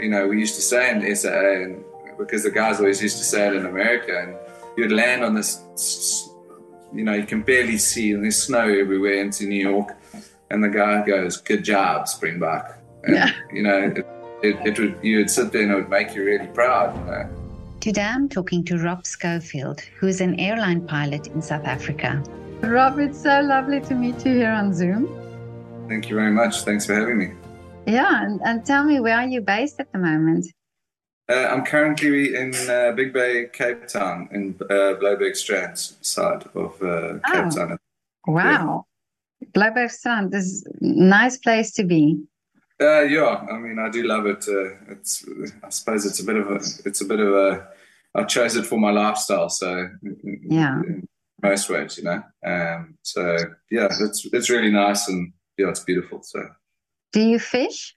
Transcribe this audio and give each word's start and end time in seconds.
you 0.00 0.08
know, 0.08 0.26
we 0.26 0.38
used 0.38 0.54
to 0.56 0.62
say 0.62 0.90
in 0.90 1.16
SAA, 1.16 1.62
and 1.62 1.84
because 2.18 2.42
the 2.42 2.50
guys 2.50 2.78
always 2.78 3.02
used 3.02 3.18
to 3.18 3.24
say 3.24 3.48
it 3.48 3.54
in 3.54 3.66
America, 3.66 4.18
and 4.22 4.36
you'd 4.76 4.92
land 4.92 5.24
on 5.24 5.34
this, 5.34 6.30
you 6.92 7.04
know, 7.04 7.14
you 7.14 7.26
can 7.26 7.42
barely 7.42 7.78
see, 7.78 8.12
and 8.12 8.22
there's 8.24 8.42
snow 8.42 8.68
everywhere 8.68 9.20
into 9.20 9.44
New 9.44 9.60
York, 9.70 9.96
and 10.50 10.62
the 10.62 10.68
guy 10.68 11.04
goes, 11.04 11.36
"Good 11.36 11.64
job, 11.64 12.08
Springbok." 12.08 12.78
And, 13.04 13.14
Yeah. 13.14 13.30
You 13.52 13.62
know, 13.62 13.78
it, 13.78 14.06
it, 14.42 14.66
it 14.66 14.78
would 14.78 14.98
you 15.02 15.18
would 15.18 15.30
sit 15.30 15.52
there 15.52 15.62
and 15.62 15.72
it 15.72 15.74
would 15.74 15.90
make 15.90 16.14
you 16.14 16.24
really 16.24 16.46
proud. 16.48 16.96
You 16.96 17.04
know? 17.10 17.28
Today 17.80 18.02
I'm 18.02 18.28
talking 18.28 18.64
to 18.64 18.78
Rob 18.78 19.06
Schofield, 19.06 19.80
who 19.80 20.08
is 20.08 20.20
an 20.20 20.38
airline 20.40 20.86
pilot 20.86 21.28
in 21.28 21.40
South 21.40 21.64
Africa. 21.64 22.22
Rob, 22.60 22.98
it's 22.98 23.22
so 23.22 23.40
lovely 23.40 23.80
to 23.82 23.94
meet 23.94 24.24
you 24.26 24.34
here 24.34 24.50
on 24.50 24.74
Zoom. 24.74 25.06
Thank 25.88 26.08
you 26.10 26.16
very 26.16 26.32
much. 26.32 26.62
Thanks 26.62 26.84
for 26.86 26.94
having 26.94 27.18
me. 27.18 27.30
Yeah, 27.88 28.22
and, 28.22 28.40
and 28.44 28.66
tell 28.66 28.84
me, 28.84 29.00
where 29.00 29.16
are 29.16 29.26
you 29.26 29.40
based 29.40 29.80
at 29.80 29.90
the 29.92 29.98
moment? 29.98 30.46
Uh, 31.30 31.46
I'm 31.50 31.64
currently 31.64 32.34
in 32.34 32.52
uh, 32.68 32.92
Big 32.92 33.12
Bay, 33.14 33.46
Cape 33.52 33.86
Town, 33.88 34.28
in 34.30 34.56
uh, 34.68 34.94
Bloubergstrand 35.00 35.76
side 36.04 36.44
of 36.54 36.82
uh, 36.82 37.14
Cape 37.32 37.46
Oh. 37.46 37.50
Town. 37.50 37.78
Wow. 38.26 38.84
Bloubergstrand 39.52 40.34
is 40.34 40.66
a 40.66 40.84
nice 40.84 41.38
place 41.38 41.72
to 41.72 41.84
be. 41.84 42.18
Uh, 42.80 43.00
yeah, 43.00 43.44
I 43.50 43.56
mean, 43.58 43.78
I 43.78 43.88
do 43.88 44.02
love 44.02 44.26
it. 44.26 44.44
Uh, 44.46 44.92
it's, 44.92 45.24
I 45.64 45.70
suppose, 45.70 46.04
it's 46.04 46.20
a 46.20 46.24
bit 46.24 46.36
of 46.36 46.50
a, 46.50 46.56
it's 46.84 47.00
a 47.00 47.06
bit 47.06 47.20
of 47.20 47.32
a. 47.34 47.68
I 48.14 48.24
chose 48.24 48.54
it 48.56 48.66
for 48.66 48.78
my 48.78 48.90
lifestyle, 48.90 49.48
so 49.48 49.88
Yeah. 50.48 50.80
in 50.82 51.06
most 51.42 51.70
ways, 51.70 51.96
you 51.98 52.04
know. 52.04 52.22
Um, 52.44 52.96
so 53.02 53.36
yeah, 53.70 53.88
it's 54.00 54.26
it's 54.32 54.50
really 54.50 54.70
nice 54.70 55.08
and 55.08 55.32
yeah, 55.56 55.68
it's 55.68 55.80
beautiful. 55.84 56.22
So 56.22 56.40
Do 57.12 57.20
you 57.20 57.38
fish? 57.38 57.94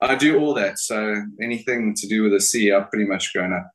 I 0.00 0.14
do 0.16 0.38
all 0.38 0.54
that. 0.54 0.78
So 0.78 1.14
anything 1.42 1.94
to 1.94 2.08
do 2.08 2.22
with 2.22 2.32
the 2.32 2.40
sea, 2.40 2.72
I've 2.72 2.90
pretty 2.90 3.04
much 3.06 3.32
grown 3.32 3.52
up 3.52 3.70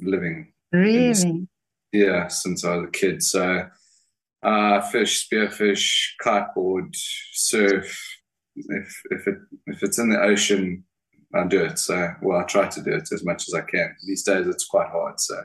living 0.00 0.52
Really? 0.74 1.46
Yeah, 1.92 2.26
since 2.26 2.64
I 2.64 2.76
was 2.76 2.88
a 2.88 2.90
kid. 2.90 3.22
So, 3.22 3.68
uh, 4.42 4.80
fish, 4.80 5.28
spearfish, 5.28 5.88
kiteboard, 6.20 6.96
surf. 7.32 7.96
If 8.56 9.02
if 9.10 9.28
it 9.28 9.38
if 9.68 9.82
it's 9.84 9.98
in 9.98 10.10
the 10.10 10.20
ocean, 10.20 10.82
I 11.32 11.44
do 11.46 11.62
it. 11.62 11.78
So, 11.78 12.12
well, 12.22 12.40
I 12.40 12.42
try 12.44 12.66
to 12.68 12.82
do 12.82 12.92
it 12.92 13.08
as 13.12 13.24
much 13.24 13.46
as 13.46 13.54
I 13.54 13.60
can. 13.60 13.94
These 14.04 14.24
days, 14.24 14.48
it's 14.48 14.66
quite 14.66 14.88
hard. 14.88 15.20
So, 15.20 15.44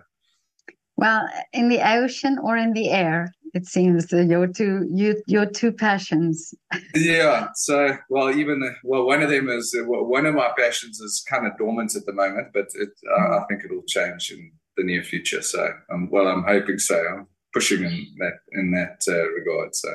Well, 0.97 1.29
in 1.53 1.69
the 1.69 1.87
ocean 1.87 2.39
or 2.41 2.57
in 2.57 2.73
the 2.73 2.89
air, 2.89 3.31
it 3.53 3.65
seems 3.65 4.07
that 4.07 4.25
your 4.25 4.47
two 4.47 4.87
you 4.91 5.21
your 5.27 5.45
two 5.45 5.71
passions. 5.71 6.53
yeah. 6.95 7.47
So, 7.55 7.97
well, 8.09 8.31
even 8.31 8.75
well, 8.83 9.05
one 9.05 9.21
of 9.21 9.29
them 9.29 9.49
is 9.49 9.75
well, 9.85 10.05
one 10.05 10.25
of 10.25 10.35
my 10.35 10.51
passions 10.57 10.99
is 10.99 11.23
kind 11.29 11.45
of 11.45 11.57
dormant 11.57 11.95
at 11.95 12.05
the 12.05 12.13
moment, 12.13 12.49
but 12.53 12.67
it 12.75 12.89
uh, 13.09 13.37
I 13.37 13.45
think 13.47 13.63
it'll 13.65 13.83
change 13.87 14.31
in 14.31 14.51
the 14.77 14.83
near 14.83 15.03
future. 15.03 15.41
So, 15.41 15.69
um, 15.91 16.09
well, 16.11 16.27
I'm 16.27 16.43
hoping 16.43 16.79
so. 16.79 16.95
I'm 16.97 17.27
pushing 17.53 17.83
in 17.83 18.07
that 18.19 18.39
in 18.51 18.71
that 18.71 19.03
uh, 19.07 19.29
regard. 19.31 19.75
So. 19.75 19.89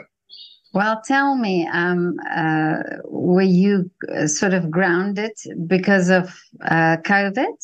Well, 0.73 1.01
tell 1.07 1.37
me, 1.37 1.69
um, 1.73 2.17
uh, 2.37 2.83
were 3.05 3.43
you 3.43 3.89
uh, 4.13 4.27
sort 4.27 4.55
of 4.55 4.73
grounded 4.73 5.31
because 5.69 6.11
of 6.11 6.37
uh, 6.63 6.97
COVID? 6.97 7.55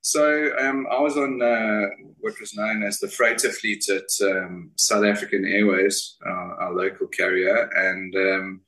Uh, 0.00 0.02
so 0.02 0.50
um, 0.58 0.86
I 0.90 1.00
was 1.00 1.16
on 1.16 1.42
uh, 1.42 1.86
what 2.18 2.40
was 2.40 2.54
known 2.54 2.82
as 2.82 2.98
the 2.98 3.08
freighter 3.08 3.50
fleet 3.50 3.84
at 3.88 4.08
um, 4.22 4.70
South 4.76 5.04
African 5.04 5.44
Airways, 5.44 6.16
uh, 6.26 6.30
our 6.30 6.72
local 6.72 7.06
carrier, 7.06 7.70
and 7.74 8.14
um, 8.16 8.60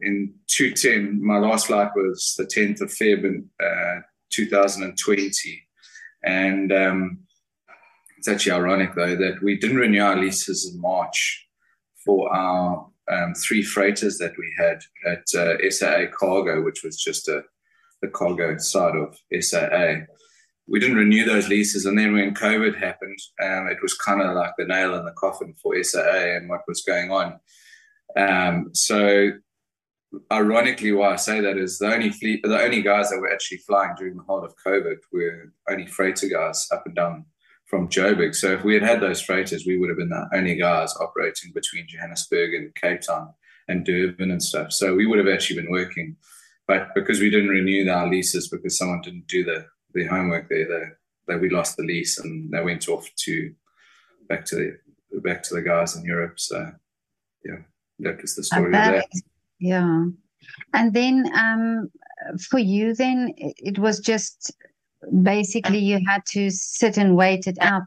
in 0.00 0.34
210, 0.48 1.24
my 1.24 1.38
last 1.38 1.66
flight 1.66 1.90
was 1.94 2.34
the 2.36 2.44
10th 2.44 2.80
of 2.80 2.88
Feb 2.88 3.24
in 3.24 3.48
uh, 3.62 4.00
2020, 4.30 5.62
and 6.24 6.72
um, 6.72 7.18
it's 8.18 8.28
actually 8.28 8.52
ironic 8.52 8.94
though 8.94 9.16
that 9.16 9.42
we 9.42 9.58
didn't 9.58 9.76
renew 9.76 10.02
our 10.02 10.16
leases 10.16 10.72
in 10.72 10.80
March 10.80 11.46
for 12.04 12.32
our 12.34 12.88
um, 13.10 13.34
three 13.34 13.62
freighters 13.62 14.18
that 14.18 14.32
we 14.38 14.52
had 14.58 14.80
at 15.06 15.24
uh, 15.36 15.70
SAA 15.70 16.06
Cargo, 16.12 16.62
which 16.62 16.82
was 16.82 16.96
just 16.96 17.28
a 17.28 17.42
the 18.02 18.08
cargo 18.08 18.58
side 18.58 18.96
of 18.96 19.16
SAA. 19.40 20.04
We 20.66 20.78
didn't 20.78 20.96
renew 20.96 21.24
those 21.24 21.48
leases, 21.48 21.86
and 21.86 21.98
then 21.98 22.14
when 22.14 22.34
COVID 22.34 22.78
happened, 22.78 23.18
um, 23.42 23.68
it 23.68 23.78
was 23.82 23.94
kind 23.94 24.22
of 24.22 24.34
like 24.34 24.52
the 24.56 24.64
nail 24.64 24.94
in 24.94 25.04
the 25.04 25.12
coffin 25.12 25.54
for 25.60 25.80
SAA 25.82 26.36
and 26.36 26.48
what 26.48 26.62
was 26.68 26.82
going 26.82 27.10
on. 27.10 27.40
Um, 28.16 28.70
so, 28.72 29.32
ironically, 30.30 30.92
why 30.92 31.12
I 31.12 31.16
say 31.16 31.40
that 31.40 31.58
is 31.58 31.78
the 31.78 31.92
only 31.92 32.10
fleet, 32.10 32.42
the 32.42 32.62
only 32.62 32.80
guys 32.80 33.10
that 33.10 33.18
were 33.18 33.32
actually 33.32 33.58
flying 33.58 33.94
during 33.96 34.16
the 34.16 34.22
whole 34.22 34.44
of 34.44 34.54
COVID 34.64 34.98
were 35.12 35.52
only 35.68 35.86
freighter 35.86 36.28
guys 36.28 36.68
up 36.70 36.86
and 36.86 36.94
down 36.94 37.26
from 37.66 37.88
Joburg. 37.88 38.34
So, 38.34 38.52
if 38.52 38.62
we 38.64 38.74
had 38.74 38.82
had 38.82 39.00
those 39.00 39.20
freighters, 39.20 39.66
we 39.66 39.78
would 39.78 39.90
have 39.90 39.98
been 39.98 40.10
the 40.10 40.28
only 40.32 40.54
guys 40.54 40.94
operating 41.00 41.52
between 41.52 41.88
Johannesburg 41.88 42.54
and 42.54 42.74
Cape 42.76 43.00
Town 43.00 43.34
and 43.68 43.84
Durban 43.84 44.30
and 44.30 44.42
stuff. 44.42 44.72
So, 44.72 44.94
we 44.94 45.06
would 45.06 45.18
have 45.18 45.28
actually 45.28 45.60
been 45.60 45.72
working 45.72 46.16
but 46.66 46.94
because 46.94 47.20
we 47.20 47.30
didn't 47.30 47.48
renew 47.48 47.90
our 47.90 48.08
leases 48.08 48.48
because 48.48 48.78
someone 48.78 49.00
didn't 49.02 49.26
do 49.26 49.44
the, 49.44 49.66
the 49.94 50.06
homework 50.06 50.48
there, 50.48 50.66
they, 50.68 50.84
they, 51.34 51.38
we 51.38 51.50
lost 51.50 51.76
the 51.76 51.82
lease 51.84 52.18
and 52.18 52.50
they 52.52 52.62
went 52.62 52.88
off 52.88 53.08
to 53.24 53.52
back 54.28 54.44
to 54.46 54.56
the 55.10 55.20
back 55.20 55.42
to 55.44 55.54
the 55.54 55.62
guys 55.62 55.96
in 55.96 56.04
Europe. 56.04 56.38
So 56.38 56.72
yeah, 57.44 57.58
that 58.00 58.20
was 58.20 58.34
the 58.34 58.44
story 58.44 58.66
of 58.66 58.72
That 58.72 58.92
that. 58.92 59.06
is- 59.12 59.22
yeah. 59.58 60.06
And 60.74 60.92
then 60.92 61.30
um, 61.36 61.90
for 62.50 62.58
you, 62.58 62.94
then 62.94 63.32
it 63.36 63.54
it 63.58 63.78
was 63.78 64.00
just 64.00 64.52
basically 65.22 65.78
you 65.78 66.00
had 66.08 66.24
to 66.32 66.50
sit 66.50 66.96
and 66.96 67.16
wait 67.16 67.46
it 67.46 67.58
out. 67.60 67.82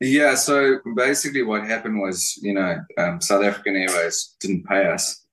Yeah, 0.00 0.34
so 0.34 0.80
basically 0.96 1.42
what 1.44 1.64
happened 1.64 2.00
was, 2.00 2.36
you 2.42 2.54
know, 2.54 2.80
um, 2.98 3.20
South 3.20 3.44
African 3.44 3.76
Airways 3.76 4.34
didn't 4.40 4.66
pay 4.66 4.86
us. 4.86 5.24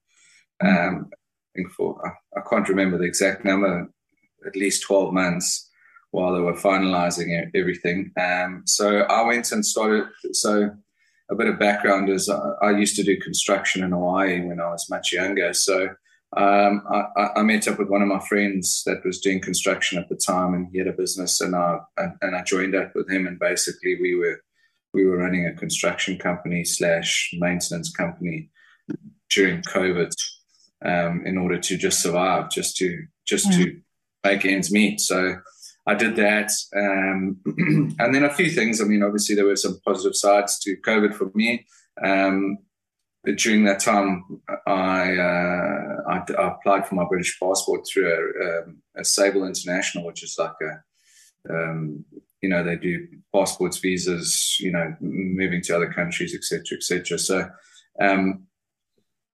Um, 0.62 1.10
I 1.12 1.58
think 1.58 1.72
for 1.72 2.00
I, 2.06 2.38
I 2.38 2.42
can't 2.48 2.68
remember 2.68 2.96
the 2.96 3.04
exact 3.04 3.44
number, 3.44 3.90
at 4.46 4.56
least 4.56 4.82
twelve 4.82 5.12
months 5.12 5.68
while 6.10 6.34
they 6.34 6.40
were 6.40 6.54
finalising 6.54 7.28
e- 7.28 7.58
everything. 7.58 8.10
Um, 8.20 8.62
so 8.66 9.00
I 9.02 9.22
went 9.22 9.52
and 9.52 9.64
started. 9.64 10.06
So 10.32 10.70
a 11.30 11.34
bit 11.34 11.46
of 11.46 11.58
background 11.58 12.08
is 12.08 12.28
I, 12.28 12.40
I 12.62 12.70
used 12.72 12.96
to 12.96 13.04
do 13.04 13.16
construction 13.18 13.84
in 13.84 13.92
Hawaii 13.92 14.40
when 14.40 14.60
I 14.60 14.70
was 14.70 14.90
much 14.90 15.12
younger. 15.12 15.52
So 15.54 15.88
um, 16.36 16.82
I, 16.90 17.28
I- 17.36 17.42
met 17.42 17.68
up 17.68 17.78
with 17.78 17.88
one 17.88 18.02
of 18.02 18.08
my 18.08 18.20
friends 18.28 18.82
that 18.86 19.04
was 19.04 19.20
doing 19.20 19.40
construction 19.40 19.98
at 19.98 20.08
the 20.08 20.16
time, 20.16 20.54
and 20.54 20.68
he 20.72 20.78
had 20.78 20.88
a 20.88 20.92
business, 20.92 21.40
and 21.40 21.54
I 21.54 21.78
and, 21.96 22.36
I 22.36 22.42
joined 22.42 22.74
up 22.74 22.92
with 22.94 23.10
him, 23.10 23.26
and 23.26 23.38
basically 23.38 23.96
we 24.00 24.14
were 24.16 24.40
we 24.92 25.04
were 25.06 25.18
running 25.18 25.46
a 25.46 25.54
construction 25.54 26.18
company 26.18 26.64
slash 26.64 27.30
maintenance 27.38 27.90
company 27.92 28.50
during 29.30 29.62
COVID 29.62 30.12
um, 30.84 31.24
in 31.24 31.38
order 31.38 31.58
to 31.58 31.76
just 31.76 32.02
survive, 32.02 32.50
just 32.50 32.76
to 32.78 33.06
just 33.26 33.52
to 33.52 33.80
make 34.24 34.44
ends 34.44 34.72
meet. 34.72 35.00
So 35.00 35.36
I 35.86 35.94
did 35.94 36.16
that, 36.16 36.50
um, 36.76 37.38
and 37.98 38.14
then 38.14 38.24
a 38.24 38.34
few 38.34 38.50
things. 38.50 38.80
I 38.80 38.84
mean, 38.84 39.02
obviously 39.02 39.34
there 39.34 39.46
were 39.46 39.56
some 39.56 39.80
positive 39.84 40.14
sides 40.14 40.58
to 40.60 40.76
COVID 40.76 41.14
for 41.14 41.30
me. 41.34 41.66
Um, 42.02 42.58
during 43.36 43.64
that 43.64 43.80
time, 43.80 44.40
I, 44.66 45.16
uh, 45.16 45.96
I, 46.08 46.22
I 46.38 46.48
applied 46.48 46.86
for 46.86 46.94
my 46.94 47.04
British 47.04 47.38
passport 47.38 47.86
through 47.86 48.08
a, 48.10 48.62
um, 48.62 48.78
a 48.96 49.04
Sable 49.04 49.44
International, 49.44 50.06
which 50.06 50.22
is 50.22 50.36
like 50.38 50.54
a 50.62 51.52
um, 51.52 52.04
you 52.42 52.48
know 52.48 52.62
they 52.62 52.76
do 52.76 53.06
passports, 53.34 53.78
visas, 53.78 54.56
you 54.60 54.72
know, 54.72 54.94
moving 55.00 55.62
to 55.62 55.76
other 55.76 55.92
countries, 55.92 56.34
etc., 56.34 56.76
etc. 56.76 57.18
So 57.18 57.48
um, 58.00 58.46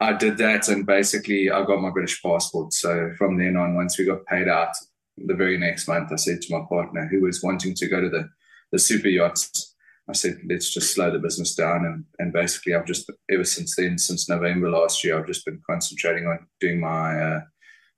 I 0.00 0.12
did 0.12 0.36
that, 0.38 0.68
and 0.68 0.84
basically 0.86 1.50
I 1.50 1.64
got 1.64 1.80
my 1.80 1.90
British 1.90 2.22
passport. 2.22 2.72
So 2.72 3.12
from 3.16 3.38
then 3.38 3.56
on, 3.56 3.74
once 3.74 3.98
we 3.98 4.04
got 4.04 4.26
paid 4.26 4.48
out, 4.48 4.70
the 5.16 5.34
very 5.34 5.56
next 5.56 5.88
month, 5.88 6.12
I 6.12 6.16
said 6.16 6.42
to 6.42 6.58
my 6.58 6.64
partner, 6.68 7.08
who 7.10 7.22
was 7.22 7.42
wanting 7.42 7.74
to 7.74 7.88
go 7.88 8.00
to 8.00 8.10
the 8.10 8.28
the 8.72 8.78
super 8.78 9.08
yachts, 9.08 9.74
I 10.08 10.12
said, 10.12 10.38
let's 10.48 10.72
just 10.72 10.94
slow 10.94 11.10
the 11.10 11.18
business 11.18 11.54
down. 11.54 11.84
And, 11.84 12.04
and 12.18 12.32
basically, 12.32 12.74
I've 12.74 12.86
just, 12.86 13.10
ever 13.30 13.44
since 13.44 13.74
then, 13.76 13.98
since 13.98 14.28
November 14.28 14.70
last 14.70 15.02
year, 15.02 15.18
I've 15.18 15.26
just 15.26 15.44
been 15.44 15.60
concentrating 15.68 16.26
on 16.26 16.46
doing 16.60 16.80
my, 16.80 17.20
uh, 17.20 17.40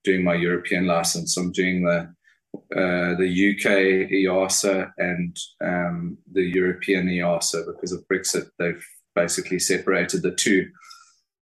doing 0.05 0.25
my 0.25 0.35
European 0.35 0.87
license. 0.87 1.37
I'm 1.37 1.53
doing 1.53 1.85
the, 1.85 2.15
uh, 2.75 3.15
the 3.17 3.55
UK 3.55 4.11
EASA 4.11 4.91
and 4.97 5.37
um, 5.63 6.17
the 6.33 6.43
European 6.43 7.09
EASA 7.09 7.67
because 7.67 7.93
of 7.93 8.07
Brexit. 8.09 8.49
They've 8.59 8.85
basically 9.15 9.59
separated 9.59 10.23
the 10.23 10.33
two, 10.33 10.71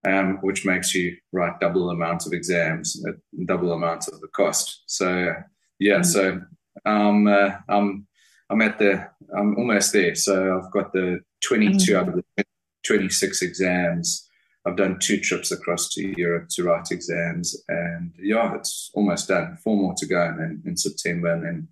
um, 0.05 0.37
which 0.41 0.65
makes 0.65 0.93
you 0.93 1.17
write 1.31 1.59
double 1.59 1.89
amounts 1.89 2.25
of 2.25 2.33
exams, 2.33 3.03
uh, 3.07 3.13
double 3.45 3.73
amounts 3.73 4.07
of 4.07 4.21
the 4.21 4.27
cost. 4.27 4.83
So, 4.85 5.33
yeah, 5.79 6.01
so 6.01 6.41
um, 6.85 7.27
uh, 7.27 7.51
I'm, 7.67 8.07
I'm 8.49 8.61
at 8.61 8.77
the, 8.77 9.09
I'm 9.35 9.57
almost 9.57 9.93
there. 9.93 10.15
So 10.15 10.61
I've 10.61 10.71
got 10.71 10.93
the 10.93 11.21
22 11.41 11.97
out 11.97 12.09
of 12.09 12.15
the 12.15 12.45
26 12.83 13.41
exams 13.41 14.25
I've 14.65 14.75
done 14.75 14.97
two 14.99 15.19
trips 15.19 15.51
across 15.51 15.89
to 15.89 16.13
Europe 16.17 16.49
to 16.49 16.63
write 16.63 16.91
exams, 16.91 17.55
and 17.67 18.11
yeah, 18.17 18.55
it's 18.55 18.89
almost 18.95 19.27
done. 19.27 19.57
Four 19.63 19.77
more 19.77 19.93
to 19.97 20.07
go, 20.07 20.25
and 20.25 20.39
then 20.39 20.63
in 20.65 20.75
September, 20.75 21.33
and 21.33 21.43
then 21.43 21.67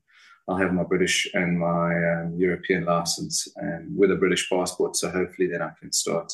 I'll 0.47 0.57
have 0.57 0.73
my 0.73 0.83
British 0.83 1.27
and 1.33 1.59
my 1.59 1.95
um, 1.95 2.35
European 2.37 2.85
license, 2.85 3.47
and 3.55 3.97
with 3.97 4.11
a 4.11 4.15
British 4.15 4.47
passport. 4.47 4.95
So 4.95 5.09
hopefully, 5.09 5.47
then 5.47 5.63
I 5.63 5.71
can 5.79 5.91
start 5.91 6.33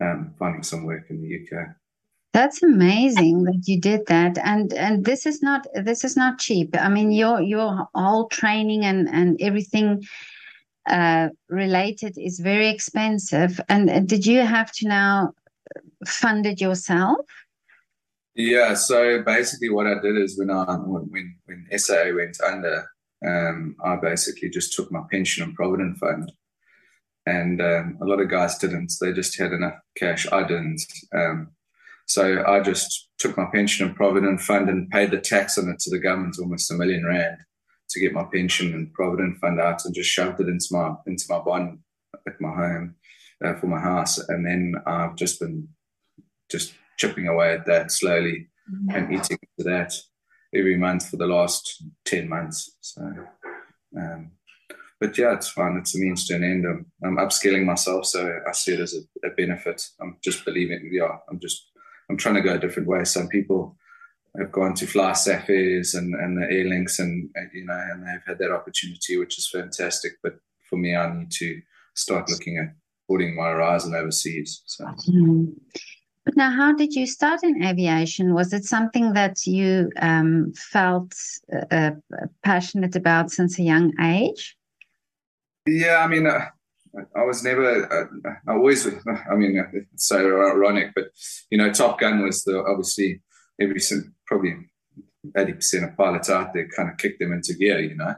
um, 0.00 0.34
finding 0.38 0.62
some 0.62 0.84
work 0.84 1.06
in 1.10 1.20
the 1.22 1.36
UK. 1.36 1.66
That's 2.32 2.62
amazing 2.62 3.42
that 3.44 3.64
you 3.66 3.80
did 3.80 4.06
that, 4.06 4.38
and 4.38 4.72
and 4.72 5.04
this 5.04 5.26
is 5.26 5.42
not 5.42 5.66
this 5.74 6.04
is 6.04 6.16
not 6.16 6.38
cheap. 6.38 6.76
I 6.78 6.88
mean, 6.88 7.10
your 7.10 7.40
your 7.40 7.88
whole 7.94 8.28
training 8.28 8.84
and 8.84 9.08
and 9.08 9.40
everything 9.40 10.04
uh, 10.88 11.28
related 11.48 12.16
is 12.16 12.38
very 12.40 12.68
expensive. 12.68 13.60
And 13.68 14.08
did 14.08 14.26
you 14.26 14.40
have 14.40 14.72
to 14.72 14.88
now 14.88 15.32
fund 16.06 16.46
it 16.46 16.60
yourself? 16.60 17.26
Yeah. 18.34 18.74
So 18.74 19.22
basically, 19.22 19.70
what 19.70 19.86
I 19.86 20.00
did 20.00 20.16
is 20.16 20.38
when 20.38 20.50
I 20.50 20.64
when 20.76 21.36
when 21.46 21.78
SA 21.78 22.12
went 22.14 22.40
under, 22.40 22.88
um, 23.26 23.76
I 23.84 23.96
basically 23.96 24.50
just 24.50 24.72
took 24.72 24.90
my 24.90 25.02
pension 25.10 25.42
and 25.42 25.54
provident 25.54 25.98
fund, 25.98 26.32
and 27.26 27.60
um, 27.60 27.98
a 28.00 28.04
lot 28.04 28.20
of 28.20 28.30
guys 28.30 28.58
didn't. 28.58 28.92
They 29.00 29.12
just 29.12 29.38
had 29.38 29.52
enough 29.52 29.74
cash. 29.96 30.30
I 30.30 30.42
didn't. 30.42 30.82
Um, 31.14 31.50
so 32.06 32.44
I 32.46 32.60
just 32.60 33.08
took 33.18 33.36
my 33.36 33.46
pension 33.52 33.86
and 33.86 33.94
provident 33.94 34.40
fund 34.40 34.68
and 34.68 34.90
paid 34.90 35.10
the 35.10 35.20
tax 35.20 35.58
on 35.58 35.68
it 35.68 35.78
to 35.80 35.90
the 35.90 35.98
government, 35.98 36.36
almost 36.40 36.70
a 36.70 36.74
million 36.74 37.04
rand 37.04 37.38
to 37.90 38.00
get 38.00 38.12
my 38.12 38.24
pension 38.32 38.72
and 38.72 38.92
provident 38.92 39.38
fund 39.38 39.60
out 39.60 39.84
and 39.84 39.94
just 39.94 40.10
shoved 40.10 40.40
it 40.40 40.48
into 40.48 40.66
my 40.70 40.94
into 41.06 41.24
my 41.28 41.38
bond 41.38 41.78
at 42.26 42.40
my 42.40 42.50
home 42.50 42.94
uh, 43.44 43.54
for 43.54 43.66
my 43.66 43.80
house. 43.80 44.18
And 44.28 44.46
then 44.46 44.74
I've 44.86 45.16
just 45.16 45.40
been 45.40 45.68
just 46.50 46.74
chipping 46.98 47.28
away 47.28 47.54
at 47.54 47.66
that 47.66 47.90
slowly 47.90 48.48
mm-hmm. 48.70 48.96
and 48.96 49.12
eating 49.12 49.38
into 49.56 49.70
that 49.70 49.94
every 50.54 50.76
month 50.76 51.08
for 51.08 51.16
the 51.16 51.26
last 51.26 51.82
10 52.04 52.28
months. 52.28 52.76
So, 52.80 53.02
um, 53.96 54.32
but 55.00 55.16
yeah, 55.16 55.32
it's 55.32 55.48
fun. 55.48 55.78
It's 55.78 55.96
a 55.96 55.98
means 55.98 56.26
to 56.26 56.34
an 56.34 56.44
end. 56.44 56.66
I'm, 56.66 56.86
I'm 57.02 57.16
upskilling 57.16 57.64
myself, 57.64 58.04
so 58.04 58.38
I 58.46 58.52
see 58.52 58.74
it 58.74 58.80
as 58.80 58.94
a, 58.94 59.26
a 59.26 59.30
benefit. 59.30 59.82
I'm 60.00 60.18
just 60.22 60.44
believing, 60.44 60.90
yeah, 60.92 61.16
I'm 61.30 61.40
just, 61.40 61.70
I'm 62.10 62.18
trying 62.18 62.34
to 62.34 62.42
go 62.42 62.54
a 62.54 62.58
different 62.58 62.86
way. 62.86 63.04
Some 63.04 63.28
people 63.28 63.76
have 64.38 64.52
gone 64.52 64.74
to 64.74 64.86
fly 64.86 65.12
Safair 65.12 65.82
and, 65.94 66.14
and 66.14 66.36
the 66.36 66.46
Airlinks, 66.46 66.98
and, 66.98 67.30
you 67.54 67.64
know, 67.64 67.80
and 67.90 68.02
they've 68.02 68.26
had 68.26 68.38
that 68.38 68.52
opportunity, 68.52 69.16
which 69.16 69.38
is 69.38 69.48
fantastic. 69.48 70.12
But 70.22 70.34
for 70.68 70.76
me, 70.76 70.94
I 70.94 71.12
need 71.12 71.30
to 71.32 71.60
start 71.94 72.30
looking 72.30 72.58
at 72.58 72.74
putting 73.08 73.34
my 73.34 73.48
horizon 73.48 73.94
overseas. 73.94 74.62
So. 74.66 74.84
Mm-hmm. 74.84 75.44
But 76.26 76.36
now, 76.36 76.50
how 76.50 76.74
did 76.74 76.92
you 76.92 77.06
start 77.06 77.42
in 77.42 77.64
aviation? 77.64 78.34
Was 78.34 78.52
it 78.52 78.64
something 78.64 79.14
that 79.14 79.46
you 79.46 79.90
um, 80.00 80.52
felt 80.54 81.14
uh, 81.50 81.64
uh 81.72 81.90
passionate 82.44 82.94
about 82.94 83.30
since 83.30 83.58
a 83.58 83.62
young 83.62 83.92
age? 83.98 84.54
Yeah, 85.66 85.98
I 85.98 86.08
mean, 86.08 86.26
uh, 86.26 86.46
I 87.16 87.24
was 87.24 87.44
never. 87.44 87.86
Uh, 87.92 88.30
I 88.48 88.52
always. 88.52 88.86
I 88.86 89.34
mean, 89.34 89.64
it's 89.92 90.06
so 90.06 90.18
ironic, 90.18 90.92
but 90.94 91.10
you 91.50 91.58
know, 91.58 91.72
Top 91.72 92.00
Gun 92.00 92.22
was 92.22 92.42
the 92.44 92.58
obviously 92.64 93.22
every 93.60 93.80
probably 94.26 94.56
80% 95.36 95.90
of 95.90 95.96
pilots 95.96 96.30
out 96.30 96.54
there 96.54 96.68
kind 96.68 96.90
of 96.90 96.96
kicked 96.96 97.20
them 97.20 97.32
into 97.32 97.54
gear, 97.54 97.80
you 97.80 97.96
know. 97.96 98.14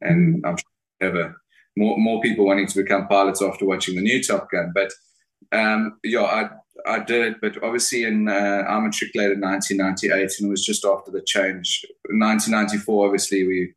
And. 0.00 0.44
I'm 0.46 0.56
sure 0.56 0.64
ever 1.00 1.36
more 1.76 1.98
more 1.98 2.20
people 2.20 2.46
wanting 2.46 2.66
to 2.66 2.82
become 2.82 3.08
pilots 3.08 3.42
after 3.42 3.64
watching 3.64 3.96
the 3.96 4.02
new 4.02 4.22
Top 4.22 4.50
Gun. 4.50 4.72
But 4.74 4.92
um, 5.52 5.98
yeah, 6.04 6.22
I 6.22 6.50
I 6.86 7.00
did 7.00 7.40
but 7.40 7.62
obviously 7.62 8.04
in 8.04 8.28
uh, 8.28 8.64
I 8.68 8.78
matriculated 8.80 9.40
1998, 9.40 10.32
and 10.38 10.48
it 10.48 10.50
was 10.50 10.64
just 10.64 10.84
after 10.84 11.10
the 11.10 11.22
change. 11.22 11.84
1994, 12.10 13.06
obviously 13.06 13.46
we, 13.46 13.74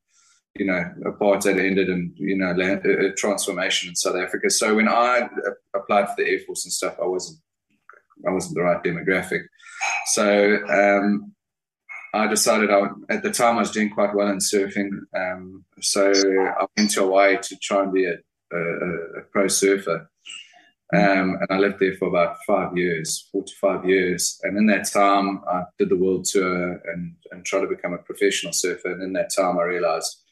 you 0.60 0.66
know, 0.66 0.84
apartheid 1.06 1.60
ended, 1.60 1.90
and 1.90 2.12
you 2.16 2.38
know, 2.38 2.52
a 2.52 3.14
transformation 3.14 3.90
in 3.90 3.96
South 3.96 4.16
Africa. 4.16 4.50
So 4.50 4.76
when 4.76 4.88
I 4.88 5.30
applied 5.76 6.08
for 6.10 6.16
the 6.18 6.28
Air 6.30 6.40
Force 6.46 6.66
and 6.66 6.74
stuff, 6.74 6.96
I 7.02 7.06
wasn't 7.06 7.40
I 8.28 8.32
wasn't 8.32 8.56
the 8.56 8.64
right 8.64 8.84
demographic. 8.84 9.42
So 10.08 10.58
um, 10.68 11.34
I 12.14 12.28
decided 12.28 12.72
I, 12.72 12.88
at 13.10 13.24
the 13.24 13.32
time 13.32 13.58
I 13.58 13.60
was 13.60 13.72
doing 13.72 13.92
quite 13.92 14.16
well 14.16 14.30
in 14.30 14.40
surfing. 14.40 14.90
Um, 15.16 15.66
so 15.82 16.12
I 16.12 16.66
went 16.76 16.92
to 16.92 17.02
Hawaii 17.02 17.38
to 17.42 17.58
try 17.62 17.84
and 17.84 17.94
be 17.94 18.06
a, 18.06 18.16
a, 18.54 18.60
a 19.20 19.22
pro 19.32 19.48
surfer. 19.48 20.10
Um, 20.94 21.38
and 21.42 21.48
I 21.50 21.58
lived 21.58 21.80
there 21.80 21.96
for 21.96 22.08
about 22.08 22.38
five 22.48 22.78
years, 22.78 23.28
four 23.32 23.44
to 23.44 23.54
five 23.60 23.84
years. 23.84 24.40
And 24.44 24.58
in 24.58 24.68
that 24.68 24.90
time, 24.90 25.42
I 25.46 25.64
did 25.78 25.90
the 25.90 25.98
world 25.98 26.24
tour 26.24 26.82
and, 26.94 27.14
and 27.32 27.46
tried 27.46 27.62
to 27.62 27.68
become 27.68 27.94
a 27.94 27.98
professional 27.98 28.54
surfer. 28.54 28.94
And 28.94 29.04
in 29.04 29.14
that 29.14 29.30
time, 29.36 29.60
I 29.60 29.64
realized, 29.64 30.24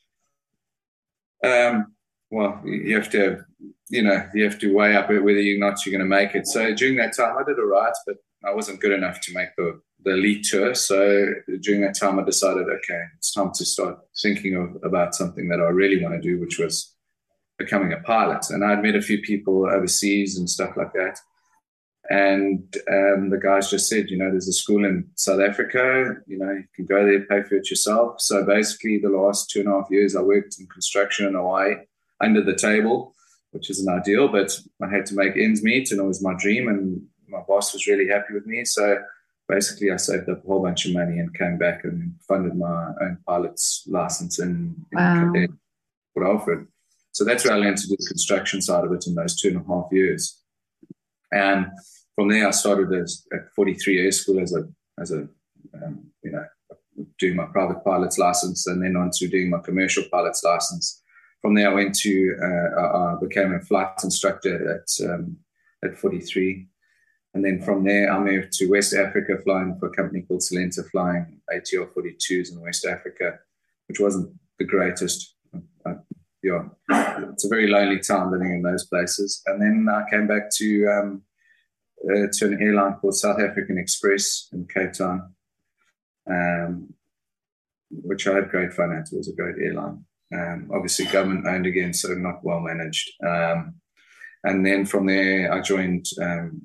um, 1.45 1.95
well, 2.31 2.61
you 2.65 2.95
have 2.95 3.09
to, 3.11 3.45
you 3.89 4.01
know, 4.01 4.27
you 4.33 4.43
have 4.43 4.59
to 4.59 4.73
weigh 4.73 4.95
up 4.95 5.09
whether 5.09 5.31
you're 5.31 5.59
not 5.59 5.85
you're 5.85 5.97
going 5.97 6.09
to 6.09 6.15
make 6.17 6.35
it. 6.35 6.47
So 6.47 6.73
during 6.73 6.95
that 6.97 7.15
time, 7.15 7.37
I 7.37 7.43
did 7.43 7.59
all 7.59 7.65
right, 7.65 7.93
but 8.05 8.17
I 8.43 8.53
wasn't 8.53 8.81
good 8.81 8.91
enough 8.91 9.21
to 9.21 9.33
make 9.33 9.49
the, 9.57 9.81
the 10.03 10.11
elite 10.11 10.45
tour. 10.45 10.75
So 10.75 11.33
during 11.61 11.81
that 11.81 11.97
time, 11.97 12.19
I 12.19 12.23
decided, 12.23 12.67
okay, 12.67 13.01
it's 13.17 13.33
time 13.33 13.51
to 13.53 13.65
start 13.65 13.99
thinking 14.21 14.55
of 14.55 14.83
about 14.83 15.15
something 15.15 15.47
that 15.49 15.59
I 15.59 15.69
really 15.69 16.03
want 16.03 16.15
to 16.15 16.21
do, 16.21 16.39
which 16.39 16.59
was 16.59 16.93
becoming 17.57 17.93
a 17.93 18.01
pilot. 18.01 18.49
And 18.49 18.63
I'd 18.63 18.83
met 18.83 18.95
a 18.95 19.01
few 19.01 19.21
people 19.21 19.65
overseas 19.65 20.37
and 20.37 20.49
stuff 20.49 20.75
like 20.75 20.93
that. 20.93 21.19
And 22.09 22.59
um, 22.91 23.29
the 23.29 23.39
guys 23.41 23.71
just 23.71 23.89
said, 23.89 24.09
you 24.09 24.17
know, 24.17 24.29
there's 24.29 24.47
a 24.47 24.53
school 24.53 24.85
in 24.85 25.09
South 25.15 25.39
Africa, 25.41 26.15
you 26.27 26.37
know, 26.37 26.51
you 26.51 26.65
can 26.75 26.85
go 26.85 27.03
there, 27.03 27.21
pay 27.21 27.41
for 27.47 27.55
it 27.55 27.69
yourself. 27.69 28.21
So 28.21 28.45
basically, 28.45 28.99
the 28.99 29.09
last 29.09 29.49
two 29.49 29.61
and 29.61 29.69
a 29.69 29.71
half 29.71 29.89
years, 29.89 30.15
I 30.15 30.21
worked 30.21 30.57
in 30.59 30.67
construction 30.67 31.25
in 31.25 31.33
Hawaii 31.33 31.75
under 32.21 32.43
the 32.43 32.55
table, 32.55 33.15
which 33.51 33.69
isn't 33.71 33.89
ideal, 33.89 34.27
but 34.27 34.57
I 34.81 34.89
had 34.89 35.05
to 35.07 35.15
make 35.15 35.35
ends 35.35 35.63
meet 35.63 35.91
and 35.91 35.99
it 35.99 36.03
was 36.03 36.23
my 36.23 36.35
dream. 36.37 36.67
And 36.67 37.01
my 37.27 37.41
boss 37.47 37.73
was 37.73 37.87
really 37.87 38.07
happy 38.07 38.33
with 38.33 38.45
me. 38.45 38.65
So 38.65 38.99
basically, 39.47 39.91
I 39.91 39.97
saved 39.97 40.29
up 40.29 40.43
a 40.43 40.47
whole 40.47 40.61
bunch 40.61 40.85
of 40.85 40.93
money 40.93 41.17
and 41.17 41.37
came 41.37 41.57
back 41.57 41.85
and 41.85 42.13
funded 42.27 42.55
my 42.55 42.91
own 43.01 43.17
pilot's 43.25 43.83
license 43.87 44.39
in, 44.39 44.75
wow. 44.91 45.33
in 45.33 45.57
Port 46.13 46.27
Alfred. 46.27 46.67
So 47.13 47.23
that's 47.23 47.45
where 47.45 47.53
I 47.53 47.57
learned 47.57 47.77
to 47.77 47.87
do 47.87 47.95
the 47.97 48.07
construction 48.07 48.61
side 48.61 48.83
of 48.83 48.91
it 48.91 49.07
in 49.07 49.15
those 49.15 49.39
two 49.39 49.47
and 49.47 49.57
a 49.57 49.63
half 49.63 49.87
years. 49.91 50.41
And 51.35 51.67
from 52.15 52.29
there, 52.29 52.47
I 52.47 52.51
started 52.51 52.91
at 52.93 53.53
43 53.55 54.05
Air 54.05 54.11
School 54.11 54.39
as 54.39 54.55
a, 54.55 54.67
as 54.99 55.11
a 55.11 55.27
um, 55.83 56.05
you 56.23 56.31
know, 56.31 56.45
doing 57.19 57.35
my 57.35 57.45
private 57.45 57.83
pilot's 57.83 58.17
license 58.17 58.65
and 58.67 58.81
then 58.81 58.95
on 58.95 59.11
to 59.15 59.27
doing 59.27 59.49
my 59.49 59.59
commercial 59.59 60.03
pilot's 60.11 60.43
license. 60.43 61.03
From 61.41 61.53
there, 61.53 61.69
I 61.69 61.73
went 61.73 61.93
to, 61.99 62.35
uh, 62.41 62.81
I 62.81 63.15
became 63.21 63.53
a 63.53 63.59
flight 63.59 63.89
instructor 64.03 64.79
at, 64.79 65.05
um, 65.07 65.37
at 65.83 65.97
43 65.97 66.67
and 67.35 67.43
then 67.43 67.61
from 67.61 67.83
there, 67.83 68.11
I 68.11 68.17
moved 68.17 68.53
to 68.53 68.67
West 68.67 68.93
Africa, 68.93 69.37
flying 69.43 69.77
for 69.77 69.87
a 69.87 69.91
company 69.91 70.21
called 70.21 70.39
Solenta, 70.39 70.89
flying 70.89 71.41
ATR 71.53 71.93
42s 71.93 72.53
in 72.53 72.61
West 72.61 72.85
Africa, 72.85 73.39
which 73.89 73.99
wasn't 73.99 74.33
the 74.57 74.63
greatest. 74.63 75.35
Uh, 75.85 75.95
it's 76.89 77.45
a 77.45 77.49
very 77.49 77.67
lonely 77.67 77.99
time 77.99 78.31
living 78.31 78.53
in 78.53 78.61
those 78.61 78.85
places. 78.85 79.41
And 79.45 79.61
then 79.61 79.87
I 79.93 80.09
came 80.09 80.27
back 80.27 80.49
to 80.57 80.87
um, 80.87 81.21
uh, 82.03 82.27
to 82.33 82.45
an 82.45 82.61
airline 82.61 82.93
called 82.95 83.15
South 83.15 83.39
African 83.39 83.77
Express 83.77 84.49
in 84.53 84.67
Cape 84.67 84.93
Town, 84.93 85.33
um, 86.29 86.93
which 87.89 88.27
I 88.27 88.35
had 88.35 88.49
great 88.49 88.73
fun 88.73 88.91
at. 88.91 89.11
It 89.11 89.17
was 89.17 89.29
a 89.29 89.35
great 89.35 89.55
airline. 89.61 90.05
Um, 90.33 90.69
obviously, 90.73 91.05
government 91.05 91.47
owned 91.47 91.65
again, 91.65 91.93
so 91.93 92.09
not 92.13 92.43
well 92.43 92.59
managed. 92.59 93.11
Um, 93.25 93.75
and 94.43 94.65
then 94.65 94.85
from 94.85 95.07
there, 95.07 95.51
I 95.51 95.61
joined 95.61 96.05
um, 96.21 96.61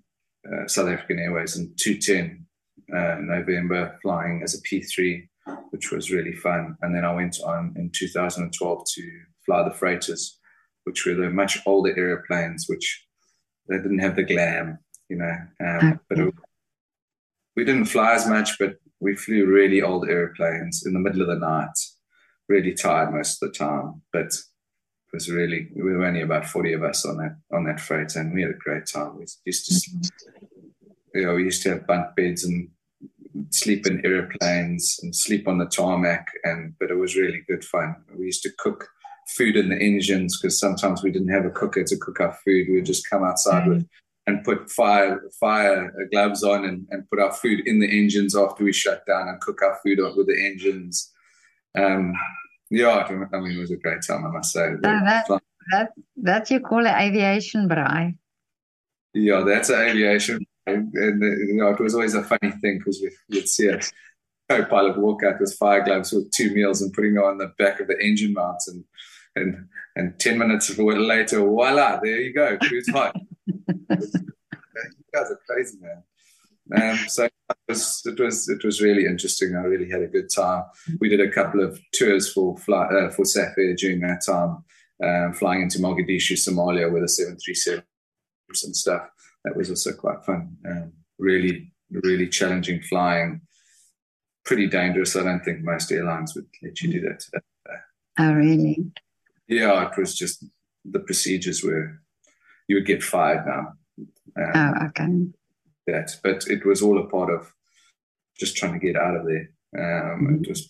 uh, 0.47 0.67
South 0.67 0.89
African 0.89 1.19
Airways 1.19 1.57
in 1.57 1.73
210 1.79 2.47
uh, 2.95 3.17
November, 3.21 3.99
flying 4.03 4.43
as 4.43 4.55
a 4.55 4.63
P3, 4.63 5.27
which 5.71 5.91
was 5.91 6.11
really 6.11 6.35
fun. 6.35 6.77
And 6.83 6.95
then 6.95 7.05
I 7.05 7.15
went 7.15 7.39
on 7.45 7.75
in 7.77 7.91
2012 7.91 8.85
to 8.95 9.21
fly 9.51 9.65
the 9.65 9.75
freighters, 9.75 10.39
which 10.85 11.05
were 11.05 11.15
the 11.15 11.29
much 11.29 11.59
older 11.67 11.97
airplanes, 11.99 12.67
which 12.69 13.05
they 13.69 13.77
didn't 13.77 13.99
have 13.99 14.15
the 14.15 14.23
glam, 14.23 14.79
you 15.09 15.17
know. 15.17 15.37
Um, 15.65 16.01
but 16.09 16.19
it, 16.21 16.35
we 17.57 17.65
didn't 17.65 17.87
fly 17.87 18.15
as 18.15 18.29
much, 18.29 18.59
but 18.61 18.77
we 19.01 19.17
flew 19.17 19.47
really 19.47 19.83
old 19.83 20.09
airplanes 20.09 20.85
in 20.87 20.93
the 20.93 21.01
middle 21.01 21.23
of 21.23 21.29
the 21.29 21.35
night, 21.35 21.77
really 22.49 22.75
tired 22.75 23.13
most 23.13 23.43
of 23.43 23.51
the 23.51 23.59
time. 23.59 24.03
But 24.13 24.27
it 24.27 25.17
was 25.17 25.29
really 25.29 25.69
we 25.75 25.83
were 25.83 26.05
only 26.05 26.21
about 26.21 26.47
40 26.47 26.75
of 26.75 26.85
us 26.85 27.05
on 27.05 27.17
that 27.17 27.37
on 27.53 27.65
that 27.65 27.81
freight 27.81 28.15
and 28.15 28.33
we 28.33 28.43
had 28.43 28.53
a 28.53 28.65
great 28.65 28.87
time 28.87 29.19
we 29.19 29.27
used 29.45 29.67
to 29.67 29.75
mm-hmm. 29.75 31.19
you 31.19 31.27
know 31.27 31.35
we 31.35 31.43
used 31.43 31.65
to 31.65 31.71
have 31.71 31.87
bunk 31.89 32.15
beds 32.15 32.45
and 32.45 32.69
sleep 33.51 33.89
in 33.89 34.07
airplanes 34.07 35.01
and 35.03 35.17
sleep 35.17 35.49
on 35.49 35.59
the 35.59 35.67
tarmac 35.67 36.29
and 36.45 36.75
but 36.79 36.93
it 36.93 36.95
was 36.95 37.17
really 37.17 37.43
good 37.49 37.65
fun 37.65 37.97
we 38.17 38.27
used 38.27 38.45
to 38.45 38.53
cook 38.59 38.89
food 39.37 39.57
in 39.57 39.69
the 39.69 39.77
engines 39.77 40.39
because 40.39 40.59
sometimes 40.59 41.03
we 41.03 41.11
didn't 41.11 41.29
have 41.29 41.45
a 41.45 41.51
cooker 41.51 41.85
to 41.85 41.97
cook 41.97 42.21
our 42.21 42.37
food 42.45 42.67
we 42.69 42.77
would 42.77 42.85
just 42.85 43.09
come 43.09 43.23
outside 43.25 43.63
mm-hmm. 43.63 43.75
with 43.75 43.89
and 44.31 44.45
put 44.45 44.71
fire 44.71 45.21
fire 45.39 45.93
gloves 46.13 46.43
on 46.43 46.65
and, 46.65 46.87
and 46.91 47.09
put 47.11 47.21
our 47.21 47.33
food 47.33 47.67
in 47.67 47.81
the 47.81 47.99
engines 47.99 48.37
after 48.37 48.65
we 48.65 48.73
shut 48.73 49.05
down 49.07 49.29
and 49.29 49.41
cook 49.41 49.63
our 49.63 49.79
food 49.83 50.01
up 50.01 50.17
with 50.17 50.27
the 50.27 50.47
engines. 50.47 51.13
Um, 51.77 52.15
yeah, 52.71 53.07
I 53.33 53.41
mean, 53.41 53.57
it 53.57 53.61
was 53.61 53.73
a 53.73 53.77
great 53.77 54.03
time, 54.07 54.25
I 54.25 54.31
must 54.31 54.53
say. 54.53 54.75
that, 54.83 55.27
that, 55.73 55.93
that 56.17 56.51
you 56.51 56.61
call 56.61 56.87
it 56.87 56.95
aviation 56.95 57.69
braai. 57.69 58.17
Yeah, 59.13 59.43
that's 59.45 59.71
aviation. 59.71 60.47
And, 60.67 60.93
and 60.95 61.23
you 61.49 61.55
know, 61.55 61.71
it 61.71 61.81
was 61.81 61.95
always 61.95 62.15
a 62.15 62.23
funny 62.23 62.53
thing 62.63 62.79
because 62.79 63.01
we, 63.03 63.11
would 63.35 63.49
see 63.49 63.67
a 63.69 63.81
co-pilot 64.49 64.99
walk 64.99 65.25
out 65.25 65.41
with 65.41 65.57
fire 65.59 65.83
gloves 65.83 66.13
with 66.13 66.31
two 66.31 66.55
meals 66.55 66.81
and 66.81 66.93
putting 66.93 67.19
on 67.19 67.39
the 67.39 67.53
back 67.59 67.81
of 67.81 67.89
the 67.89 67.99
engine 68.01 68.33
mounts 68.33 68.69
and 68.69 68.85
and 69.37 69.69
and 69.97 70.19
10 70.19 70.39
minutes 70.39 70.77
later, 70.79 71.41
voila, 71.41 72.01
there 72.01 72.21
you 72.21 72.33
go. 72.33 72.57
Food's 72.63 72.91
hot. 72.91 73.17
you 73.47 73.57
guys 75.13 75.31
are 75.31 75.41
crazy, 75.49 75.79
man. 75.81 76.03
Um, 76.73 76.97
so 77.09 77.25
it 77.25 77.33
was, 77.69 78.03
it 78.07 78.21
was 78.21 78.49
it 78.49 78.65
was 78.65 78.81
really 78.81 79.07
interesting. 79.07 79.57
I 79.57 79.63
really 79.63 79.91
had 79.91 80.03
a 80.03 80.07
good 80.07 80.31
time. 80.35 80.65
We 81.01 81.09
did 81.09 81.21
a 81.21 81.31
couple 81.31 81.63
of 81.63 81.81
tours 81.93 82.33
for 82.33 82.57
fly, 82.59 82.85
uh, 82.87 83.11
for 83.11 83.25
Safair 83.25 83.75
during 83.77 84.01
that 84.01 84.23
time, 84.25 84.65
um, 85.03 85.33
flying 85.33 85.63
into 85.63 85.79
Mogadishu, 85.79 86.35
Somalia, 86.35 86.93
with 86.93 87.03
a 87.03 87.09
seven 87.09 87.37
three 87.45 87.55
seven 87.55 87.83
and 88.49 88.77
stuff. 88.77 89.03
That 89.45 89.57
was 89.57 89.71
also 89.71 89.93
quite 89.93 90.25
fun. 90.25 90.57
Um, 90.69 90.93
really, 91.19 91.73
really 91.91 92.29
challenging 92.29 92.83
flying. 92.83 93.41
Pretty 94.45 94.69
dangerous. 94.69 95.17
I 95.17 95.25
don't 95.25 95.45
think 95.45 95.63
most 95.63 95.91
airlines 95.91 96.35
would 96.35 96.47
let 96.63 96.81
you 96.81 96.93
do 96.93 97.01
that 97.03 97.21
today. 97.21 97.45
Oh, 98.19 98.33
really? 98.33 98.93
Yeah, 99.51 99.87
it 99.87 99.99
was 99.99 100.17
just 100.17 100.45
the 100.85 101.01
procedures 101.01 101.63
were 101.63 102.01
you 102.69 102.77
would 102.77 102.87
get 102.87 103.03
fired 103.03 103.45
now. 103.47 103.73
Um, 104.39 104.53
oh, 104.55 104.87
okay. 104.87 105.09
That, 105.89 106.17
but 106.23 106.47
it 106.47 106.65
was 106.65 106.83
all 106.83 106.99
a 107.01 107.09
part 107.09 107.31
of 107.31 107.53
just 108.39 108.57
trying 108.57 108.75
to 108.79 108.87
get 108.87 108.97
out 108.97 109.17
of 109.17 109.27
there. 109.27 109.51
Um, 109.77 110.21
mm-hmm. 110.21 110.45
It 110.45 110.49
was, 110.49 110.69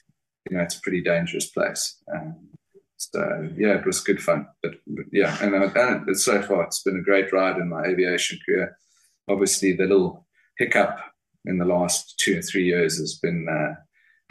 you 0.49 0.56
know, 0.56 0.62
it's 0.62 0.78
a 0.78 0.80
pretty 0.80 1.02
dangerous 1.02 1.50
place. 1.50 2.02
Um, 2.12 2.49
so 2.96 3.50
yeah, 3.54 3.75
it 3.75 3.84
was 3.84 4.00
good 4.00 4.22
fun. 4.22 4.46
But, 4.62 4.76
but 4.87 5.04
yeah, 5.12 5.37
and, 5.42 5.54
uh, 5.54 5.70
and 5.76 6.18
so 6.18 6.40
far 6.40 6.64
it's 6.64 6.82
been 6.82 6.99
a 6.99 7.02
great 7.02 7.32
ride 7.34 7.58
in 7.58 7.68
my 7.68 7.84
aviation 7.84 8.38
career. 8.46 8.78
Obviously, 9.28 9.75
the 9.75 9.84
little 9.84 10.26
hiccup 10.56 10.99
in 11.44 11.58
the 11.58 11.66
last 11.66 12.18
two 12.18 12.38
or 12.38 12.42
three 12.42 12.64
years 12.64 12.99
has 12.99 13.18
been 13.18 13.46
uh, 13.46 13.75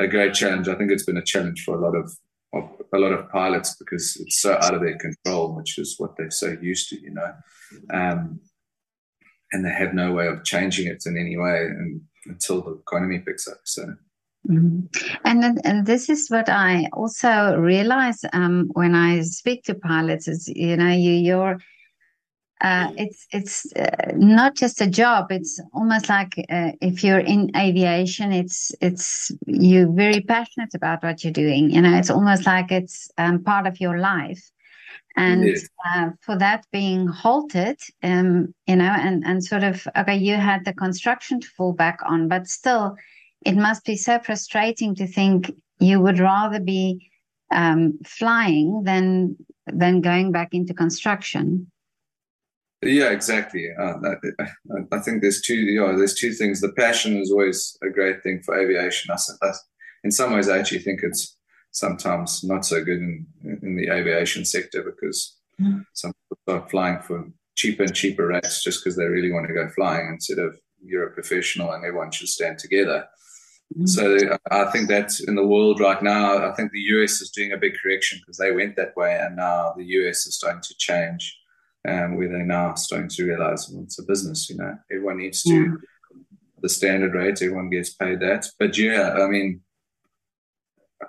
a 0.03 0.08
great 0.08 0.34
challenge. 0.34 0.68
I 0.68 0.75
think 0.75 0.89
it's 0.89 1.06
been 1.06 1.18
a 1.18 1.24
challenge 1.24 1.63
for 1.63 1.75
a 1.75 1.82
lot 1.82 1.96
of 1.96 2.12
of 2.53 2.70
a 2.94 2.98
lot 2.98 3.12
of 3.12 3.29
pilots 3.29 3.75
because 3.75 4.18
it's 4.20 4.41
so 4.41 4.58
out 4.62 4.74
of 4.74 4.82
their 4.82 4.98
control, 4.98 5.56
which 5.56 5.77
is 5.77 5.96
what 5.98 6.15
they're 6.18 6.32
so 6.32 6.58
used 6.62 6.89
to, 6.89 7.00
you 7.00 7.12
know. 7.12 7.34
Um, 7.94 8.39
and 9.51 9.65
they 9.65 9.72
have 9.72 9.94
no 9.94 10.13
way 10.13 10.27
of 10.27 10.44
changing 10.44 10.88
it 10.88 11.03
in 11.06 11.18
any 11.18 11.38
way 11.38 11.65
and, 11.65 12.01
until 12.25 12.62
the 12.62 12.72
economy 12.74 13.20
picks 13.20 13.48
up. 13.48 13.60
So. 13.65 13.94
Mm-hmm. 14.48 15.15
And 15.25 15.60
and 15.65 15.86
this 15.86 16.10
is 16.10 16.29
what 16.29 16.50
I 16.50 16.88
also 16.94 17.58
realize 17.58 18.20
um, 18.32 18.70
when 18.74 18.96
I 18.96 19.22
speak 19.22 19.63
to 19.63 19.75
pilots 19.75 20.27
is 20.27 20.48
you 20.48 20.77
know 20.77 20.91
you 20.91 21.12
you're 21.12 21.60
uh, 22.62 22.92
it's 22.98 23.25
it's 23.32 23.74
uh, 23.74 24.12
not 24.16 24.56
just 24.56 24.82
a 24.82 24.88
job. 24.88 25.32
It's 25.32 25.62
almost 25.74 26.10
like 26.10 26.34
uh, 26.50 26.72
if 26.82 27.04
you're 27.04 27.20
in 27.20 27.51
aviation, 27.56 28.34
it's 28.34 28.72
it's 28.82 29.32
you're 29.46 29.89
very 29.92 30.20
passionate 30.22 30.74
about 30.75 31.01
what 31.01 31.24
you're 31.24 31.32
doing. 31.32 31.72
You 31.72 31.82
know, 31.82 31.96
it's 31.98 32.10
almost 32.10 32.46
like 32.46 32.72
it's 32.72 33.10
um, 33.18 33.44
part 33.44 33.66
of 33.66 33.80
your 33.80 34.00
life. 34.00 34.44
And 35.16 35.46
yes. 35.46 35.68
Uh, 35.86 36.10
for 36.22 36.38
that 36.38 36.66
being 36.72 37.08
halted, 37.08 37.80
um, 38.04 38.54
you 38.68 38.75
know, 38.75 38.94
and 38.98 39.24
and 39.25 39.44
sort 39.44 39.63
of 39.63 39.88
okay, 39.98 40.18
you 40.18 40.36
had 40.36 40.66
the 40.66 40.74
construction 40.74 41.39
to 41.39 41.48
fall 41.48 41.72
back 41.72 42.00
on, 42.06 42.28
but 42.28 42.48
still, 42.48 42.96
it 43.46 43.56
must 43.56 43.86
be 43.86 43.96
so 43.96 44.20
frustrating 44.20 44.96
to 44.96 45.08
think 45.08 45.51
you 45.80 46.01
would 46.01 46.20
rather 46.20 46.60
be 46.60 47.10
um, 47.51 48.00
flying 48.06 48.84
than 48.84 49.38
than 49.66 50.01
going 50.01 50.34
back 50.34 50.54
into 50.54 50.74
construction. 50.74 51.72
Yeah, 52.82 53.10
exactly. 53.10 53.70
Uh, 53.78 53.96
I, 54.40 54.96
I, 54.96 55.00
think 55.00 55.22
there's 55.22 55.42
two. 55.42 55.56
You 55.56 55.82
know, 55.82 55.98
there's 55.98 56.14
two 56.14 56.32
things. 56.32 56.62
The 56.62 56.72
passion 56.72 57.18
is 57.18 57.30
always 57.30 57.78
a 57.84 57.90
great 57.90 58.24
thing 58.24 58.42
for 58.42 58.58
aviation. 58.58 59.12
I, 59.12 59.18
I, 59.46 59.52
in 60.06 60.12
some 60.12 60.34
ways, 60.34 60.48
I 60.48 60.60
actually 60.60 60.80
think 60.80 61.02
it's 61.04 61.36
sometimes 61.72 62.42
not 62.44 62.66
so 62.66 62.84
good 62.84 63.00
in 63.00 63.28
in 63.62 63.76
the 63.76 63.90
aviation 63.90 64.46
sector 64.46 64.82
because 64.82 65.36
mm. 65.60 65.86
some 65.94 66.14
people 66.30 66.62
are 66.62 66.70
flying 66.70 67.00
for 67.02 67.30
cheaper 67.56 67.84
and 67.84 67.94
cheaper 67.94 68.28
rates 68.28 68.64
just 68.64 68.82
because 68.82 68.96
they 68.96 69.06
really 69.06 69.32
want 69.32 69.46
to 69.48 69.54
go 69.54 69.68
flying 69.70 70.08
instead 70.08 70.40
of 70.40 70.58
you're 70.82 71.08
a 71.08 71.12
professional 71.14 71.74
and 71.74 71.84
everyone 71.84 72.12
should 72.12 72.30
stand 72.30 72.58
together. 72.60 73.06
Mm. 73.78 73.90
So 73.90 74.18
I 74.52 74.72
think 74.72 74.88
that 74.88 75.12
in 75.28 75.36
the 75.36 75.46
world 75.46 75.82
right 75.82 76.02
now, 76.02 76.50
I 76.50 76.56
think 76.56 76.72
the 76.72 76.88
US 76.96 77.20
is 77.20 77.30
doing 77.30 77.52
a 77.52 77.58
big 77.58 77.74
correction 77.84 78.20
because 78.20 78.38
they 78.38 78.54
went 78.54 78.78
that 78.78 78.96
way, 78.96 79.20
and 79.22 79.36
now 79.36 79.74
the 79.76 79.84
US 79.84 80.26
is 80.26 80.36
starting 80.36 80.62
to 80.62 80.76
change 80.78 81.36
um, 81.88 82.18
where 82.18 82.28
they're 82.28 82.46
now 82.46 82.76
starting 82.76 83.10
to 83.10 83.26
realize 83.26 83.70
well, 83.70 83.84
it's 83.84 84.00
a 84.00 84.04
business. 84.04 84.50
You 84.50 84.58
know, 84.58 84.78
everyone 84.92 85.18
needs 85.18 85.44
to 85.44 85.54
yeah. 85.54 85.72
the 86.62 86.70
standard 86.70 87.14
rate. 87.14 87.42
Everyone 87.42 87.70
gets 87.70 87.94
paid 87.94 88.20
that. 88.20 88.48
But 88.60 88.78
yeah, 88.78 89.14
I 89.14 89.28
mean, 89.28 89.62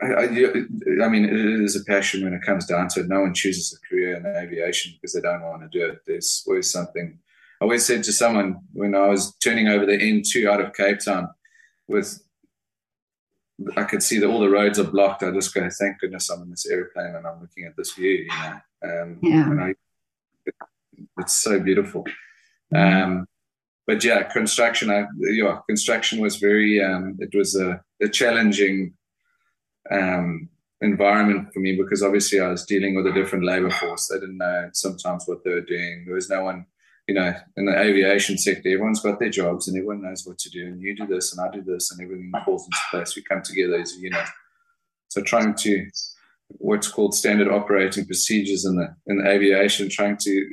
I, 0.02 0.06
I, 0.06 0.24
I, 0.24 1.08
mean, 1.08 1.24
it 1.24 1.32
is 1.32 1.76
a 1.76 1.84
passion 1.84 2.22
when 2.22 2.34
it 2.34 2.42
comes 2.42 2.66
down 2.66 2.88
to 2.88 3.00
it. 3.00 3.08
No 3.08 3.20
one 3.20 3.34
chooses 3.34 3.76
a 3.76 3.88
career 3.88 4.16
in 4.16 4.26
aviation 4.26 4.92
because 4.94 5.14
they 5.14 5.20
don't 5.20 5.42
want 5.42 5.62
to 5.62 5.78
do 5.78 5.84
it. 5.86 6.00
There's 6.06 6.44
always 6.46 6.70
something. 6.70 7.18
I 7.60 7.64
always 7.64 7.84
said 7.84 8.04
to 8.04 8.12
someone 8.12 8.60
when 8.72 8.94
I 8.94 9.08
was 9.08 9.34
turning 9.36 9.68
over 9.68 9.84
the 9.84 9.98
N2 9.98 10.48
out 10.48 10.60
of 10.60 10.72
Cape 10.72 11.00
Town 11.00 11.28
with 11.88 12.22
I 13.76 13.84
could 13.84 14.02
see 14.02 14.18
that 14.18 14.26
all 14.26 14.40
the 14.40 14.48
roads 14.48 14.78
are 14.78 14.84
blocked. 14.84 15.22
I 15.22 15.30
just 15.32 15.52
go, 15.52 15.68
thank 15.78 15.98
goodness 16.00 16.30
I'm 16.30 16.42
in 16.42 16.50
this 16.50 16.66
airplane 16.66 17.14
and 17.14 17.26
I'm 17.26 17.40
looking 17.40 17.64
at 17.64 17.76
this 17.76 17.92
view, 17.92 18.10
you 18.10 18.28
know. 18.28 18.60
Um, 18.82 19.18
yeah. 19.22 19.50
And 19.50 19.60
I 19.60 19.74
it's 21.18 21.34
so 21.34 21.60
beautiful. 21.60 22.04
Um, 22.74 23.26
but 23.86 24.04
yeah, 24.04 24.22
construction. 24.22 24.90
I, 24.90 25.06
yeah, 25.18 25.58
construction 25.68 26.20
was 26.20 26.36
very. 26.36 26.82
Um, 26.82 27.16
it 27.18 27.34
was 27.34 27.56
a, 27.56 27.82
a 28.00 28.08
challenging 28.08 28.94
um, 29.90 30.48
environment 30.80 31.52
for 31.52 31.60
me 31.60 31.76
because 31.76 32.02
obviously 32.02 32.40
I 32.40 32.48
was 32.48 32.64
dealing 32.64 32.94
with 32.94 33.06
a 33.06 33.12
different 33.12 33.44
labor 33.44 33.70
force. 33.70 34.06
They 34.06 34.20
didn't 34.20 34.38
know 34.38 34.70
sometimes 34.72 35.24
what 35.26 35.44
they 35.44 35.50
were 35.50 35.60
doing. 35.60 36.04
There 36.04 36.14
was 36.14 36.30
no 36.30 36.44
one, 36.44 36.66
you 37.08 37.14
know, 37.14 37.34
in 37.56 37.66
the 37.66 37.78
aviation 37.78 38.38
sector. 38.38 38.68
Everyone's 38.68 39.00
got 39.00 39.18
their 39.18 39.30
jobs 39.30 39.68
and 39.68 39.76
everyone 39.76 40.02
knows 40.02 40.26
what 40.26 40.38
to 40.38 40.50
do. 40.50 40.66
And 40.66 40.80
you 40.80 40.94
do 40.94 41.06
this 41.06 41.36
and 41.36 41.44
I 41.44 41.50
do 41.50 41.62
this, 41.62 41.90
and 41.90 42.00
everything 42.00 42.32
falls 42.44 42.66
into 42.66 42.78
place. 42.90 43.16
We 43.16 43.22
come 43.22 43.42
together 43.42 43.80
as 43.80 43.94
a 43.94 44.00
unit. 44.00 44.28
So 45.08 45.22
trying 45.22 45.54
to 45.54 45.90
what's 46.58 46.88
called 46.88 47.14
standard 47.14 47.48
operating 47.48 48.06
procedures 48.06 48.64
in 48.64 48.76
the 48.76 48.94
in 49.06 49.18
the 49.18 49.28
aviation, 49.28 49.88
trying 49.88 50.16
to 50.18 50.50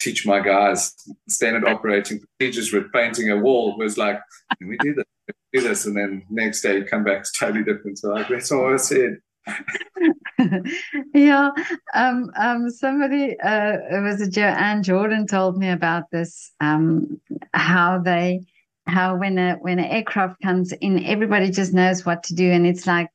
teach 0.00 0.26
my 0.26 0.40
guys 0.40 0.94
standard 1.28 1.64
operating 1.64 2.20
procedures 2.38 2.72
with 2.72 2.90
painting 2.92 3.30
a 3.30 3.36
wall 3.36 3.76
was 3.78 3.98
like, 3.98 4.18
can 4.58 4.68
we 4.68 4.76
do 4.78 4.94
this? 4.94 5.04
do 5.52 5.60
this? 5.60 5.86
And 5.86 5.96
then 5.96 6.22
next 6.30 6.62
day 6.62 6.78
you 6.78 6.84
come 6.84 7.04
back, 7.04 7.20
it's 7.20 7.38
totally 7.38 7.64
different. 7.64 7.98
So 7.98 8.10
like, 8.10 8.28
that's 8.28 8.52
all 8.52 8.72
I 8.72 8.76
said. 8.76 9.16
yeah, 11.14 11.50
um, 11.94 12.30
um, 12.36 12.70
somebody, 12.70 13.38
uh, 13.40 13.76
it 13.90 14.02
was 14.02 14.20
a 14.20 14.30
Joanne 14.30 14.82
Jordan 14.82 15.26
told 15.26 15.56
me 15.56 15.70
about 15.70 16.04
this, 16.12 16.52
um, 16.60 17.20
how 17.52 17.98
they, 17.98 18.42
how 18.86 19.16
when 19.16 19.38
a 19.38 19.54
when 19.54 19.78
an 19.78 19.86
aircraft 19.86 20.40
comes 20.42 20.72
in, 20.72 21.04
everybody 21.04 21.50
just 21.50 21.72
knows 21.72 22.04
what 22.04 22.22
to 22.24 22.34
do, 22.34 22.50
and 22.50 22.66
it's 22.66 22.86
like 22.86 23.08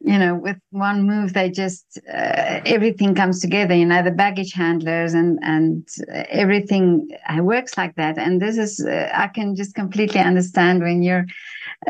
you 0.00 0.18
know, 0.18 0.34
with 0.34 0.58
one 0.70 1.04
move, 1.04 1.32
they 1.32 1.50
just 1.50 1.98
uh, 2.08 2.60
everything 2.66 3.14
comes 3.14 3.40
together. 3.40 3.74
You 3.74 3.86
know, 3.86 4.02
the 4.02 4.10
baggage 4.10 4.52
handlers 4.52 5.14
and 5.14 5.38
and 5.42 5.88
everything 6.08 7.08
works 7.40 7.76
like 7.76 7.94
that. 7.96 8.18
And 8.18 8.40
this 8.40 8.58
is 8.58 8.84
uh, 8.84 9.10
I 9.14 9.28
can 9.28 9.56
just 9.56 9.74
completely 9.74 10.20
understand 10.20 10.82
when 10.82 11.02
you're 11.02 11.26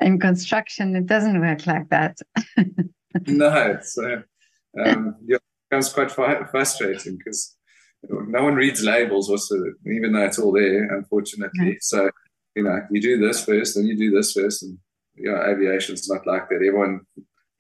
in 0.01 0.21
construction, 0.21 0.95
it 0.97 1.07
doesn't 1.07 1.41
work 1.41 1.67
like 1.67 1.89
that. 1.89 2.19
no, 3.27 3.71
it's 3.71 3.99
uh, 3.99 4.23
um, 4.85 5.17
it 5.27 5.43
becomes 5.69 5.93
quite 5.93 6.11
frustrating 6.11 7.19
because 7.19 7.57
no 8.09 8.45
one 8.45 8.55
reads 8.55 8.85
labels, 8.85 9.29
also, 9.29 9.57
even 9.87 10.13
though 10.13 10.25
it's 10.25 10.39
all 10.39 10.53
there, 10.53 10.85
unfortunately. 10.97 11.67
Yeah. 11.67 11.75
So 11.81 12.11
you 12.55 12.63
know, 12.63 12.81
you 12.91 13.01
do 13.01 13.19
this 13.19 13.45
first, 13.45 13.77
and 13.77 13.87
you 13.87 13.97
do 13.97 14.11
this 14.11 14.33
first, 14.33 14.63
and 14.63 14.79
you 15.15 15.31
know, 15.31 15.43
aviation's 15.43 16.09
not 16.09 16.27
like 16.27 16.49
that. 16.49 16.55
Everyone 16.55 17.01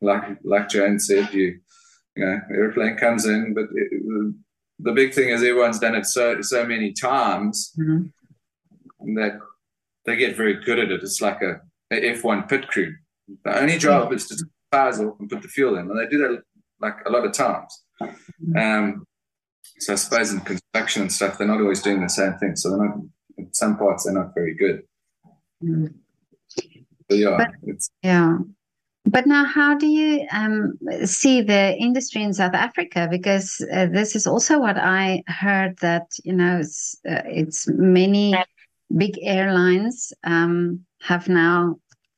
like 0.00 0.38
like 0.44 0.68
Joan 0.68 0.98
said, 0.98 1.32
you 1.32 1.60
you 2.16 2.24
know, 2.24 2.40
airplane 2.50 2.96
comes 2.96 3.26
in, 3.26 3.54
but 3.54 3.66
it, 3.74 4.34
the 4.78 4.92
big 4.92 5.14
thing 5.14 5.30
is 5.30 5.42
everyone's 5.42 5.78
done 5.78 5.94
it 5.94 6.06
so 6.06 6.40
so 6.42 6.66
many 6.66 6.92
times 6.92 7.72
mm-hmm. 7.78 9.14
that 9.14 9.38
they 10.04 10.16
get 10.16 10.36
very 10.36 10.62
good 10.64 10.78
at 10.78 10.90
it. 10.90 11.02
It's 11.02 11.20
like 11.20 11.42
a, 11.42 11.60
a 11.90 12.14
F1 12.14 12.48
pit 12.48 12.68
crew. 12.68 12.94
The 13.44 13.60
only 13.60 13.78
job 13.78 14.12
is 14.12 14.26
to 14.28 14.44
tires 14.70 15.00
off 15.00 15.18
and 15.18 15.28
put 15.28 15.42
the 15.42 15.48
fuel 15.48 15.76
in, 15.76 15.90
and 15.90 15.98
they 15.98 16.08
do 16.08 16.18
that 16.18 16.42
like 16.80 16.96
a 17.06 17.10
lot 17.10 17.24
of 17.24 17.32
times. 17.32 17.82
Mm-hmm. 18.00 18.56
Um, 18.56 19.06
so 19.78 19.92
I 19.92 19.96
suppose 19.96 20.32
in 20.32 20.40
construction 20.40 21.02
and 21.02 21.12
stuff, 21.12 21.38
they're 21.38 21.46
not 21.46 21.60
always 21.60 21.82
doing 21.82 22.00
the 22.00 22.08
same 22.08 22.34
thing. 22.34 22.56
So 22.56 22.70
they're 22.70 22.86
not 22.86 22.98
in 23.36 23.52
some 23.52 23.76
parts 23.76 24.04
they're 24.04 24.14
not 24.14 24.34
very 24.34 24.54
good. 24.54 24.82
Mm. 25.62 25.94
But 27.08 27.18
yeah, 27.18 27.36
But- 27.38 27.70
it's 27.70 27.90
Yeah. 28.02 28.38
But 29.08 29.26
now, 29.26 29.44
how 29.44 29.76
do 29.76 29.86
you 29.86 30.26
um, 30.32 30.78
see 31.04 31.40
the 31.40 31.76
industry 31.76 32.22
in 32.22 32.34
South 32.34 32.54
Africa? 32.54 33.06
Because 33.08 33.64
uh, 33.72 33.86
this 33.86 34.16
is 34.16 34.26
also 34.26 34.58
what 34.58 34.76
I 34.76 35.22
heard 35.28 35.78
that 35.78 36.06
you 36.25 36.32
know 36.32 36.58
it's, 36.58 36.96
uh, 37.08 37.22
it's 37.25 37.68
many 37.68 38.34
big 38.96 39.18
airlines 39.22 40.12
um, 40.25 40.80
have 41.02 41.28
now 41.28 41.76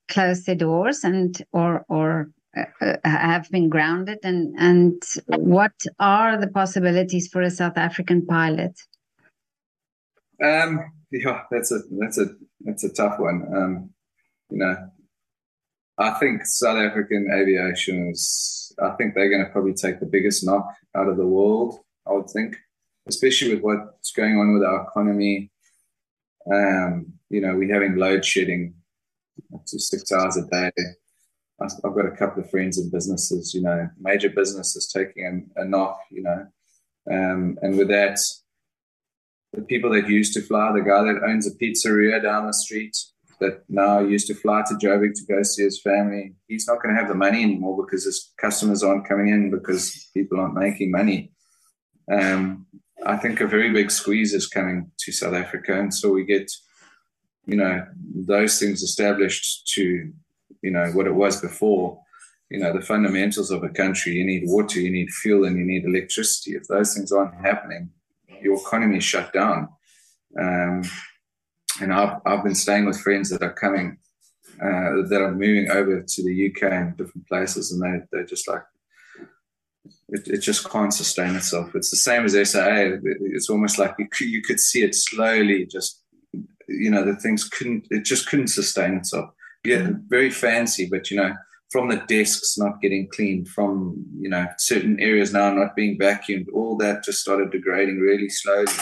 closed 0.09 0.47
their 0.47 0.55
doors 0.55 1.05
and 1.05 1.43
or 1.53 1.85
or 1.91 2.31
uh, 2.57 2.65
uh, 2.81 2.97
have 3.05 3.51
been 3.51 3.69
grounded. 3.69 4.19
And 4.23 4.55
and 4.59 5.03
what 5.27 5.75
are 5.99 6.41
the 6.41 6.49
possibilities 6.49 7.29
for 7.29 7.43
a 7.43 7.51
South 7.51 7.77
African 7.77 8.25
pilot? 8.25 8.81
Um, 10.43 10.81
yeah, 11.11 11.43
that's 11.51 11.71
a 11.71 11.81
that's 12.01 12.19
a 12.19 12.27
that's 12.61 12.85
a 12.85 12.93
tough 12.95 13.19
one. 13.19 13.47
Um, 13.55 13.91
you 14.51 14.59
know, 14.59 14.91
I 15.99 16.11
think 16.13 16.47
South 16.47 16.79
African 16.79 17.29
aviation 17.33 18.11
is. 18.11 18.73
I 18.81 18.91
think 18.91 19.15
they're 19.15 19.31
going 19.31 19.45
to 19.45 19.51
probably 19.51 19.75
take 19.75 19.99
the 19.99 20.07
biggest 20.07 20.47
knock 20.47 20.73
out 20.95 21.09
of 21.09 21.17
the 21.17 21.27
world. 21.27 21.81
I 22.07 22.13
would 22.13 22.31
think, 22.31 22.57
especially 23.09 23.55
with 23.55 23.63
what's 23.63 24.13
going 24.13 24.39
on 24.39 24.55
with 24.55 24.63
our 24.63 24.85
economy. 24.85 25.51
Um, 26.53 27.15
you 27.29 27.41
know, 27.41 27.57
we're 27.57 27.75
having 27.75 27.97
load 27.97 28.25
shedding 28.25 28.75
up 29.53 29.65
to 29.67 29.79
six 29.81 30.13
hours 30.13 30.37
a 30.37 30.47
day. 30.47 30.71
I've 31.61 31.83
got 31.83 32.07
a 32.07 32.17
couple 32.17 32.43
of 32.43 32.51
friends 32.51 32.79
in 32.79 32.89
businesses. 32.91 33.53
You 33.53 33.63
know, 33.63 33.89
major 33.99 34.31
businesses 34.31 34.93
taking 34.93 35.51
a, 35.57 35.63
a 35.63 35.65
knock. 35.65 35.99
You 36.13 36.23
know, 36.23 36.47
um, 37.11 37.59
and 37.63 37.77
with 37.77 37.89
that, 37.89 38.21
the 39.53 39.63
people 39.63 39.91
that 39.91 40.09
used 40.09 40.35
to 40.35 40.43
fly, 40.43 40.71
the 40.73 40.81
guy 40.81 41.03
that 41.03 41.23
owns 41.27 41.49
a 41.49 41.57
pizzeria 41.57 42.23
down 42.23 42.47
the 42.47 42.53
street 42.53 42.97
that 43.41 43.63
now 43.69 44.01
used 44.01 44.27
to 44.29 44.35
fly 44.35 44.63
to 44.67 44.75
Joburg 44.75 45.15
to 45.15 45.25
go 45.27 45.43
see 45.43 45.65
his 45.65 45.81
family, 45.81 46.35
he's 46.47 46.67
not 46.67 46.83
going 46.83 46.95
to 46.95 47.01
have 47.01 47.09
the 47.09 47.15
money 47.15 47.43
anymore 47.43 47.77
because 47.85 48.05
his 48.05 48.33
customers 48.37 48.83
aren't 48.83 49.09
coming 49.09 49.29
in 49.29 49.51
because 49.51 50.09
people 50.15 50.41
aren't 50.41 50.55
making 50.55 50.91
money. 50.91 51.33
Um, 52.11 52.67
I 53.07 53.17
think 53.17 53.41
a 53.41 53.47
very 53.47 53.73
big 53.73 53.91
squeeze 53.91 54.35
is 54.35 54.47
coming 54.47 54.91
to 55.01 55.13
South 55.13 55.35
Africa, 55.35 55.79
and 55.79 55.93
so 55.93 56.11
we 56.11 56.25
get, 56.25 56.51
you 57.47 57.57
know, 57.57 57.87
those 58.15 58.59
things 58.59 58.83
established 58.83 59.69
to, 59.75 60.13
you 60.63 60.71
know, 60.71 60.87
what 60.93 61.07
it 61.07 61.15
was 61.15 61.41
before. 61.41 62.01
You 62.51 62.61
know, 62.61 62.73
the 62.73 62.81
fundamentals 62.81 63.51
of 63.51 63.63
a 63.63 63.69
country. 63.69 64.15
You 64.15 64.25
need 64.25 64.45
water, 64.47 64.81
you 64.81 64.91
need 64.91 65.11
fuel, 65.11 65.45
and 65.45 65.57
you 65.57 65.65
need 65.65 65.85
electricity. 65.85 66.53
If 66.53 66.67
those 66.67 66.95
things 66.95 67.13
aren't 67.13 67.35
happening, 67.47 67.91
your 68.41 68.59
economy 68.59 68.99
is 68.99 69.05
shut 69.05 69.33
down. 69.33 69.69
Um, 70.41 70.83
and 71.81 71.93
I've, 71.93 72.21
I've 72.25 72.45
been 72.45 72.55
staying 72.55 72.87
with 72.87 73.01
friends 73.01 73.31
that 73.31 73.43
are 73.43 73.53
coming, 73.53 73.99
uh, 74.61 75.07
that 75.09 75.21
are 75.21 75.33
moving 75.33 75.71
over 75.71 76.03
to 76.03 76.23
the 76.23 76.51
UK 76.51 76.73
and 76.73 76.97
different 76.97 77.27
places, 77.29 77.73
and 77.73 77.83
they, 77.83 78.05
they're 78.11 78.27
just 78.27 78.49
like, 78.49 78.63
it, 80.09 80.27
it 80.29 80.39
just 80.39 80.69
can't 80.69 80.93
sustain 80.93 81.37
itself. 81.37 81.75
It's 81.75 81.91
the 81.91 81.97
same 81.97 82.25
as 82.25 82.33
SAA. 82.51 82.99
It's 83.03 83.51
almost 83.51 83.79
like 83.79 83.95
you 83.99 84.09
could, 84.09 84.29
you 84.29 84.43
could 84.43 84.61
see 84.61 84.83
it 84.83 84.95
slowly 84.95 85.67
just, 85.67 86.03
you 86.67 86.91
know, 86.91 87.05
the 87.05 87.17
things 87.17 87.49
couldn't, 87.49 87.87
it 87.91 88.05
just 88.05 88.29
couldn't 88.29 88.49
sustain 88.49 88.95
itself. 88.95 89.31
Yeah, 89.65 89.91
very 90.09 90.31
fancy, 90.31 90.89
but, 90.91 91.11
you 91.11 91.19
know, 91.19 91.35
from 91.71 91.89
the 91.89 92.03
desks 92.09 92.57
not 92.57 92.81
getting 92.81 93.09
cleaned, 93.09 93.49
from, 93.49 94.03
you 94.19 94.31
know, 94.31 94.47
certain 94.57 94.99
areas 94.99 95.33
now 95.33 95.53
not 95.53 95.77
being 95.77 95.99
vacuumed, 95.99 96.47
all 96.55 96.77
that 96.79 97.05
just 97.05 97.21
started 97.21 97.51
degrading 97.51 98.01
really 98.01 98.31
slowly. 98.31 98.73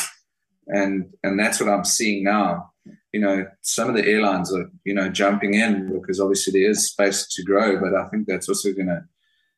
And, 0.68 1.12
and 1.24 1.38
that's 1.38 1.60
what 1.60 1.68
I'm 1.68 1.84
seeing 1.84 2.24
now 2.24 2.72
you 3.16 3.22
know, 3.22 3.46
some 3.62 3.88
of 3.88 3.94
the 3.94 4.06
airlines 4.06 4.54
are, 4.54 4.70
you 4.84 4.92
know, 4.92 5.08
jumping 5.08 5.54
in 5.54 5.90
because 5.90 6.20
obviously 6.20 6.52
there 6.52 6.70
is 6.70 6.90
space 6.90 7.26
to 7.28 7.42
grow, 7.42 7.80
but 7.80 7.94
I 7.94 8.06
think 8.08 8.26
that's 8.26 8.46
also 8.46 8.74
going 8.74 8.88
to, 8.88 9.04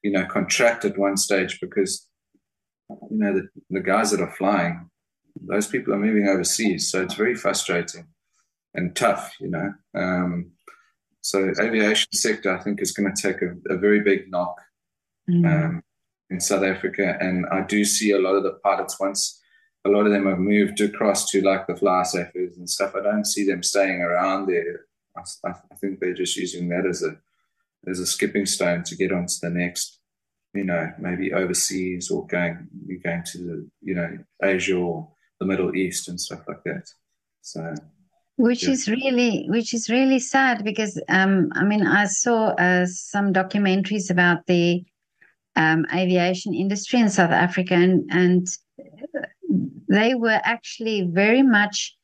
you 0.04 0.12
know, 0.12 0.24
contract 0.26 0.84
at 0.84 0.96
one 0.96 1.16
stage 1.16 1.58
because, 1.60 2.06
you 2.88 3.18
know, 3.18 3.32
the, 3.34 3.48
the 3.68 3.80
guys 3.80 4.12
that 4.12 4.20
are 4.20 4.30
flying, 4.30 4.88
those 5.40 5.66
people 5.66 5.92
are 5.92 5.98
moving 5.98 6.28
overseas. 6.28 6.88
So 6.88 7.02
it's 7.02 7.14
very 7.14 7.34
frustrating 7.34 8.06
and 8.74 8.94
tough, 8.94 9.34
you 9.40 9.50
know. 9.50 9.74
Um, 9.92 10.52
so 11.20 11.52
aviation 11.60 12.12
sector, 12.12 12.56
I 12.56 12.62
think, 12.62 12.80
is 12.80 12.92
going 12.92 13.12
to 13.12 13.20
take 13.20 13.42
a, 13.42 13.74
a 13.74 13.76
very 13.76 14.02
big 14.02 14.30
knock 14.30 14.54
um, 15.48 15.82
in 16.30 16.38
South 16.38 16.62
Africa. 16.62 17.18
And 17.20 17.44
I 17.50 17.62
do 17.62 17.84
see 17.84 18.12
a 18.12 18.20
lot 18.20 18.36
of 18.36 18.44
the 18.44 18.52
pilots 18.62 19.00
once 19.00 19.42
a 19.84 19.90
lot 19.90 20.06
of 20.06 20.12
them 20.12 20.26
have 20.26 20.38
moved 20.38 20.80
across 20.80 21.30
to 21.30 21.40
like 21.42 21.66
the 21.66 21.74
FlySafairs 21.74 22.56
and 22.56 22.68
stuff. 22.68 22.94
I 22.94 23.02
don't 23.02 23.26
see 23.26 23.46
them 23.46 23.62
staying 23.62 24.00
around 24.00 24.46
there. 24.46 24.86
I, 25.16 25.50
I, 25.50 25.74
think 25.80 26.00
they're 26.00 26.14
just 26.14 26.36
using 26.36 26.68
that 26.68 26.86
as 26.86 27.02
a 27.02 27.16
as 27.88 27.98
a 28.00 28.06
skipping 28.06 28.46
stone 28.46 28.82
to 28.84 28.96
get 28.96 29.12
onto 29.12 29.34
the 29.40 29.50
next, 29.50 30.00
you 30.54 30.64
know, 30.64 30.92
maybe 30.98 31.32
overseas 31.32 32.10
or 32.10 32.26
going 32.26 32.68
you're 32.86 33.00
going 33.00 33.22
to 33.32 33.38
the 33.38 33.70
you 33.82 33.94
know 33.94 34.18
Asia 34.42 34.76
or 34.76 35.08
the 35.40 35.46
Middle 35.46 35.74
East 35.74 36.08
and 36.08 36.20
stuff 36.20 36.42
like 36.48 36.62
that. 36.64 36.88
So 37.42 37.74
which 38.38 38.62
Yeah. 38.62 38.70
is 38.70 38.88
really 38.88 39.46
which 39.48 39.74
is 39.74 39.90
really 39.90 40.20
sad 40.20 40.64
because 40.64 41.00
um 41.08 41.50
i 41.54 41.64
mean 41.64 41.84
i 41.86 42.06
saw 42.06 42.50
uh, 42.50 42.86
some 42.86 43.32
documentaries 43.32 44.10
about 44.10 44.46
the 44.46 44.84
um, 45.56 45.84
aviation 45.92 46.54
industry 46.54 47.00
in 47.00 47.10
south 47.10 47.32
africa 47.32 47.74
and 47.74 48.04
and 48.10 48.46
they 49.88 50.14
were 50.14 50.40
actually 50.44 51.08
very 51.10 51.42
much 51.42 51.96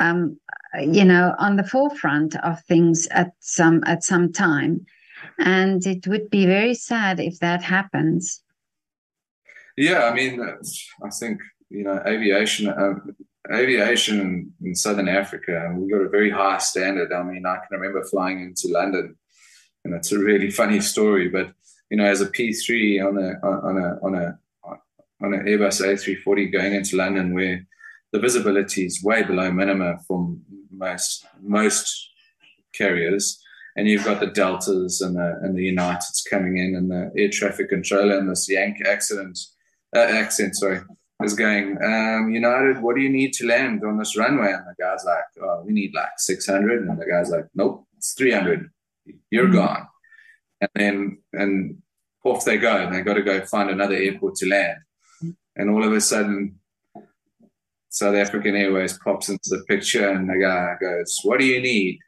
um 0.00 0.38
you 0.80 1.04
know 1.04 1.34
on 1.38 1.56
the 1.56 1.64
forefront 1.64 2.36
of 2.36 2.62
things 2.64 3.06
at 3.10 3.32
some 3.40 3.82
at 3.86 4.02
some 4.02 4.32
time 4.32 4.84
and 5.38 5.86
it 5.86 6.06
would 6.06 6.28
be 6.30 6.46
very 6.46 6.74
sad 6.74 7.20
if 7.20 7.38
that 7.38 7.62
happens 7.62 8.44
Yeah, 9.76 10.04
I 10.04 10.14
mean, 10.14 10.40
uh, 10.40 10.56
I 11.04 11.10
think 11.10 11.40
you 11.70 11.84
know, 11.84 12.00
aviation, 12.06 12.68
um, 12.68 13.16
aviation 13.52 14.20
in, 14.20 14.52
in 14.62 14.74
Southern 14.74 15.08
Africa, 15.08 15.66
and 15.66 15.80
we 15.80 15.90
got 15.90 16.02
a 16.02 16.08
very 16.08 16.30
high 16.30 16.58
standard. 16.58 17.12
I 17.12 17.22
mean, 17.22 17.44
I 17.44 17.56
can 17.56 17.78
remember 17.78 18.04
flying 18.04 18.40
into 18.40 18.68
London, 18.68 19.16
and 19.84 19.94
it's 19.94 20.12
a 20.12 20.18
really 20.18 20.50
funny 20.60 20.80
story. 20.80 21.28
But 21.28 21.52
you 21.90 21.96
know, 21.96 22.04
as 22.04 22.20
a 22.20 22.26
P 22.26 22.52
three 22.52 23.00
on 23.00 23.18
a 23.18 23.46
on 23.46 23.78
a 23.78 23.98
on 24.02 24.14
a 24.14 24.38
on 25.24 25.34
an 25.34 25.46
Airbus 25.46 25.80
A 25.84 25.96
three 25.96 26.16
forty 26.16 26.46
going 26.48 26.74
into 26.74 26.96
London, 26.96 27.34
where 27.34 27.66
the 28.12 28.20
visibility 28.20 28.86
is 28.86 29.02
way 29.02 29.22
below 29.22 29.50
minimum 29.50 29.98
for 30.06 30.34
most 30.70 31.26
most 31.42 32.10
carriers. 32.72 33.40
And 33.76 33.88
you've 33.88 34.04
got 34.04 34.20
the 34.20 34.28
Deltas 34.28 35.00
and 35.00 35.16
the 35.16 35.38
and 35.42 35.56
the 35.56 35.74
Uniteds 35.74 36.22
coming 36.30 36.58
in, 36.58 36.76
and 36.76 36.90
the 36.90 37.10
air 37.20 37.28
traffic 37.32 37.68
controller, 37.70 38.16
and 38.18 38.30
this 38.30 38.48
Yank 38.48 38.76
accident 38.86 39.38
uh, 39.96 39.98
accent, 40.00 40.56
sorry, 40.56 40.80
is 41.22 41.34
going, 41.34 41.78
um, 41.82 42.30
United, 42.30 42.82
what 42.82 42.96
do 42.96 43.02
you 43.02 43.08
need 43.10 43.32
to 43.34 43.46
land 43.46 43.82
on 43.84 43.96
this 43.98 44.16
runway? 44.16 44.52
And 44.52 44.64
the 44.66 44.74
guy's 44.82 45.04
like, 45.04 45.24
oh, 45.42 45.62
we 45.64 45.72
need 45.72 45.94
like 45.94 46.08
600. 46.18 46.82
And 46.88 47.00
the 47.00 47.06
guy's 47.06 47.30
like, 47.30 47.46
nope, 47.54 47.86
it's 47.96 48.12
300. 48.14 48.68
You're 49.30 49.46
Mhm. 49.46 49.52
gone. 49.54 49.86
And 50.60 50.70
then, 50.74 51.18
and 51.32 51.82
off 52.24 52.44
they 52.44 52.56
go. 52.56 52.76
And 52.76 52.94
they 52.94 53.02
got 53.02 53.14
to 53.14 53.22
go 53.22 53.44
find 53.44 53.70
another 53.70 53.94
airport 53.94 54.34
to 54.36 54.48
land. 54.48 54.78
And 55.56 55.70
all 55.70 55.84
of 55.84 55.92
a 55.92 56.00
sudden, 56.00 56.58
South 57.88 58.14
African 58.14 58.56
Airways 58.56 58.98
pops 58.98 59.28
into 59.28 59.50
the 59.50 59.64
picture 59.68 60.08
and 60.08 60.28
the 60.28 60.38
guy 60.38 60.74
goes, 60.80 61.20
what 61.22 61.38
do 61.38 61.46
you 61.46 61.60
need? 61.60 61.98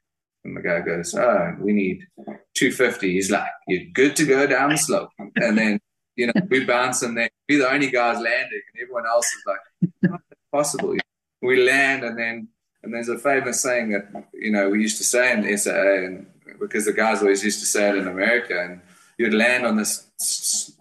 And 0.44 0.56
the 0.56 0.60
guy 0.60 0.80
goes, 0.80 1.14
oh, 1.14 1.54
we 1.60 1.72
need 1.72 2.06
250. 2.54 3.12
He's 3.12 3.30
like, 3.30 3.48
you're 3.68 3.84
good 3.92 4.16
to 4.16 4.24
go 4.24 4.46
down 4.46 4.70
the 4.70 4.78
slope. 4.78 5.10
And 5.36 5.56
then 5.56 5.80
you 6.16 6.26
know, 6.26 6.32
we 6.48 6.64
bounce 6.64 7.02
and 7.02 7.16
then 7.16 7.28
we're 7.48 7.58
the 7.58 7.70
only 7.70 7.90
guys 7.90 8.16
landing, 8.16 8.62
and 8.72 8.82
everyone 8.82 9.06
else 9.06 9.26
is 9.26 9.42
like, 9.46 9.90
"How 10.10 10.16
is 10.16 10.22
that 10.30 10.38
possible? 10.50 10.96
We 11.42 11.62
land, 11.62 12.04
and 12.04 12.18
then 12.18 12.48
and 12.82 12.92
there's 12.92 13.08
a 13.08 13.18
famous 13.18 13.62
saying 13.62 13.90
that 13.92 14.28
you 14.32 14.50
know 14.50 14.70
we 14.70 14.80
used 14.80 14.98
to 14.98 15.04
say 15.04 15.32
in 15.32 15.56
SAA, 15.56 16.04
and 16.04 16.26
because 16.58 16.86
the 16.86 16.92
guys 16.92 17.20
always 17.20 17.44
used 17.44 17.60
to 17.60 17.66
say 17.66 17.90
it 17.90 17.96
in 17.96 18.08
America, 18.08 18.60
and 18.60 18.80
you'd 19.18 19.34
land 19.34 19.66
on 19.66 19.76
this, 19.76 20.75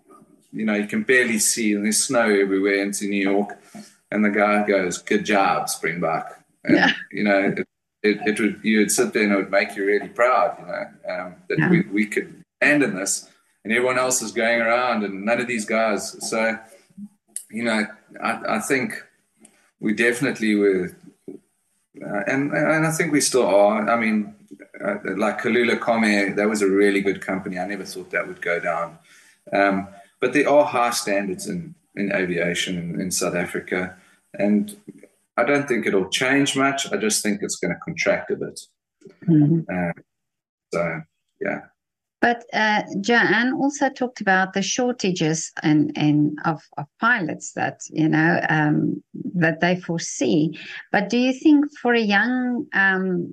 you 0.55 0.65
know, 0.65 0.73
you 0.75 0.87
can 0.87 1.03
barely 1.03 1.39
see, 1.39 1.73
and 1.73 1.83
there's 1.85 2.03
snow 2.03 2.27
everywhere 2.29 2.81
into 2.81 3.05
New 3.05 3.21
York, 3.31 3.49
and 4.11 4.23
the 4.23 4.29
guy 4.29 4.65
goes, 4.67 4.97
"Good 4.97 5.25
job, 5.25 5.69
Springbok," 5.69 6.25
and 6.63 6.75
Yeah. 6.77 6.91
you 7.11 7.23
know. 7.23 7.39
It, 7.39 7.67
it, 8.03 8.19
it 8.27 8.39
would 8.39 8.59
you 8.63 8.77
would 8.79 8.91
sit 8.91 9.13
there 9.13 9.23
and 9.23 9.31
it 9.31 9.35
would 9.35 9.49
make 9.49 9.75
you 9.75 9.83
really 9.83 10.09
proud, 10.09 10.57
you 10.59 10.65
know, 10.67 10.83
um, 11.11 11.35
that 11.49 11.57
Yeah. 11.57 11.69
we, 11.71 11.81
we 11.91 12.05
could 12.05 12.43
land 12.61 12.83
in 12.83 12.93
this 12.95 13.27
and 13.63 13.73
everyone 13.73 13.97
else 13.97 14.21
is 14.21 14.31
going 14.31 14.61
around 14.61 15.03
and 15.03 15.25
none 15.25 15.41
of 15.41 15.47
these 15.47 15.65
guys. 15.65 16.15
So, 16.29 16.55
you 17.49 17.63
know, 17.63 17.87
I, 18.21 18.57
I 18.57 18.59
think 18.59 18.93
we 19.79 19.93
definitely 19.93 20.53
were, 20.53 20.95
uh, 21.29 22.21
and 22.27 22.51
and 22.53 22.85
I 22.85 22.91
think 22.91 23.11
we 23.11 23.21
still 23.21 23.47
are. 23.47 23.89
I 23.89 23.99
mean, 23.99 24.35
uh, 24.83 24.97
like 25.17 25.41
Kulula 25.41 25.75
Comair, 25.79 26.35
that 26.35 26.47
was 26.47 26.61
a 26.61 26.69
really 26.69 27.01
good 27.01 27.21
company. 27.21 27.57
I 27.57 27.65
never 27.65 27.85
thought 27.85 28.11
that 28.11 28.27
would 28.27 28.41
go 28.41 28.59
down. 28.59 28.99
Um, 29.51 29.87
but 30.19 30.33
there 30.33 30.49
are 30.49 30.65
high 30.65 30.91
standards 30.91 31.47
in, 31.47 31.75
in 31.95 32.13
aviation 32.13 32.77
in, 32.77 33.01
in 33.01 33.11
South 33.11 33.35
Africa. 33.35 33.95
And 34.37 34.75
I 35.37 35.43
don't 35.43 35.67
think 35.67 35.85
it'll 35.85 36.09
change 36.09 36.55
much. 36.55 36.91
I 36.91 36.97
just 36.97 37.21
think 37.23 37.41
it's 37.41 37.57
going 37.57 37.73
to 37.73 37.79
contract 37.79 38.31
a 38.31 38.35
bit. 38.35 38.59
Mm-hmm. 39.27 39.61
Uh, 39.71 40.01
so 40.73 41.01
yeah. 41.41 41.61
But 42.21 42.43
uh, 42.53 42.81
Joanne 43.01 43.53
also 43.53 43.89
talked 43.89 44.19
about 44.19 44.53
the 44.53 44.63
shortages 44.63 45.51
and 45.61 45.91
and 45.95 46.39
of, 46.45 46.63
of 46.77 46.85
pilots 46.99 47.51
that 47.53 47.81
you 47.89 48.09
know 48.09 48.39
um, 48.49 49.03
that 49.35 49.59
they 49.59 49.79
foresee. 49.79 50.57
But 50.91 51.09
do 51.09 51.17
you 51.17 51.33
think 51.33 51.65
for 51.81 51.93
a 51.93 52.01
young 52.01 52.65
um, 52.73 53.31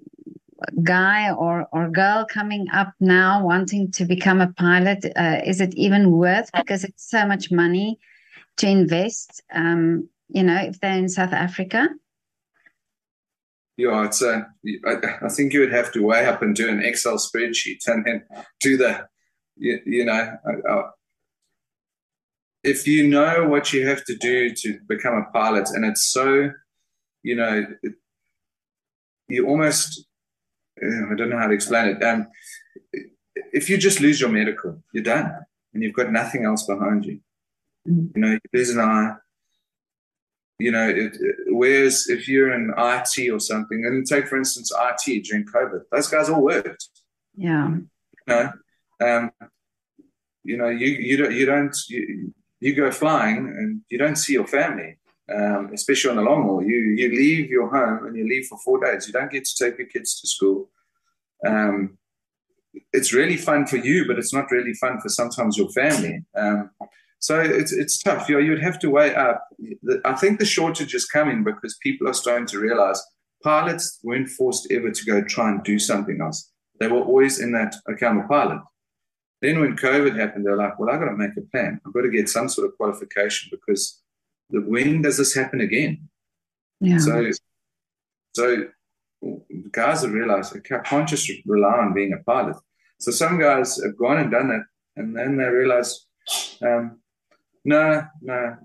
guy 0.82 1.32
or 1.32 1.66
or 1.72 1.90
girl 1.90 2.26
coming 2.28 2.66
up 2.72 2.92
now 3.00 3.44
wanting 3.44 3.90
to 3.92 4.04
become 4.04 4.40
a 4.40 4.52
pilot, 4.52 5.04
uh, 5.16 5.40
is 5.44 5.60
it 5.60 5.74
even 5.74 6.10
worth 6.10 6.50
because 6.52 6.84
it's 6.84 7.08
so 7.08 7.26
much 7.26 7.50
money 7.50 7.98
to 8.58 8.66
invest? 8.66 9.42
Um, 9.52 10.08
you 10.28 10.42
know, 10.42 10.56
if 10.56 10.80
they're 10.80 10.96
in 10.96 11.08
South 11.08 11.32
Africa. 11.32 11.88
Yeah, 13.76 14.04
it's 14.04 14.22
a, 14.22 14.46
I, 14.86 14.96
I 15.22 15.28
think 15.28 15.52
you 15.52 15.60
would 15.60 15.72
have 15.72 15.92
to 15.92 16.02
weigh 16.02 16.26
up 16.26 16.42
and 16.42 16.54
do 16.54 16.68
an 16.68 16.84
Excel 16.84 17.16
spreadsheet 17.16 17.80
and 17.86 18.04
then 18.04 18.22
do 18.60 18.76
the, 18.76 19.08
you, 19.56 19.80
you 19.86 20.04
know, 20.04 20.36
uh, 20.68 20.82
if 22.62 22.86
you 22.86 23.08
know 23.08 23.48
what 23.48 23.72
you 23.72 23.88
have 23.88 24.04
to 24.04 24.16
do 24.16 24.50
to 24.54 24.78
become 24.86 25.14
a 25.14 25.32
pilot, 25.32 25.70
and 25.70 25.84
it's 25.84 26.04
so, 26.04 26.50
you 27.22 27.34
know, 27.34 27.66
it, 27.82 27.94
you 29.28 29.46
almost, 29.48 30.06
I 30.78 31.14
don't 31.14 31.30
know 31.30 31.38
how 31.38 31.48
to 31.48 31.54
explain 31.54 31.88
it. 31.88 32.02
Um, 32.02 32.28
if 33.52 33.68
you 33.68 33.76
just 33.78 34.00
lose 34.00 34.20
your 34.20 34.30
medical, 34.30 34.82
you're 34.92 35.04
done, 35.04 35.32
and 35.74 35.82
you've 35.82 35.94
got 35.94 36.12
nothing 36.12 36.44
else 36.44 36.64
behind 36.66 37.04
you. 37.04 37.20
Mm-hmm. 37.88 38.06
You 38.14 38.20
know, 38.20 38.30
you 38.32 38.40
lose 38.52 38.70
an 38.70 38.80
eye, 38.80 39.14
you 40.58 40.70
know, 40.70 40.88
it, 40.88 41.16
whereas 41.48 42.06
if 42.08 42.28
you're 42.28 42.52
in 42.52 42.72
IT 42.76 43.30
or 43.30 43.40
something, 43.40 43.84
and 43.84 44.06
take 44.06 44.28
for 44.28 44.38
instance 44.38 44.70
IT 44.72 45.24
during 45.24 45.44
COVID, 45.44 45.82
those 45.90 46.08
guys 46.08 46.28
all 46.28 46.42
worked. 46.42 46.88
Yeah. 47.36 47.68
You 47.68 47.88
know, 48.28 48.52
um, 49.00 49.30
you 50.44 50.56
know, 50.56 50.68
you 50.68 50.88
you 50.88 51.16
don't 51.16 51.32
you 51.32 51.46
don't 51.46 51.76
you, 51.88 52.32
you 52.60 52.74
go 52.74 52.90
flying 52.92 53.38
and 53.38 53.80
you 53.88 53.98
don't 53.98 54.16
see 54.16 54.34
your 54.34 54.46
family, 54.46 54.98
um, 55.30 55.70
especially 55.72 56.10
on 56.10 56.16
the 56.16 56.22
long 56.22 56.42
haul. 56.44 56.62
You 56.62 56.78
you 56.78 57.08
leave 57.10 57.50
your 57.50 57.68
home 57.68 58.06
and 58.06 58.16
you 58.16 58.26
leave 58.28 58.46
for 58.46 58.58
four 58.64 58.84
days. 58.84 59.06
You 59.06 59.12
don't 59.12 59.30
get 59.30 59.44
to 59.44 59.64
take 59.64 59.78
your 59.78 59.88
kids 59.88 60.20
to 60.20 60.28
school. 60.28 60.70
Um, 61.46 61.98
it's 62.92 63.12
really 63.12 63.36
fun 63.36 63.66
for 63.66 63.76
you, 63.76 64.06
but 64.06 64.18
it's 64.18 64.32
not 64.32 64.50
really 64.50 64.74
fun 64.74 65.00
for 65.00 65.08
sometimes 65.08 65.58
your 65.58 65.68
family. 65.70 66.24
Um, 66.36 66.70
so 67.18 67.40
it's 67.40 67.72
it's 67.72 68.02
tough. 68.02 68.28
You 68.28 68.36
know, 68.36 68.40
you'd 68.40 68.62
have 68.62 68.78
to 68.80 68.90
weigh 68.90 69.14
up. 69.14 69.46
I 70.04 70.14
think 70.14 70.38
the 70.38 70.44
shortage 70.44 70.94
is 70.94 71.06
coming 71.06 71.44
because 71.44 71.76
people 71.82 72.08
are 72.08 72.14
starting 72.14 72.46
to 72.46 72.58
realize 72.58 73.00
pilots 73.42 74.00
weren't 74.02 74.28
forced 74.28 74.70
ever 74.70 74.90
to 74.90 75.04
go 75.04 75.22
try 75.22 75.50
and 75.50 75.62
do 75.62 75.78
something 75.78 76.20
else. 76.20 76.50
They 76.80 76.88
were 76.88 77.02
always 77.02 77.40
in 77.40 77.52
that, 77.52 77.74
okay, 77.90 78.06
I'm 78.06 78.18
a 78.18 78.26
pilot. 78.26 78.60
Then 79.40 79.60
when 79.60 79.76
COVID 79.76 80.18
happened, 80.18 80.46
they're 80.46 80.56
like, 80.56 80.78
well, 80.78 80.90
I've 80.90 81.00
got 81.00 81.10
to 81.10 81.16
make 81.16 81.36
a 81.36 81.42
plan. 81.42 81.80
I've 81.86 81.92
got 81.92 82.02
to 82.02 82.10
get 82.10 82.28
some 82.28 82.48
sort 82.48 82.68
of 82.68 82.76
qualification 82.76 83.50
because 83.50 84.01
when 84.52 85.02
does 85.02 85.18
this 85.18 85.34
happen 85.34 85.60
again? 85.60 86.08
Yeah. 86.80 86.98
So, 86.98 87.30
so 88.34 88.64
guys 89.70 90.02
have 90.02 90.12
realized 90.12 90.56
I 90.56 90.78
can't 90.78 91.08
just 91.08 91.30
rely 91.46 91.78
on 91.78 91.94
being 91.94 92.12
a 92.12 92.22
pilot. 92.22 92.56
So 92.98 93.10
some 93.10 93.38
guys 93.38 93.80
have 93.82 93.96
gone 93.96 94.18
and 94.18 94.30
done 94.30 94.48
that, 94.48 94.64
and 94.96 95.16
then 95.16 95.36
they 95.36 95.44
realize, 95.44 96.06
um, 96.62 97.00
no, 97.64 98.06
no, 98.20 98.56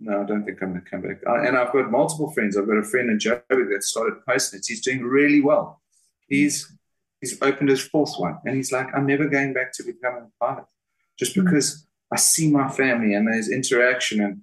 no, 0.00 0.22
I 0.22 0.24
don't 0.24 0.44
think 0.44 0.62
I'm 0.62 0.70
going 0.70 0.84
to 0.84 0.90
come 0.90 1.02
back. 1.02 1.18
I, 1.26 1.46
and 1.46 1.56
I've 1.56 1.72
got 1.72 1.90
multiple 1.90 2.32
friends. 2.32 2.56
I've 2.56 2.66
got 2.66 2.76
a 2.76 2.84
friend 2.84 3.10
in 3.10 3.18
Joey 3.18 3.40
that 3.48 3.82
started 3.82 4.14
Postnets. 4.28 4.66
He's 4.66 4.82
doing 4.82 5.02
really 5.02 5.40
well. 5.40 5.80
He's 6.28 6.72
he's 7.20 7.40
opened 7.40 7.70
his 7.70 7.80
fourth 7.80 8.14
one, 8.18 8.38
and 8.44 8.56
he's 8.56 8.72
like, 8.72 8.88
I'm 8.94 9.06
never 9.06 9.28
going 9.28 9.52
back 9.52 9.72
to 9.74 9.84
becoming 9.84 10.28
a 10.28 10.44
pilot, 10.44 10.64
just 11.18 11.34
hmm. 11.34 11.44
because 11.44 11.74
mm-hmm. 11.74 12.14
I 12.14 12.16
see 12.18 12.50
my 12.50 12.68
family 12.68 13.14
and 13.14 13.26
there's 13.26 13.48
interaction, 13.48 14.20
and 14.20 14.42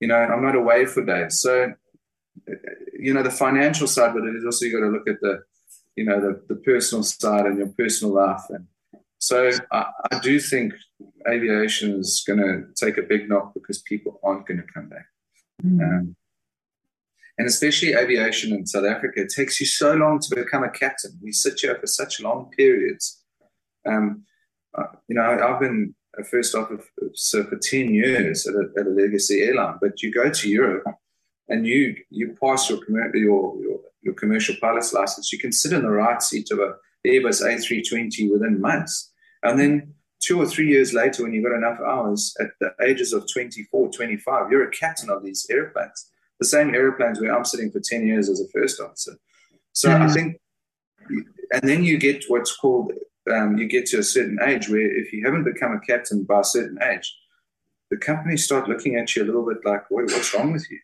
you 0.00 0.08
know, 0.08 0.16
I'm 0.16 0.42
not 0.42 0.56
away 0.56 0.86
for 0.86 1.04
days. 1.04 1.40
So, 1.40 1.72
you 2.98 3.14
know, 3.14 3.22
the 3.22 3.30
financial 3.30 3.86
side, 3.86 4.14
but 4.14 4.24
it 4.24 4.34
is 4.34 4.44
also 4.44 4.64
you 4.64 4.72
got 4.72 4.86
to 4.86 4.92
look 4.92 5.08
at 5.08 5.20
the, 5.20 5.42
you 5.96 6.04
know, 6.04 6.20
the 6.20 6.42
the 6.48 6.60
personal 6.60 7.02
side 7.02 7.46
and 7.46 7.58
your 7.58 7.68
personal 7.68 8.14
life, 8.14 8.42
and 8.48 8.66
so 9.18 9.50
I, 9.70 9.84
I 10.10 10.18
do 10.20 10.40
think 10.40 10.72
aviation 11.28 12.00
is 12.00 12.24
going 12.26 12.40
to 12.40 12.64
take 12.74 12.96
a 12.96 13.02
big 13.02 13.28
knock 13.28 13.52
because 13.52 13.82
people 13.82 14.18
aren't 14.24 14.46
going 14.46 14.62
to 14.62 14.72
come 14.72 14.88
back. 14.88 15.06
Mm. 15.62 15.82
Um, 15.82 16.16
and 17.36 17.46
especially 17.46 17.94
aviation 17.94 18.54
in 18.54 18.66
South 18.66 18.86
Africa, 18.86 19.20
it 19.20 19.32
takes 19.34 19.60
you 19.60 19.66
so 19.66 19.94
long 19.94 20.20
to 20.20 20.34
become 20.34 20.64
a 20.64 20.70
captain. 20.70 21.18
We 21.22 21.32
sit 21.32 21.60
here 21.60 21.76
for 21.78 21.86
such 21.86 22.20
long 22.20 22.50
periods. 22.56 23.22
Um, 23.86 24.24
uh, 24.76 24.84
you 25.08 25.14
know, 25.14 25.22
I've 25.22 25.60
been 25.60 25.94
a 26.18 26.24
first 26.24 26.54
officer 26.54 27.44
for 27.44 27.56
10 27.56 27.94
years 27.94 28.46
at 28.46 28.54
a, 28.54 28.68
at 28.78 28.86
a 28.86 28.90
legacy 28.90 29.42
airline, 29.42 29.78
but 29.80 30.02
you 30.02 30.12
go 30.12 30.30
to 30.30 30.48
Europe 30.48 30.84
and 31.48 31.66
you 31.66 31.96
you 32.10 32.36
pass 32.40 32.68
your, 32.68 32.78
your, 33.14 33.56
your, 33.60 33.80
your 34.02 34.14
commercial 34.14 34.54
pilot's 34.60 34.92
license, 34.92 35.32
you 35.32 35.38
can 35.38 35.52
sit 35.52 35.72
in 35.72 35.82
the 35.82 35.90
right 35.90 36.22
seat 36.22 36.50
of 36.50 36.58
a 36.58 36.74
Airbus 37.06 37.42
A320 37.42 38.30
within 38.30 38.60
months. 38.60 39.12
And 39.42 39.58
then 39.58 39.94
two 40.20 40.40
or 40.40 40.46
three 40.46 40.68
years 40.68 40.92
later, 40.92 41.22
when 41.22 41.32
you've 41.32 41.44
got 41.44 41.56
enough 41.56 41.80
hours 41.80 42.34
at 42.40 42.48
the 42.60 42.72
ages 42.86 43.12
of 43.12 43.26
24, 43.32 43.90
25, 43.90 44.50
you're 44.50 44.68
a 44.68 44.70
captain 44.70 45.10
of 45.10 45.24
these 45.24 45.46
airplanes, 45.50 46.10
the 46.38 46.46
same 46.46 46.74
airplanes 46.74 47.20
where 47.20 47.34
I'm 47.34 47.44
sitting 47.44 47.70
for 47.70 47.80
10 47.80 48.06
years 48.06 48.28
as 48.28 48.40
a 48.40 48.48
first 48.52 48.80
officer. 48.80 49.16
So 49.72 49.88
mm-hmm. 49.88 50.02
I 50.02 50.12
think, 50.12 50.40
and 51.52 51.62
then 51.62 51.84
you 51.84 51.98
get 51.98 52.24
what's 52.28 52.56
called, 52.56 52.92
um, 53.30 53.58
you 53.58 53.66
get 53.66 53.86
to 53.86 53.98
a 53.98 54.02
certain 54.02 54.38
age 54.42 54.68
where 54.68 54.96
if 54.96 55.12
you 55.12 55.24
haven't 55.24 55.44
become 55.44 55.72
a 55.72 55.80
captain 55.80 56.24
by 56.24 56.40
a 56.40 56.44
certain 56.44 56.78
age, 56.82 57.16
the 57.90 57.96
company 57.96 58.36
start 58.36 58.68
looking 58.68 58.96
at 58.96 59.14
you 59.14 59.22
a 59.22 59.26
little 59.26 59.46
bit 59.46 59.58
like, 59.64 59.82
what's 59.90 60.32
wrong 60.34 60.52
with 60.52 60.66
you? 60.70 60.78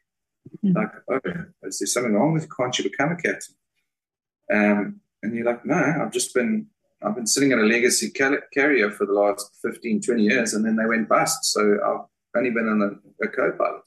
Mm-hmm. 0.65 0.77
Like, 0.77 0.93
oh, 1.11 1.45
is 1.63 1.79
there 1.79 1.87
something 1.87 2.15
wrong 2.15 2.33
with 2.33 2.45
you? 2.45 2.49
Can't 2.57 2.77
you 2.79 2.85
become 2.85 3.13
a 3.13 3.17
captain? 3.17 3.55
Um, 4.53 5.01
and 5.23 5.35
you're 5.35 5.47
like, 5.47 5.65
no, 5.65 5.75
I've 5.75 6.13
just 6.13 6.35
been 6.35 6.67
I've 7.03 7.15
been 7.15 7.27
sitting 7.27 7.53
at 7.53 7.59
a 7.59 7.63
legacy 7.63 8.11
carrier 8.11 8.91
for 8.91 9.07
the 9.07 9.13
last 9.13 9.59
15, 9.63 10.01
20 10.01 10.23
years, 10.23 10.55
and 10.55 10.65
then 10.65 10.77
they 10.77 10.87
went 10.87 11.09
bust. 11.09 11.45
So 11.45 11.79
I've 11.85 12.07
only 12.39 12.51
been 12.51 12.69
in 12.69 12.83
a, 12.83 13.25
a 13.25 13.29
co-pilot. 13.29 13.83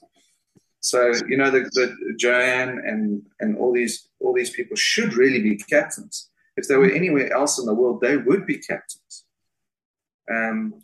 So 0.79 1.11
you 1.27 1.37
know, 1.37 1.49
the, 1.49 1.61
the 1.73 2.15
Joanne 2.17 2.81
and 2.85 3.21
and 3.39 3.57
all 3.57 3.73
these 3.73 4.09
all 4.19 4.33
these 4.33 4.51
people 4.51 4.75
should 4.75 5.13
really 5.13 5.41
be 5.41 5.57
captains. 5.57 6.28
If 6.59 6.67
they 6.67 6.75
were 6.75 6.91
anywhere 6.91 7.31
else 7.33 7.57
in 7.57 7.65
the 7.65 7.73
world, 7.73 8.01
they 8.01 8.17
would 8.17 8.45
be 8.45 8.57
captains. 8.57 9.25
Um, 10.29 10.83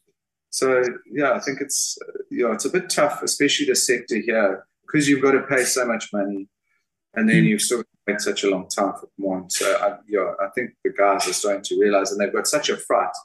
so 0.49 0.83
yeah, 1.11 1.33
I 1.33 1.39
think 1.39 1.59
it's 1.59 1.97
yeah, 2.31 2.53
it's 2.53 2.65
a 2.65 2.69
bit 2.69 2.89
tough, 2.89 3.21
especially 3.21 3.65
the 3.65 3.75
sector 3.75 4.17
here, 4.17 4.65
because 4.83 5.07
you've 5.07 5.21
got 5.21 5.33
to 5.33 5.41
pay 5.41 5.63
so 5.65 5.85
much 5.85 6.13
money, 6.13 6.47
and 7.13 7.29
then 7.29 7.43
mm. 7.43 7.47
you've 7.47 7.61
still 7.61 7.83
wait 8.07 8.21
such 8.21 8.45
a 8.45 8.49
long 8.49 8.69
time 8.69 8.93
for 8.93 9.09
one. 9.17 9.49
So 9.49 9.65
I, 9.85 9.97
yeah, 10.07 10.31
I 10.41 10.47
think 10.55 10.71
the 10.83 10.91
guys 10.91 11.27
are 11.27 11.33
starting 11.33 11.63
to 11.63 11.79
realize, 11.79 12.11
and 12.11 12.21
they've 12.21 12.33
got 12.33 12.47
such 12.47 12.69
a 12.69 12.77
fright 12.77 13.15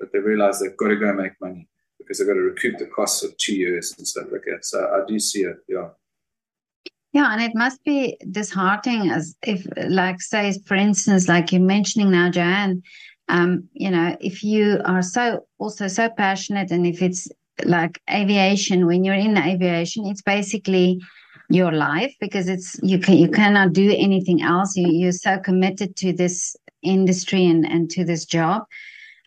that 0.00 0.10
they 0.12 0.20
realize 0.20 0.58
they've 0.58 0.76
got 0.76 0.88
to 0.88 0.96
go 0.96 1.12
make 1.12 1.32
money 1.40 1.68
because 1.98 2.18
they've 2.18 2.26
got 2.26 2.34
to 2.34 2.40
recoup 2.40 2.78
the 2.78 2.86
costs 2.86 3.22
of 3.22 3.36
two 3.36 3.54
years 3.54 3.94
and 3.98 4.08
stuff 4.08 4.28
like 4.32 4.46
that. 4.46 4.64
So 4.64 4.78
I 4.78 5.06
do 5.06 5.18
see 5.18 5.42
it, 5.42 5.58
yeah. 5.68 5.90
Yeah, 7.12 7.32
and 7.32 7.42
it 7.42 7.52
must 7.54 7.82
be 7.84 8.16
disheartening 8.30 9.10
as 9.10 9.34
if, 9.42 9.66
like, 9.88 10.20
say, 10.20 10.54
for 10.66 10.76
instance, 10.76 11.26
like 11.28 11.50
you're 11.50 11.60
mentioning 11.60 12.10
now, 12.10 12.30
Joanne, 12.30 12.82
um, 13.28 13.68
you 13.72 13.90
know, 13.90 14.16
if 14.20 14.44
you 14.44 14.80
are 14.84 15.02
so 15.02 15.46
also 15.58 15.88
so 15.88 16.08
passionate, 16.08 16.70
and 16.70 16.86
if 16.86 17.02
it's 17.02 17.28
like 17.64 18.00
aviation, 18.10 18.86
when 18.86 19.04
you're 19.04 19.14
in 19.14 19.36
aviation, 19.36 20.06
it's 20.06 20.22
basically 20.22 20.98
your 21.48 21.72
life 21.72 22.14
because 22.20 22.48
it's 22.48 22.78
you 22.82 22.98
can 22.98 23.16
you 23.16 23.28
cannot 23.28 23.72
do 23.72 23.92
anything 23.96 24.42
else. 24.42 24.76
You, 24.76 24.88
you're 24.88 25.12
so 25.12 25.38
committed 25.38 25.96
to 25.96 26.12
this 26.12 26.56
industry 26.82 27.44
and, 27.46 27.64
and 27.66 27.90
to 27.90 28.04
this 28.04 28.24
job. 28.24 28.62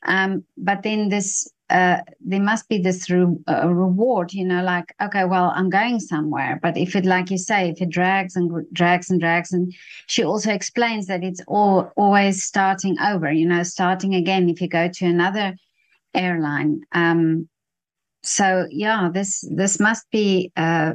Um, 0.05 0.43
but 0.57 0.83
then 0.83 1.09
this 1.09 1.49
uh, 1.73 2.01
there 2.19 2.39
must 2.39 2.69
be 2.69 2.77
this 2.77 3.09
re- 3.09 3.35
uh, 3.47 3.67
reward 3.67 4.31
you 4.31 4.45
know 4.45 4.63
like 4.63 4.93
okay 5.01 5.25
well 5.25 5.51
i'm 5.55 5.69
going 5.69 5.99
somewhere. 5.99 6.59
But 6.61 6.77
if 6.77 6.95
it 6.95 7.03
like 7.03 7.31
you 7.31 7.37
say 7.37 7.69
if 7.69 7.81
it 7.81 7.89
drags 7.89 8.35
and 8.35 8.65
drags 8.71 9.09
and 9.09 9.19
drags 9.19 9.51
and 9.51 9.73
she 10.05 10.23
also 10.23 10.51
explains 10.51 11.07
that 11.07 11.23
it's 11.23 11.41
all 11.47 11.91
always 11.97 12.43
starting 12.43 12.95
over 12.99 13.31
you 13.31 13.47
know 13.47 13.63
starting 13.63 14.13
again 14.13 14.49
if 14.49 14.61
you 14.61 14.69
go 14.69 14.87
to 14.87 15.05
another 15.05 15.55
airline. 16.13 16.81
Um, 16.91 17.49
so 18.21 18.67
yeah 18.69 19.09
this 19.11 19.43
this 19.51 19.79
must 19.79 20.09
be 20.11 20.51
uh, 20.55 20.93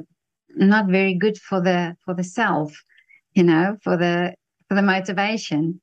not 0.51 0.87
very 0.87 1.15
good 1.15 1.39
for 1.39 1.61
the 1.61 1.97
for 2.05 2.15
the 2.15 2.25
self 2.25 2.73
you 3.35 3.43
know 3.43 3.77
for 3.83 3.97
the 3.97 4.33
for 4.69 4.77
the 4.77 4.83
motivation. 4.83 5.81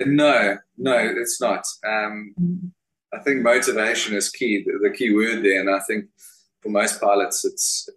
No 0.00 0.58
no 0.76 0.98
it's 0.98 1.40
not. 1.40 1.64
Um, 1.86 2.34
mm-hmm. 2.40 2.68
I 3.16 3.18
think 3.20 3.42
motivation 3.42 4.14
is 4.14 4.30
key 4.30 4.62
the, 4.64 4.78
the, 4.82 4.90
key 4.90 5.14
word 5.14 5.42
there 5.42 5.60
and 5.60 5.70
i 5.70 5.80
think 5.80 6.04
for 6.62 6.68
most 6.68 7.00
pilots 7.00 7.44
it's 7.44 7.88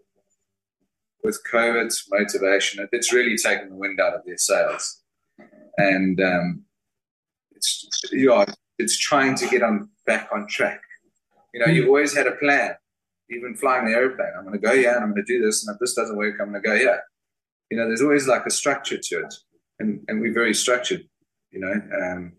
with 1.23 1.41
COVID 1.51 1.91
motivation, 2.11 2.87
it's 2.91 3.13
really 3.13 3.37
taken 3.37 3.69
the 3.69 3.75
wind 3.75 3.99
out 3.99 4.13
of 4.13 4.25
their 4.25 4.37
sails, 4.37 5.01
and 5.77 6.19
um, 6.21 6.63
it's 7.55 7.87
yeah, 8.11 8.45
it's 8.77 8.97
trying 8.97 9.35
to 9.35 9.47
get 9.47 9.63
on 9.63 9.89
back 10.05 10.29
on 10.33 10.47
track. 10.47 10.81
You 11.53 11.61
know, 11.61 11.71
you've 11.71 11.87
always 11.87 12.15
had 12.15 12.27
a 12.27 12.33
plan, 12.33 12.75
even 13.29 13.55
flying 13.55 13.87
the 13.87 13.93
airplane. 13.93 14.31
I'm 14.37 14.43
going 14.43 14.59
to 14.59 14.65
go 14.65 14.75
here 14.75 14.93
and 14.93 15.03
I'm 15.03 15.13
going 15.13 15.25
to 15.25 15.33
do 15.33 15.43
this, 15.43 15.65
and 15.65 15.73
if 15.73 15.79
this 15.79 15.93
doesn't 15.93 16.17
work, 16.17 16.35
I'm 16.39 16.51
going 16.51 16.61
to 16.61 16.67
go 16.67 16.75
here. 16.75 17.01
You 17.69 17.77
know, 17.77 17.87
there's 17.87 18.01
always 18.01 18.27
like 18.27 18.45
a 18.45 18.51
structure 18.51 18.97
to 18.97 19.15
it, 19.19 19.33
and 19.79 20.03
and 20.07 20.21
we're 20.21 20.33
very 20.33 20.53
structured. 20.53 21.03
You 21.51 21.59
know, 21.59 21.81
um, 22.01 22.33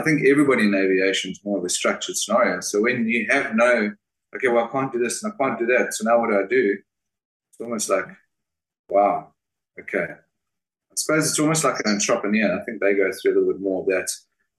I 0.00 0.02
think 0.02 0.26
everybody 0.26 0.64
in 0.64 0.74
aviation 0.74 1.30
is 1.30 1.44
more 1.44 1.58
of 1.58 1.64
a 1.64 1.68
structured 1.68 2.16
scenario. 2.16 2.60
So 2.60 2.80
when 2.80 3.06
you 3.06 3.26
have 3.30 3.54
no, 3.54 3.92
okay, 4.34 4.48
well, 4.48 4.64
I 4.64 4.68
can't 4.68 4.90
do 4.92 4.98
this 4.98 5.22
and 5.22 5.32
I 5.32 5.36
can't 5.36 5.58
do 5.58 5.66
that. 5.66 5.92
So 5.92 6.04
now 6.04 6.18
what 6.18 6.30
do 6.30 6.38
I 6.38 6.46
do? 6.48 6.78
It's 7.50 7.60
almost 7.60 7.90
like, 7.90 8.06
wow, 8.88 9.34
okay. 9.78 10.06
I 10.12 10.94
suppose 10.96 11.28
it's 11.28 11.38
almost 11.38 11.64
like 11.64 11.80
an 11.84 11.92
entrepreneur. 11.92 12.58
I 12.58 12.64
think 12.64 12.80
they 12.80 12.94
go 12.94 13.10
through 13.12 13.32
a 13.32 13.34
little 13.34 13.52
bit 13.52 13.60
more 13.60 13.82
of 13.82 13.88
that, 13.88 14.08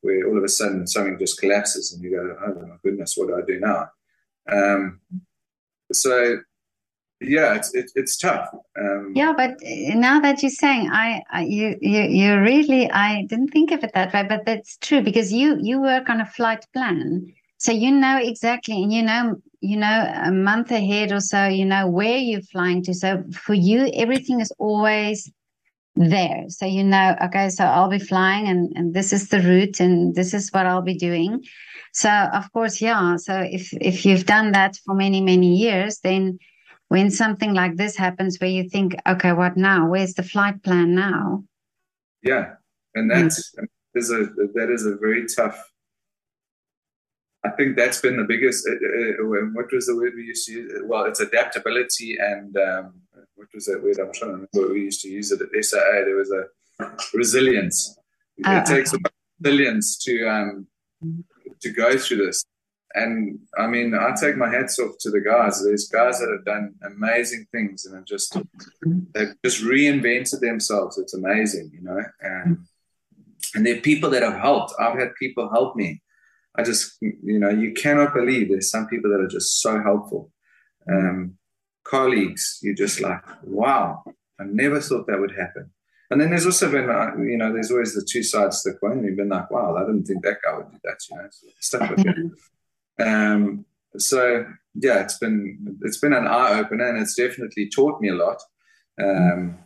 where 0.02 0.28
all 0.28 0.38
of 0.38 0.44
a 0.44 0.50
sudden 0.50 0.86
something 0.86 1.18
just 1.18 1.40
collapses 1.40 1.92
and 1.94 2.04
you 2.04 2.12
go, 2.12 2.38
oh 2.46 2.68
my 2.68 2.76
goodness, 2.84 3.16
what 3.18 3.28
do 3.28 3.36
I 3.36 3.46
do 3.46 3.60
now? 3.60 3.90
Um, 4.48 5.00
so 5.92 6.38
yeah, 7.22 7.56
it's 7.56 7.74
it, 7.74 7.92
it's 7.96 8.18
tough. 8.18 8.48
Um, 8.80 9.14
yeah, 9.16 9.34
but 9.36 9.58
now 9.62 10.20
that 10.20 10.42
you're 10.42 10.50
saying, 10.50 10.90
I, 10.92 11.22
I, 11.32 11.44
you 11.44 11.78
you 11.80 12.02
you 12.02 12.40
really 12.40 12.90
I 12.90 13.26
didn't 13.28 13.50
think 13.50 13.72
of 13.72 13.84
it 13.84 13.92
that 13.94 14.14
way, 14.14 14.26
but 14.28 14.46
that's 14.46 14.78
true 14.78 15.02
because 15.02 15.32
you 15.32 15.58
you 15.62 15.80
work 15.82 16.10
on 16.10 16.20
a 16.20 16.26
flight 16.26 16.66
plan, 16.74 17.32
so 17.58 17.72
you 17.72 17.92
know 17.92 18.18
exactly, 18.18 18.82
and 18.82 18.92
you 18.92 19.04
know 19.04 19.36
you 19.60 19.78
know 19.78 20.12
a 20.16 20.32
month 20.32 20.72
ahead 20.72 21.12
or 21.12 21.20
so, 21.20 21.48
you 21.48 21.66
know 21.66 21.88
where 21.88 22.18
you're 22.18 22.42
flying 22.42 22.84
to. 22.84 22.94
So 22.94 23.24
for 23.32 23.54
you, 23.54 23.92
everything 23.94 24.40
is 24.40 24.52
always 24.58 25.32
there. 25.96 26.46
So 26.48 26.66
you 26.66 26.84
know, 26.84 27.16
okay, 27.26 27.50
so 27.50 27.66
I'll 27.66 27.90
be 27.90 28.00
flying, 28.00 28.48
and 28.48 28.72
and 28.76 28.96
this 28.96 29.14
is 29.14 29.30
the 29.30 29.42
route, 29.42 29.80
and 29.80 30.16
this 30.16 30.34
is 30.34 30.50
what 30.50 30.66
I'll 30.66 30.82
be 30.82 30.98
doing. 30.98 31.44
So 31.94 32.10
of 32.10 32.52
course, 32.52 32.82
yeah. 32.82 33.18
So 33.18 33.40
if 33.42 33.72
if 33.74 34.08
you've 34.08 34.26
done 34.26 34.54
that 34.54 34.78
for 34.86 34.96
many 34.96 35.22
many 35.22 35.56
years, 35.56 36.00
then 36.00 36.40
when 36.92 37.10
something 37.10 37.54
like 37.54 37.76
this 37.78 37.96
happens 37.96 38.38
where 38.40 38.56
you 38.58 38.68
think 38.70 38.96
okay 39.08 39.34
what 39.34 39.56
now? 39.56 39.88
Where's 39.88 40.16
the 40.16 40.28
flight 40.34 40.62
plan 40.64 40.94
now? 40.96 41.44
Yeah 42.22 42.56
and 42.96 43.10
that's 43.10 43.54
mm. 43.56 43.66
is 43.96 44.12
a 44.12 44.26
that 44.54 44.70
is 44.70 44.86
a 44.86 44.96
very 44.96 45.26
tough 45.28 45.72
i 47.44 47.50
think 47.50 47.76
that's 47.76 48.02
been 48.02 48.18
the 48.18 48.24
biggest 48.24 48.68
uh, 48.68 48.72
uh, 48.72 49.24
uh 49.24 49.46
what 49.54 49.72
was 49.72 49.88
the 49.88 49.96
word 49.96 50.14
we 50.16 50.24
used 50.24 50.46
to 50.48 50.54
use? 50.54 50.72
Well 50.86 51.06
it's 51.06 51.20
adaptability 51.20 52.18
and 52.20 52.56
um, 52.58 52.94
what 53.36 53.48
was 53.54 53.66
that 53.66 53.82
word? 53.84 53.98
I'm 54.00 54.14
trying 54.14 54.32
to 54.32 54.48
remember 54.54 54.74
we 54.74 54.82
used 54.82 55.02
to 55.02 55.10
use 55.10 55.32
it 55.32 55.42
at 55.42 55.66
saa 55.66 55.80
there 55.80 56.16
was 56.16 56.32
a 56.32 56.44
resilience. 57.14 57.98
Uh, 58.46 58.62
it 58.62 58.66
takes 58.66 58.94
okay. 58.94 59.04
resilience 59.40 59.98
to 60.06 60.14
um, 60.28 60.68
to 61.62 61.70
go 61.72 61.98
through 61.98 62.26
this 62.26 62.44
and 62.94 63.40
I 63.58 63.68
mean, 63.68 63.94
I 63.94 64.14
take 64.20 64.38
my 64.38 64.50
hats 64.50 64.80
off 64.80 64.96
to 65.02 65.10
the 65.10 65.22
guys. 65.22 65.64
There's 65.64 65.88
guys 65.88 66.20
that 66.20 66.30
have 66.30 66.46
done 66.46 66.76
amazing 66.86 67.48
things 67.52 67.86
and 67.86 67.96
have 67.96 68.06
just 68.06 68.38
they've 69.14 69.34
just 69.44 69.64
reinvented 69.64 70.40
themselves. 70.40 70.98
It's 70.98 71.14
amazing, 71.14 71.72
you 71.74 71.82
know. 71.82 72.04
And 72.22 72.66
and 73.56 73.66
there 73.66 73.78
are 73.78 73.82
people 73.82 74.10
that 74.12 74.24
have 74.24 74.40
helped. 74.40 74.74
I've 74.80 74.98
had 74.98 75.16
people 75.16 75.50
help 75.50 75.76
me. 75.76 76.02
I 76.56 76.64
just, 76.64 76.98
you 77.02 77.40
know, 77.40 77.50
you 77.50 77.74
cannot 77.74 78.14
believe 78.14 78.50
there's 78.50 78.70
some 78.70 78.88
people 78.88 79.10
that 79.12 79.22
are 79.22 79.28
just 79.28 79.62
so 79.62 79.82
helpful. 79.82 80.32
Um, 80.90 81.38
colleagues, 81.84 82.60
you're 82.62 82.76
just 82.76 83.00
like, 83.00 83.24
wow, 83.44 84.04
I 84.40 84.44
never 84.44 84.82
thought 84.82 85.08
that 85.08 85.20
would 85.20 85.32
happen. 85.32 85.72
And 86.10 86.20
then 86.20 86.30
there's 86.30 86.46
also 86.46 86.70
been, 86.70 86.90
uh, 86.90 87.16
you 87.18 87.38
know, 87.38 87.54
there's 87.54 87.72
always 87.72 87.96
the 87.96 88.06
two 88.06 88.22
sides 88.22 88.64
to 88.64 88.72
the 88.72 88.78
coin. 88.78 89.04
You've 89.04 89.16
been 89.16 89.30
like, 89.30 89.50
wow, 89.50 89.78
I 89.78 89.86
didn't 89.86 90.04
think 90.04 90.24
that 90.24 90.40
guy 90.44 90.58
would 90.58 90.70
do 90.70 90.78
that, 90.84 90.98
you 91.10 91.18
know, 91.18 91.30
stuff 91.62 91.90
like 91.90 91.96
that. 91.98 92.32
Um, 93.02 93.66
so 93.98 94.46
yeah, 94.76 95.02
it's 95.02 95.18
been 95.18 95.78
it's 95.82 95.98
been 95.98 96.14
an 96.14 96.28
eye 96.28 96.60
opener, 96.60 96.88
and 96.88 97.00
it's 97.00 97.16
definitely 97.16 97.70
taught 97.70 98.02
me 98.02 98.10
a 98.10 98.16
lot. 98.16 98.42
Um, 99.02 99.60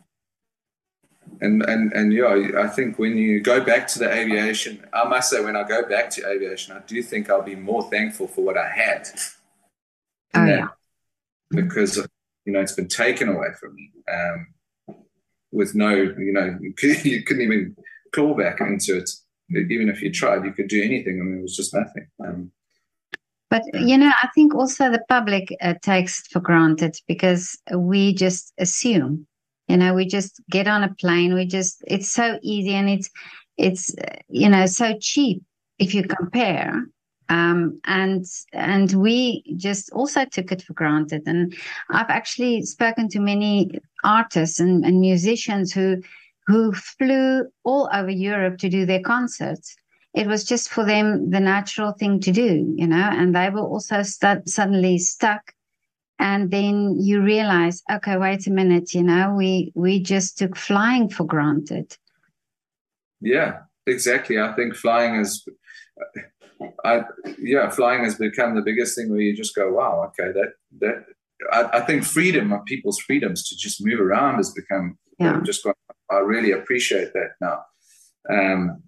and 1.40 1.62
and 1.62 1.92
and 1.92 2.12
yeah, 2.12 2.50
I 2.58 2.68
think 2.68 2.98
when 2.98 3.16
you 3.16 3.40
go 3.40 3.62
back 3.62 3.86
to 3.88 3.98
the 3.98 4.10
aviation, 4.10 4.84
I 4.92 5.08
must 5.08 5.30
say 5.30 5.44
when 5.44 5.56
I 5.56 5.66
go 5.66 5.88
back 5.88 6.10
to 6.10 6.28
aviation, 6.28 6.76
I 6.76 6.80
do 6.86 7.02
think 7.02 7.30
I'll 7.30 7.42
be 7.42 7.56
more 7.56 7.82
thankful 7.90 8.26
for 8.26 8.44
what 8.44 8.56
I 8.56 8.68
had. 8.68 9.08
Oh 10.34 10.44
yeah, 10.44 10.68
because 11.50 11.96
you 12.44 12.52
know 12.52 12.60
it's 12.60 12.72
been 12.72 12.88
taken 12.88 13.28
away 13.28 13.48
from 13.60 13.74
me 13.74 13.90
um, 14.12 14.46
with 15.56 15.74
no, 15.74 15.90
you 15.90 16.32
know, 16.32 16.58
you, 16.60 16.72
could, 16.74 17.04
you 17.04 17.22
couldn't 17.22 17.42
even 17.42 17.76
claw 18.12 18.34
back 18.34 18.60
into 18.60 18.98
it. 18.98 19.10
Even 19.50 19.88
if 19.88 20.02
you 20.02 20.12
tried, 20.12 20.44
you 20.44 20.52
could 20.52 20.68
do 20.68 20.82
anything. 20.82 21.20
I 21.20 21.24
mean, 21.24 21.38
it 21.38 21.42
was 21.42 21.56
just 21.56 21.74
nothing. 21.74 22.08
Um, 22.24 22.50
but 23.50 23.62
you 23.74 23.96
know, 23.96 24.10
I 24.22 24.28
think 24.34 24.54
also 24.54 24.90
the 24.90 25.04
public 25.08 25.54
uh, 25.60 25.74
takes 25.82 26.26
for 26.28 26.40
granted 26.40 26.96
because 27.06 27.56
we 27.74 28.14
just 28.14 28.52
assume. 28.58 29.26
You 29.68 29.76
know, 29.76 29.94
we 29.94 30.06
just 30.06 30.40
get 30.50 30.68
on 30.68 30.82
a 30.82 30.94
plane. 30.94 31.34
We 31.34 31.46
just 31.46 31.82
it's 31.86 32.10
so 32.10 32.38
easy 32.42 32.72
and 32.74 32.88
it's 32.88 33.10
it's 33.56 33.94
you 34.28 34.48
know 34.48 34.66
so 34.66 34.94
cheap 35.00 35.42
if 35.78 35.94
you 35.94 36.04
compare. 36.04 36.86
Um, 37.28 37.80
and 37.84 38.24
and 38.52 38.92
we 38.92 39.42
just 39.56 39.90
also 39.92 40.24
took 40.24 40.52
it 40.52 40.62
for 40.62 40.74
granted. 40.74 41.22
And 41.26 41.56
I've 41.90 42.10
actually 42.10 42.62
spoken 42.62 43.08
to 43.10 43.20
many 43.20 43.80
artists 44.04 44.60
and, 44.60 44.84
and 44.84 45.00
musicians 45.00 45.72
who 45.72 46.02
who 46.46 46.72
flew 46.72 47.46
all 47.64 47.88
over 47.92 48.10
Europe 48.10 48.58
to 48.58 48.68
do 48.68 48.86
their 48.86 49.00
concerts 49.00 49.76
it 50.16 50.26
was 50.26 50.44
just 50.44 50.70
for 50.70 50.84
them 50.84 51.30
the 51.30 51.40
natural 51.40 51.92
thing 51.92 52.20
to 52.20 52.32
do, 52.32 52.74
you 52.74 52.86
know, 52.86 53.10
and 53.12 53.36
they 53.36 53.50
were 53.50 53.60
also 53.60 54.02
st- 54.02 54.48
suddenly 54.48 54.96
stuck. 54.96 55.52
And 56.18 56.50
then 56.50 56.96
you 56.98 57.20
realize, 57.20 57.82
okay, 57.92 58.16
wait 58.16 58.46
a 58.46 58.50
minute, 58.50 58.94
you 58.94 59.02
know, 59.02 59.34
we 59.36 59.72
we 59.74 60.02
just 60.02 60.38
took 60.38 60.56
flying 60.56 61.10
for 61.10 61.24
granted. 61.24 61.94
Yeah, 63.20 63.58
exactly. 63.86 64.40
I 64.40 64.54
think 64.54 64.74
flying 64.74 65.16
is, 65.16 65.46
I 66.82 67.02
yeah, 67.38 67.68
flying 67.68 68.04
has 68.04 68.14
become 68.14 68.54
the 68.54 68.62
biggest 68.62 68.96
thing 68.96 69.10
where 69.10 69.20
you 69.20 69.36
just 69.36 69.54
go, 69.54 69.70
wow, 69.74 70.10
okay, 70.10 70.32
that 70.32 70.52
that. 70.80 71.04
I, 71.52 71.78
I 71.78 71.80
think 71.82 72.02
freedom 72.02 72.50
of 72.54 72.64
people's 72.64 72.98
freedoms 73.00 73.46
to 73.48 73.56
just 73.56 73.84
move 73.84 74.00
around 74.00 74.36
has 74.36 74.52
become 74.52 74.96
yeah. 75.18 75.38
just. 75.44 75.62
Gone, 75.62 75.74
I 76.10 76.20
really 76.20 76.52
appreciate 76.52 77.12
that 77.12 77.32
now. 77.42 77.58
Um, 78.30 78.82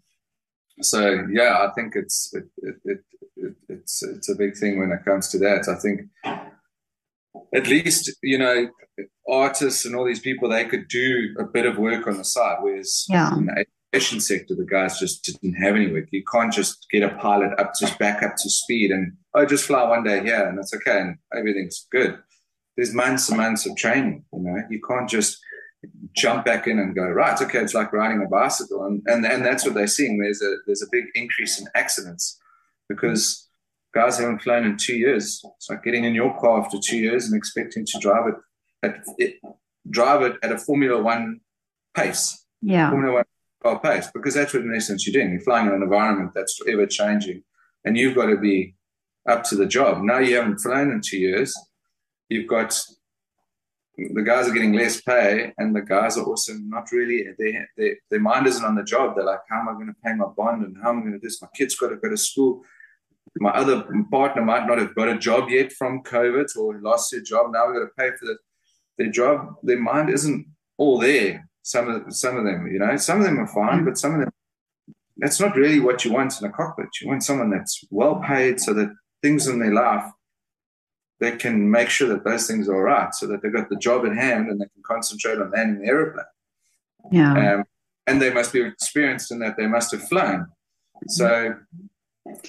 so 0.83 1.27
yeah, 1.31 1.67
I 1.69 1.73
think 1.75 1.95
it's 1.97 2.33
it, 2.35 2.45
it, 2.59 3.01
it, 3.37 3.55
it's 3.69 4.03
it's 4.03 4.29
a 4.29 4.35
big 4.35 4.57
thing 4.57 4.79
when 4.79 4.93
it 4.93 5.05
comes 5.05 5.29
to 5.29 5.39
that. 5.39 5.69
I 5.69 5.75
think 5.75 6.03
at 7.55 7.67
least 7.67 8.11
you 8.23 8.39
know 8.39 8.69
artists 9.29 9.85
and 9.85 9.95
all 9.95 10.05
these 10.05 10.21
people 10.21 10.49
they 10.49 10.65
could 10.65 10.89
do 10.89 11.35
a 11.39 11.45
bit 11.45 11.67
of 11.67 11.79
work 11.79 12.07
on 12.07 12.17
the 12.17 12.25
side, 12.25 12.59
whereas 12.61 13.07
yeah. 13.09 13.37
in 13.37 13.47
the 13.47 13.67
aviation 13.95 14.21
sector 14.21 14.55
the 14.55 14.65
guys 14.65 14.99
just 14.99 15.25
didn't 15.25 15.55
have 15.55 15.77
any 15.77 15.91
work. 15.93 16.07
You 16.11 16.25
can't 16.31 16.53
just 16.53 16.87
get 16.91 17.03
a 17.03 17.15
pilot 17.17 17.59
up 17.59 17.73
just 17.79 17.99
back 17.99 18.23
up 18.23 18.37
to 18.37 18.51
speed 18.51 18.91
and 18.91 19.13
oh 19.35 19.47
just 19.47 19.65
fly 19.65 19.83
one 19.89 20.05
day 20.05 20.23
here 20.23 20.47
and 20.47 20.59
it's 20.59 20.75
okay 20.75 21.01
and 21.01 21.17
everything's 21.37 21.87
good. 21.91 22.19
There's 22.77 22.95
months 22.95 23.29
and 23.29 23.39
months 23.39 23.67
of 23.67 23.77
training. 23.77 24.25
You 24.33 24.41
know, 24.41 24.63
you 24.71 24.81
can't 24.89 25.09
just 25.09 25.39
jump 26.17 26.45
back 26.45 26.67
in 26.67 26.79
and 26.79 26.95
go 26.95 27.09
right 27.09 27.41
okay 27.41 27.61
it's 27.61 27.75
like 27.75 27.93
riding 27.93 28.23
a 28.23 28.29
bicycle. 28.29 28.85
And 28.85 29.03
and, 29.07 29.25
and 29.25 29.45
that's 29.45 29.65
what 29.65 29.75
they're 29.75 29.87
seeing. 29.87 30.19
There's 30.19 30.43
a 30.43 30.57
there's 30.67 30.83
a 30.83 30.89
big 30.91 31.07
increase 31.15 31.61
in 31.61 31.67
accidents 31.75 32.39
because 32.89 33.49
guys 33.95 34.19
haven't 34.19 34.43
flown 34.43 34.65
in 34.65 34.77
two 34.77 34.97
years. 34.97 35.43
It's 35.57 35.71
like 35.71 35.83
getting 35.83 36.05
in 36.05 36.15
your 36.15 36.39
car 36.39 36.61
after 36.61 36.79
two 36.83 36.99
years 36.99 37.27
and 37.27 37.37
expecting 37.37 37.85
to 37.87 37.99
drive 38.01 38.29
it 38.29 38.35
at 38.83 39.05
it, 39.19 39.41
drive 39.91 40.23
it 40.23 40.37
at 40.43 40.53
a 40.53 40.59
formula 40.59 41.03
one 41.03 41.41
pace. 41.95 42.45
Yeah. 42.61 42.91
Formula 42.91 43.15
one 43.15 43.25
car 43.63 43.81
pace 43.81 44.11
because 44.13 44.35
that's 44.35 44.55
what 44.55 44.63
in 44.63 44.75
essence 44.75 45.07
you're 45.07 45.21
doing. 45.21 45.33
You're 45.33 45.43
flying 45.43 45.67
in 45.67 45.73
an 45.73 45.83
environment 45.83 46.33
that's 46.35 46.61
ever 46.69 46.87
changing 46.87 47.43
and 47.85 47.97
you've 47.97 48.15
got 48.15 48.27
to 48.27 48.37
be 48.37 48.75
up 49.29 49.45
to 49.45 49.57
the 49.57 49.67
job. 49.67 50.03
Now 50.03 50.19
you 50.19 50.37
haven't 50.37 50.59
flown 50.59 50.91
in 50.91 51.01
two 51.01 51.19
years. 51.19 51.57
You've 52.29 52.49
got 52.49 52.79
the 53.99 54.23
guys 54.23 54.49
are 54.49 54.53
getting 54.53 54.75
less 54.75 55.01
pay, 55.01 55.53
and 55.59 55.75
the 55.75 55.83
guys 55.83 56.17
are 56.17 56.25
also 56.25 56.53
not 56.55 56.93
really 56.93 57.27
their 57.37 57.69
their, 57.77 57.97
their 58.11 58.21
mind 58.21 58.47
isn't 58.47 58.65
on 58.65 58.77
the 58.77 58.85
job. 58.85 59.17
They're 59.17 59.25
like, 59.25 59.41
how 59.51 59.61
am 59.61 59.69
I 59.69 59.73
going 59.73 59.89
to 59.89 59.97
pay 60.05 60.15
my 60.15 60.27
bond, 60.37 60.65
and 60.65 60.77
how 60.81 60.91
am 60.91 60.99
I 60.99 61.01
going 61.01 61.13
to 61.13 61.19
do 61.19 61.27
this? 61.27 61.43
My 61.43 61.49
kids 61.55 61.75
got 61.75 61.89
to 61.89 61.97
go 61.97 62.09
to 62.09 62.17
school. 62.17 62.63
My 63.37 63.51
other 63.51 63.85
partner 64.11 64.45
might 64.45 64.67
not 64.67 64.79
have 64.79 64.95
got 64.95 65.09
a 65.09 65.19
job 65.19 65.51
yet 65.51 65.73
from 65.73 66.03
COVID 66.03 66.57
or 66.57 66.81
lost 66.81 67.11
their 67.11 67.21
job. 67.21 67.53
Now 67.53 67.67
we've 67.67 67.77
got 67.77 67.87
to 67.87 67.93
pay 67.99 68.17
for 68.17 68.27
the, 68.27 68.37
their 68.97 69.11
job. 69.11 69.57
Their 69.63 69.79
mind 69.81 70.11
isn't 70.11 70.47
all 70.77 70.99
there. 70.99 71.49
Some 71.63 71.89
of 71.89 72.15
some 72.15 72.37
of 72.37 72.45
them, 72.45 72.71
you 72.73 72.79
know, 72.79 72.97
some 72.97 73.19
of 73.19 73.25
them 73.25 73.39
are 73.41 73.47
fine, 73.47 73.85
but 73.85 73.99
some 73.99 74.15
of 74.15 74.21
them, 74.21 74.31
that's 75.17 75.41
not 75.41 75.57
really 75.57 75.81
what 75.81 76.05
you 76.05 76.13
want 76.13 76.41
in 76.41 76.47
a 76.47 76.53
cockpit. 76.53 76.89
You 77.01 77.09
want 77.09 77.25
someone 77.25 77.51
that's 77.51 77.85
well 77.91 78.23
paid 78.25 78.61
so 78.61 78.73
that 78.75 78.95
things 79.23 79.49
in 79.49 79.59
their 79.59 79.75
life 79.75 80.05
they 81.21 81.33
can 81.33 81.71
make 81.71 81.89
sure 81.89 82.09
that 82.09 82.25
those 82.25 82.47
things 82.47 82.69
are 82.69 82.83
right 82.83 83.15
so 83.15 83.27
that 83.27 83.43
they've 83.43 83.53
got 83.53 83.69
the 83.69 83.77
job 83.77 84.05
in 84.05 84.17
hand 84.17 84.49
and 84.49 84.61
they 84.61 84.67
can 84.67 84.83
concentrate 84.85 85.39
on 85.39 85.51
landing 85.51 85.83
the 85.83 85.89
aeroplane. 85.89 86.25
Yeah. 87.11 87.55
Um, 87.55 87.65
and 88.07 88.23
they 88.23 88.33
must 88.33 88.53
be 88.53 88.63
experienced 88.63 89.31
in 89.31 89.39
that 89.41 89.57
they 89.57 89.67
must 89.67 89.93
have 89.93 90.07
flown. 90.09 90.47
So, 91.09 91.55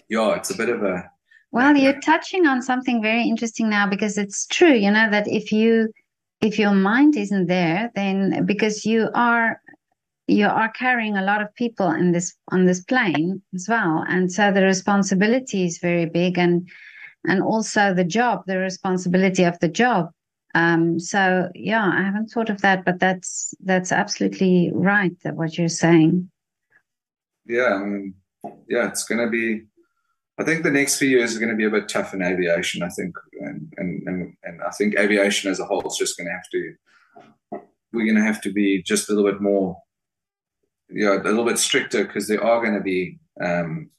yeah, 0.08 0.36
it's 0.36 0.50
a 0.50 0.58
bit 0.58 0.70
of 0.70 0.84
a. 0.84 1.10
Well, 1.52 1.76
you're 1.76 2.00
touching 2.00 2.46
on 2.46 2.62
something 2.62 3.02
very 3.02 3.24
interesting 3.24 3.70
now 3.70 3.88
because 3.88 4.18
it's 4.18 4.46
true, 4.48 4.74
you 4.74 4.92
know, 4.92 5.10
that 5.10 5.28
if 5.28 5.52
you 5.52 5.92
if 6.42 6.58
your 6.58 6.72
mind 6.72 7.18
isn't 7.18 7.48
there, 7.48 7.92
then 7.96 8.46
because 8.46 8.86
you 8.86 9.10
are 9.14 9.60
you 10.28 10.46
are 10.46 10.70
carrying 10.70 11.18
a 11.18 11.24
lot 11.24 11.42
of 11.42 11.54
people 11.56 11.90
in 11.92 12.12
this 12.12 12.34
on 12.52 12.66
this 12.66 12.84
plane 12.84 13.42
as 13.56 13.68
well, 13.68 14.06
and 14.08 14.32
so 14.32 14.52
the 14.52 14.64
responsibility 14.64 15.66
is 15.66 15.80
very 15.80 16.06
big, 16.06 16.38
and 16.38 16.70
and 17.26 17.42
also 17.42 17.94
the 17.94 18.04
job, 18.04 18.44
the 18.48 18.58
responsibility 18.58 19.44
of 19.44 19.60
the 19.60 19.68
job. 19.68 20.12
Um, 20.56 21.00
so 21.00 21.50
yeah, 21.54 21.92
I 21.94 22.02
haven't 22.02 22.28
thought 22.28 22.50
of 22.50 22.62
that, 22.62 22.86
but 22.86 23.00
that's 23.00 23.54
that's 23.64 23.92
absolutely 23.92 24.72
right. 24.74 25.12
That 25.24 25.36
what 25.36 25.58
you're 25.58 25.70
saying. 25.70 26.30
Yeah, 27.46 27.76
I 27.76 27.86
mean, 27.86 28.16
yeah, 28.68 28.88
it's 28.88 29.04
going 29.04 29.20
to 29.20 29.30
be. 29.30 29.64
I 30.40 30.44
think 30.46 30.64
the 30.64 30.72
next 30.72 30.98
few 30.98 31.10
years 31.10 31.36
are 31.36 31.40
going 31.40 31.52
to 31.52 31.58
be 31.58 31.66
a 31.66 31.70
bit 31.70 31.90
tough 31.90 32.14
in 32.14 32.24
aviation. 32.24 32.82
I 32.82 32.90
think, 32.90 33.16
and 33.42 33.72
and 33.78 34.08
and, 34.08 34.34
and 34.44 34.62
I 34.62 34.72
think 34.72 34.98
aviation 34.98 35.52
as 35.52 35.60
a 35.60 35.66
whole 35.66 35.86
is 35.88 35.98
just 35.98 36.18
going 36.18 36.28
to 36.28 36.34
have 36.34 36.50
to. 36.52 36.74
We're 37.92 38.06
going 38.06 38.16
to 38.16 38.24
have 38.24 38.42
to 38.42 38.54
be 38.54 38.82
just 38.84 39.10
a 39.10 39.14
little 39.14 39.30
bit 39.32 39.42
more, 39.42 39.76
yeah, 40.90 41.16
a 41.16 41.24
little 41.24 41.46
bit 41.46 41.58
stricter 41.58 42.06
because 42.06 42.28
there 42.28 42.44
are 42.44 42.62
going 42.62 42.76
to 42.76 42.82
be 42.82 43.20
um, 43.44 43.90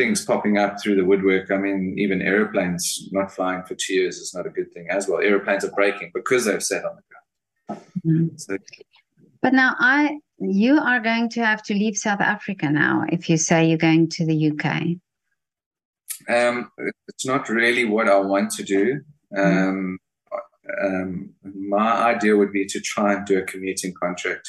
things 0.00 0.24
popping 0.24 0.56
up 0.56 0.80
through 0.80 0.96
the 0.96 1.04
woodwork. 1.04 1.50
I 1.50 1.58
mean, 1.58 1.94
even 1.98 2.22
airplanes 2.22 3.06
not 3.12 3.30
flying 3.30 3.62
for 3.64 3.74
two 3.74 3.92
years 3.92 4.16
is 4.16 4.32
not 4.34 4.46
a 4.46 4.50
good 4.50 4.72
thing 4.72 4.86
as 4.88 5.06
well. 5.06 5.20
Airplanes 5.20 5.62
are 5.62 5.72
breaking 5.72 6.10
because 6.14 6.46
they've 6.46 6.62
sat 6.62 6.86
on 6.86 6.96
the 6.96 7.02
ground. 7.10 7.84
Mm-hmm. 8.06 8.36
So, 8.38 8.56
but 9.42 9.52
now 9.52 9.76
I, 9.78 10.20
you 10.38 10.78
are 10.78 11.00
going 11.00 11.28
to 11.30 11.44
have 11.44 11.62
to 11.64 11.74
leave 11.74 11.96
South 11.98 12.22
Africa 12.22 12.70
now 12.70 13.04
if 13.10 13.28
you 13.28 13.36
say 13.36 13.68
you're 13.68 13.76
going 13.76 14.08
to 14.16 14.24
the 14.24 14.50
UK. 14.50 14.64
Um, 16.34 16.70
it's 17.08 17.26
not 17.26 17.50
really 17.50 17.84
what 17.84 18.08
I 18.08 18.18
want 18.20 18.52
to 18.52 18.62
do. 18.62 19.02
Um, 19.36 19.98
um, 20.82 21.34
my 21.42 21.92
idea 22.14 22.36
would 22.38 22.52
be 22.52 22.64
to 22.64 22.80
try 22.80 23.12
and 23.12 23.26
do 23.26 23.38
a 23.38 23.42
commuting 23.42 23.92
contract 23.92 24.48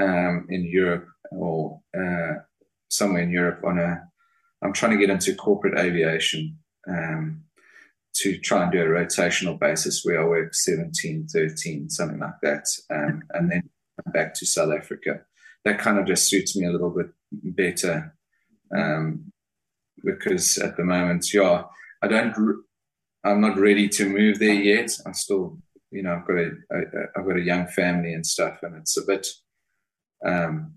um, 0.00 0.46
in 0.48 0.64
Europe 0.64 1.06
or 1.30 1.80
uh, 1.96 2.40
somewhere 2.88 3.22
in 3.22 3.30
Europe 3.30 3.62
on 3.64 3.78
a. 3.78 4.02
I'm 4.64 4.72
trying 4.72 4.92
to 4.92 4.98
get 4.98 5.10
into 5.10 5.34
corporate 5.34 5.78
aviation 5.78 6.58
um, 6.88 7.44
to 8.14 8.38
try 8.38 8.62
and 8.62 8.72
do 8.72 8.80
a 8.80 8.86
rotational 8.86 9.58
basis 9.58 10.04
where 10.04 10.22
I 10.22 10.26
work 10.26 10.54
17, 10.54 11.26
13, 11.26 11.90
something 11.90 12.18
like 12.18 12.40
that, 12.42 12.66
um, 12.90 13.22
and 13.30 13.50
then 13.50 13.68
back 14.12 14.34
to 14.34 14.46
South 14.46 14.72
Africa. 14.72 15.20
That 15.64 15.78
kind 15.78 15.98
of 15.98 16.06
just 16.06 16.28
suits 16.28 16.56
me 16.56 16.66
a 16.66 16.70
little 16.70 16.90
bit 16.90 17.08
better 17.32 18.16
um, 18.74 19.32
because 20.02 20.58
at 20.58 20.76
the 20.76 20.84
moment, 20.84 21.32
yeah, 21.32 21.64
I 22.02 22.08
don't, 22.08 22.64
I'm 23.24 23.40
not 23.40 23.58
ready 23.58 23.88
to 23.88 24.08
move 24.08 24.38
there 24.38 24.54
yet. 24.54 24.90
I 25.06 25.12
still, 25.12 25.58
you 25.90 26.02
know, 26.02 26.14
I've 26.14 26.26
got 26.26 26.36
a, 26.36 26.50
a 26.70 26.80
I've 27.16 27.26
got 27.26 27.36
a 27.36 27.42
young 27.42 27.66
family 27.66 28.12
and 28.14 28.26
stuff, 28.26 28.58
and 28.62 28.76
it's 28.76 28.96
a 28.96 29.06
bit, 29.06 29.26
um, 30.24 30.74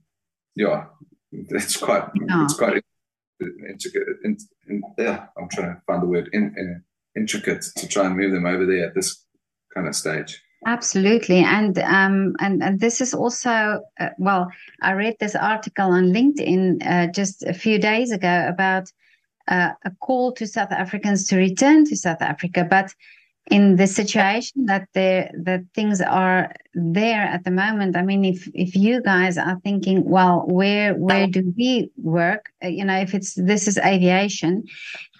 yeah, 0.55 0.85
it's 1.31 1.77
quite, 1.77 2.03
oh. 2.03 2.43
it's 2.43 2.53
quite 2.53 2.83
intricate. 3.41 4.07
In, 4.23 4.37
in, 4.67 4.81
yeah, 4.97 5.25
I'm 5.37 5.49
trying 5.49 5.75
to 5.75 5.81
find 5.85 6.01
the 6.01 6.07
word 6.07 6.29
in, 6.33 6.53
in, 6.57 6.83
intricate 7.15 7.65
to 7.75 7.87
try 7.87 8.05
and 8.05 8.15
move 8.15 8.31
them 8.31 8.45
over 8.45 8.65
there 8.65 8.87
at 8.87 8.95
this 8.95 9.25
kind 9.73 9.87
of 9.87 9.95
stage. 9.95 10.41
Absolutely, 10.65 11.39
and 11.39 11.77
um, 11.79 12.35
and 12.39 12.63
and 12.63 12.79
this 12.79 12.99
is 12.99 13.13
also 13.13 13.81
uh, 13.99 14.09
well. 14.17 14.51
I 14.81 14.93
read 14.93 15.15
this 15.19 15.35
article 15.35 15.91
on 15.91 16.11
LinkedIn 16.11 16.85
uh, 16.85 17.07
just 17.11 17.43
a 17.43 17.53
few 17.53 17.77
days 17.79 18.11
ago 18.11 18.45
about 18.47 18.91
uh, 19.47 19.71
a 19.85 19.91
call 19.99 20.31
to 20.33 20.47
South 20.47 20.71
Africans 20.71 21.27
to 21.27 21.37
return 21.37 21.85
to 21.85 21.95
South 21.95 22.21
Africa, 22.21 22.65
but 22.67 22.93
in 23.49 23.77
the 23.77 23.87
situation 23.87 24.65
that 24.65 24.87
there 24.93 25.31
that 25.43 25.61
things 25.73 26.01
are 26.01 26.51
there 26.73 27.21
at 27.21 27.43
the 27.43 27.51
moment 27.51 27.95
i 27.95 28.01
mean 28.01 28.25
if 28.25 28.47
if 28.53 28.75
you 28.75 29.01
guys 29.01 29.37
are 29.37 29.59
thinking 29.63 30.03
well 30.03 30.43
where 30.47 30.93
where 30.95 31.27
do 31.27 31.53
we 31.57 31.89
work 31.97 32.49
uh, 32.63 32.67
you 32.67 32.83
know 32.83 32.97
if 32.99 33.13
it's 33.13 33.33
this 33.35 33.67
is 33.67 33.77
aviation 33.77 34.63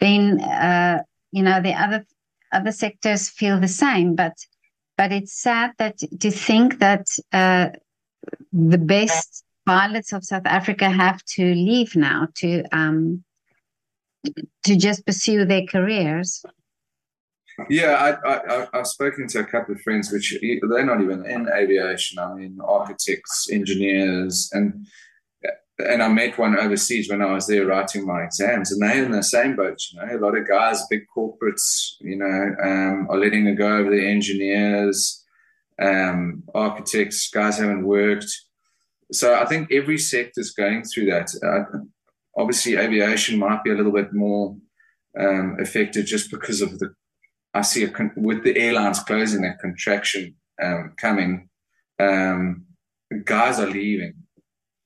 then 0.01 0.41
uh, 0.41 1.01
you 1.31 1.41
know 1.41 1.61
the 1.61 1.73
other 1.73 2.05
other 2.51 2.71
sectors 2.71 3.29
feel 3.29 3.59
the 3.59 3.67
same 3.67 4.15
but 4.15 4.33
but 4.97 5.11
it's 5.11 5.33
sad 5.41 5.71
that 5.77 5.97
to 6.19 6.31
think 6.31 6.79
that 6.79 7.07
uh, 7.31 7.69
the 8.51 8.77
best 8.77 9.43
pilots 9.65 10.11
of 10.11 10.23
south 10.23 10.45
africa 10.45 10.89
have 10.89 11.23
to 11.23 11.43
leave 11.53 11.95
now 11.95 12.27
to 12.35 12.63
um, 12.71 13.23
to 14.63 14.75
just 14.75 15.05
pursue 15.05 15.45
their 15.45 15.65
careers? 15.65 16.43
Yeah, 17.69 18.17
I, 18.23 18.67
I've 18.71 18.87
spoken 18.87 19.27
to 19.29 19.39
a 19.39 19.45
couple 19.45 19.73
of 19.73 19.81
friends, 19.81 20.11
which 20.11 20.37
they're 20.41 20.85
not 20.85 21.01
even 21.01 21.25
in 21.25 21.49
aviation. 21.49 22.19
I 22.19 22.33
mean, 22.33 22.59
architects, 22.63 23.49
engineers, 23.51 24.49
and 24.53 24.85
and 25.79 26.01
I 26.01 26.07
met 26.07 26.39
one 26.39 26.57
overseas 26.57 27.07
when 27.09 27.21
I 27.21 27.31
was 27.31 27.45
there 27.45 27.65
writing 27.65 28.05
my 28.05 28.23
exams, 28.23 28.71
and 28.71 28.81
they're 28.81 29.03
in 29.03 29.11
the 29.11 29.23
same 29.23 29.55
boat. 29.55 29.79
You 29.91 29.99
know, 29.99 30.17
a 30.17 30.23
lot 30.23 30.37
of 30.37 30.47
guys, 30.47 30.85
big 30.87 31.03
corporates, 31.15 31.93
you 31.99 32.17
know, 32.17 32.55
um, 32.63 33.07
are 33.09 33.17
letting 33.17 33.47
it 33.47 33.55
go 33.55 33.77
over 33.77 33.89
the 33.89 34.07
engineers, 34.07 35.23
um, 35.81 36.43
architects. 36.53 37.29
Guys 37.29 37.57
haven't 37.57 37.85
worked, 37.85 38.31
so 39.11 39.33
I 39.33 39.45
think 39.45 39.71
every 39.71 39.97
sector 39.97 40.41
is 40.41 40.51
going 40.51 40.83
through 40.83 41.07
that. 41.07 41.29
Uh, 41.43 41.79
Obviously, 42.37 42.75
aviation 42.75 43.39
might 43.39 43.63
be 43.63 43.71
a 43.71 43.73
little 43.73 43.91
bit 43.91 44.13
more 44.13 44.55
um, 45.19 45.57
affected 45.59 46.05
just 46.05 46.29
because 46.29 46.61
of 46.61 46.77
the. 46.77 46.93
I 47.57 47.61
see 47.61 47.83
a 47.83 47.89
con- 47.89 48.13
with 48.15 48.43
the 48.43 48.55
airlines 48.55 48.99
closing, 48.99 49.41
that 49.41 49.59
contraction 49.59 50.35
um, 50.61 50.93
coming. 50.97 51.49
Um, 51.99 52.65
guys 53.23 53.59
are 53.59 53.69
leaving 53.69 54.13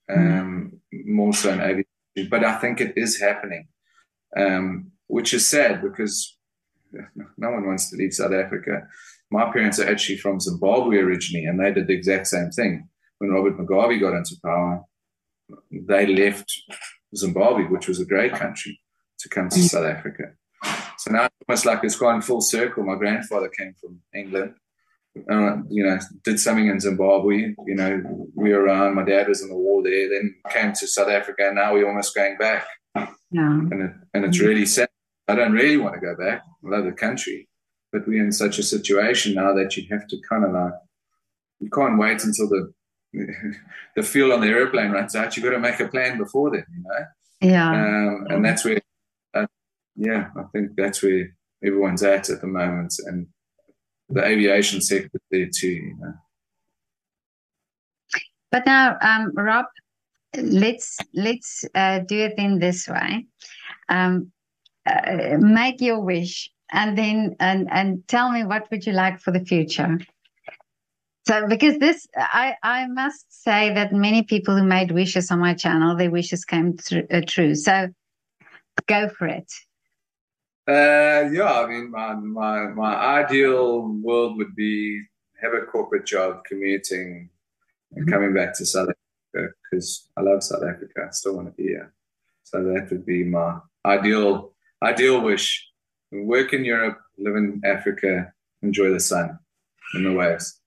mm. 0.10 0.72
more 1.06 1.34
so 1.34 1.52
in 1.52 1.60
aviation, 1.60 2.30
but 2.30 2.46
I 2.46 2.58
think 2.60 2.80
it 2.80 2.94
is 2.96 3.20
happening, 3.20 3.68
um, 4.38 4.92
which 5.08 5.34
is 5.34 5.48
sad 5.48 5.82
because 5.82 6.38
no 7.38 7.52
one 7.52 7.66
wants 7.66 7.90
to 7.90 7.98
leave 7.98 8.14
South 8.14 8.34
Africa. 8.34 8.88
My 9.30 9.52
parents 9.52 9.80
are 9.80 9.90
actually 9.90 10.20
from 10.20 10.40
Zimbabwe 10.40 10.98
originally, 10.98 11.46
and 11.46 11.60
they 11.60 11.74
did 11.74 11.88
the 11.88 11.94
exact 11.94 12.28
same 12.28 12.52
thing. 12.52 12.88
When 13.18 13.32
Robert 13.32 13.58
Mugabe 13.58 14.00
got 14.00 14.16
into 14.16 14.36
power, 14.44 14.82
they 15.72 16.06
left 16.06 16.50
Zimbabwe, 17.16 17.66
which 17.66 17.88
was 17.90 18.00
a 18.00 18.06
great 18.06 18.34
country, 18.34 18.80
to 19.20 19.30
come 19.30 19.50
to 19.50 19.60
mm. 19.60 19.70
South 19.70 19.86
Africa. 19.86 20.34
So 20.98 21.12
now 21.12 21.26
it's 21.26 21.36
almost 21.48 21.66
like 21.66 21.84
it's 21.84 21.98
gone 21.98 22.22
full 22.22 22.42
circle. 22.42 22.84
My 22.84 22.96
grandfather 22.96 23.50
came 23.50 23.74
from 23.82 24.00
England, 24.14 24.54
uh, 25.30 25.58
you 25.70 25.84
know, 25.84 25.98
did 26.24 26.40
something 26.40 26.68
in 26.68 26.80
Zimbabwe. 26.80 27.56
You 27.66 27.76
know, 27.76 28.30
we 28.36 28.54
were 28.54 28.62
around. 28.62 28.96
My 28.96 29.04
dad 29.04 29.28
was 29.28 29.42
in 29.42 29.50
the 29.50 29.56
war 29.56 29.82
there. 29.84 30.10
Then 30.10 30.36
came 30.50 30.74
to 30.74 30.88
South 30.88 31.10
Africa, 31.10 31.48
and 31.48 31.56
now 31.56 31.74
we're 31.74 31.88
almost 31.88 32.16
going 32.16 32.38
back. 32.38 32.66
Yeah. 32.96 33.08
And 33.50 33.82
it, 33.82 33.92
and 34.14 34.26
it's 34.26 34.40
really 34.40 34.66
sad. 34.66 34.90
I 35.28 35.36
don't 35.36 35.54
really 35.54 35.78
want 35.78 35.96
to 35.96 36.02
go 36.02 36.16
back. 36.16 36.44
I 36.66 36.70
love 36.70 36.86
the 36.86 36.92
country, 36.92 37.48
but 37.92 38.08
we're 38.08 38.24
in 38.24 38.32
such 38.32 38.60
a 38.60 38.64
situation 38.64 39.34
now 39.34 39.54
that 39.54 39.76
you 39.78 39.88
have 39.90 40.08
to 40.08 40.18
kind 40.30 40.46
of 40.46 40.52
like 40.52 40.74
you 41.60 41.70
can't 41.70 41.98
wait 41.98 42.24
until 42.24 42.50
the 42.50 42.74
the 43.96 44.04
fuel 44.04 44.34
on 44.34 44.42
the 44.42 44.48
airplane 44.48 44.92
runs 44.92 45.16
out, 45.16 45.36
you've 45.36 45.44
got 45.44 45.52
to 45.52 45.60
make 45.60 45.80
a 45.80 45.88
plan 45.88 46.18
before 46.18 46.52
then, 46.52 46.66
you 46.76 46.84
know? 46.84 47.06
Yeah. 47.42 47.70
Um, 47.70 48.28
and 48.30 48.46
that's 48.46 48.64
where, 48.64 48.80
yeah, 49.96 50.30
I 50.38 50.44
think 50.54 50.72
that's 50.76 51.04
where 51.04 51.36
everyone's 51.64 52.04
at 52.04 52.30
at 52.30 52.42
the 52.42 52.48
moment. 52.48 52.94
And 53.06 53.28
the 54.10 54.26
aviation 54.26 54.82
sector 54.82 55.20
there 55.30 55.50
too, 55.54 55.68
you 55.68 55.98
know. 56.00 56.14
But 58.52 58.66
now, 58.66 58.98
um, 59.02 59.32
Rob, 59.34 59.66
let's 60.36 60.98
let's 61.14 61.64
uh, 61.74 62.00
do 62.00 62.20
it 62.20 62.34
in 62.38 62.60
this 62.60 62.88
way. 62.88 63.28
Um, 63.88 64.32
uh, 64.86 65.38
make 65.40 65.80
your 65.80 66.02
wish, 66.02 66.52
and 66.72 66.98
then 66.98 67.36
and 67.40 67.70
and 67.72 68.06
tell 68.08 68.32
me 68.32 68.44
what 68.44 68.70
would 68.72 68.86
you 68.86 68.94
like 68.94 69.20
for 69.20 69.32
the 69.32 69.46
future. 69.46 70.00
So, 71.28 71.48
because 71.48 71.78
this, 71.78 72.08
I, 72.18 72.56
I 72.64 72.88
must 72.88 73.44
say 73.44 73.72
that 73.76 73.94
many 73.94 74.24
people 74.24 74.58
who 74.58 74.64
made 74.64 74.92
wishes 74.92 75.30
on 75.30 75.40
my 75.40 75.54
channel, 75.54 75.96
their 75.96 76.10
wishes 76.10 76.44
came 76.44 76.76
through, 76.78 77.06
uh, 77.12 77.22
true. 77.28 77.54
So, 77.54 77.90
go 78.88 79.08
for 79.08 79.28
it. 79.28 79.46
Uh, 80.68 81.30
yeah, 81.32 81.64
I 81.64 81.68
mean, 81.68 81.92
my, 81.92 82.14
my 82.14 82.68
my 82.68 82.96
ideal 82.96 83.82
world 83.82 84.38
would 84.38 84.56
be 84.56 85.02
have 85.42 85.54
a 85.54 85.66
corporate 85.66 86.06
job, 86.06 86.44
commuting, 86.46 87.30
and 87.92 88.06
mm-hmm. 88.06 88.14
coming 88.14 88.34
back 88.34 88.56
to 88.58 88.66
South 88.66 88.90
Africa 88.90 89.54
because 89.64 90.08
I 90.16 90.22
love 90.22 90.44
South 90.44 90.64
Africa. 90.64 91.08
I 91.08 91.12
still 91.12 91.36
want 91.36 91.48
to 91.48 91.54
be 91.54 91.70
here. 91.70 91.94
So 92.44 92.64
that 92.64 92.90
would 92.92 93.06
be 93.06 93.24
my 93.24 93.60
ideal 93.86 94.54
ideal 94.84 95.22
wish. 95.22 95.68
work 96.12 96.54
in 96.54 96.66
Europe, 96.66 97.00
live 97.18 97.36
in 97.36 97.62
Africa, 97.64 98.34
enjoy 98.62 98.90
the 98.92 99.00
sun 99.00 99.40
and 99.94 100.06
the 100.06 100.14
waves. 100.14 100.60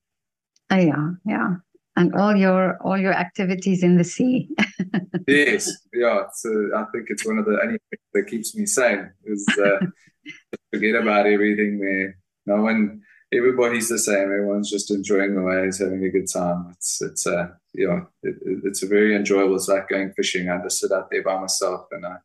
Oh 0.70 0.76
yeah, 0.76 1.10
yeah, 1.24 1.56
and 1.96 2.14
all 2.14 2.34
your 2.34 2.78
all 2.82 2.98
your 2.98 3.12
activities 3.12 3.82
in 3.82 3.96
the 3.96 4.04
sea. 4.04 4.48
yes, 5.28 5.70
yeah. 5.92 6.24
So 6.34 6.70
I 6.76 6.84
think 6.92 7.06
it's 7.08 7.26
one 7.26 7.38
of 7.38 7.44
the 7.44 7.58
only 7.62 7.78
things 7.90 8.02
that 8.12 8.26
keeps 8.28 8.54
me 8.54 8.66
sane 8.66 9.10
is 9.24 9.46
uh, 9.62 9.86
forget 10.72 10.96
about 10.96 11.26
everything 11.26 11.78
there. 11.78 12.18
No 12.46 12.62
one, 12.62 13.02
everybody's 13.32 13.88
the 13.88 13.98
same. 13.98 14.24
Everyone's 14.24 14.70
just 14.70 14.90
enjoying 14.90 15.34
the 15.34 15.42
waves, 15.42 15.78
having 15.78 16.04
a 16.04 16.10
good 16.10 16.30
time. 16.32 16.70
It's 16.72 17.00
it's 17.00 17.26
uh 17.26 17.48
yeah, 17.74 18.00
it, 18.22 18.36
it's 18.64 18.82
a 18.82 18.88
very 18.88 19.14
enjoyable. 19.14 19.56
It's 19.56 19.68
like 19.68 19.88
going 19.88 20.12
fishing. 20.12 20.48
I 20.48 20.62
just 20.62 20.78
sit 20.78 20.92
out 20.92 21.08
there 21.10 21.22
by 21.22 21.38
myself 21.38 21.86
and 21.92 22.04
uh, 22.04 22.18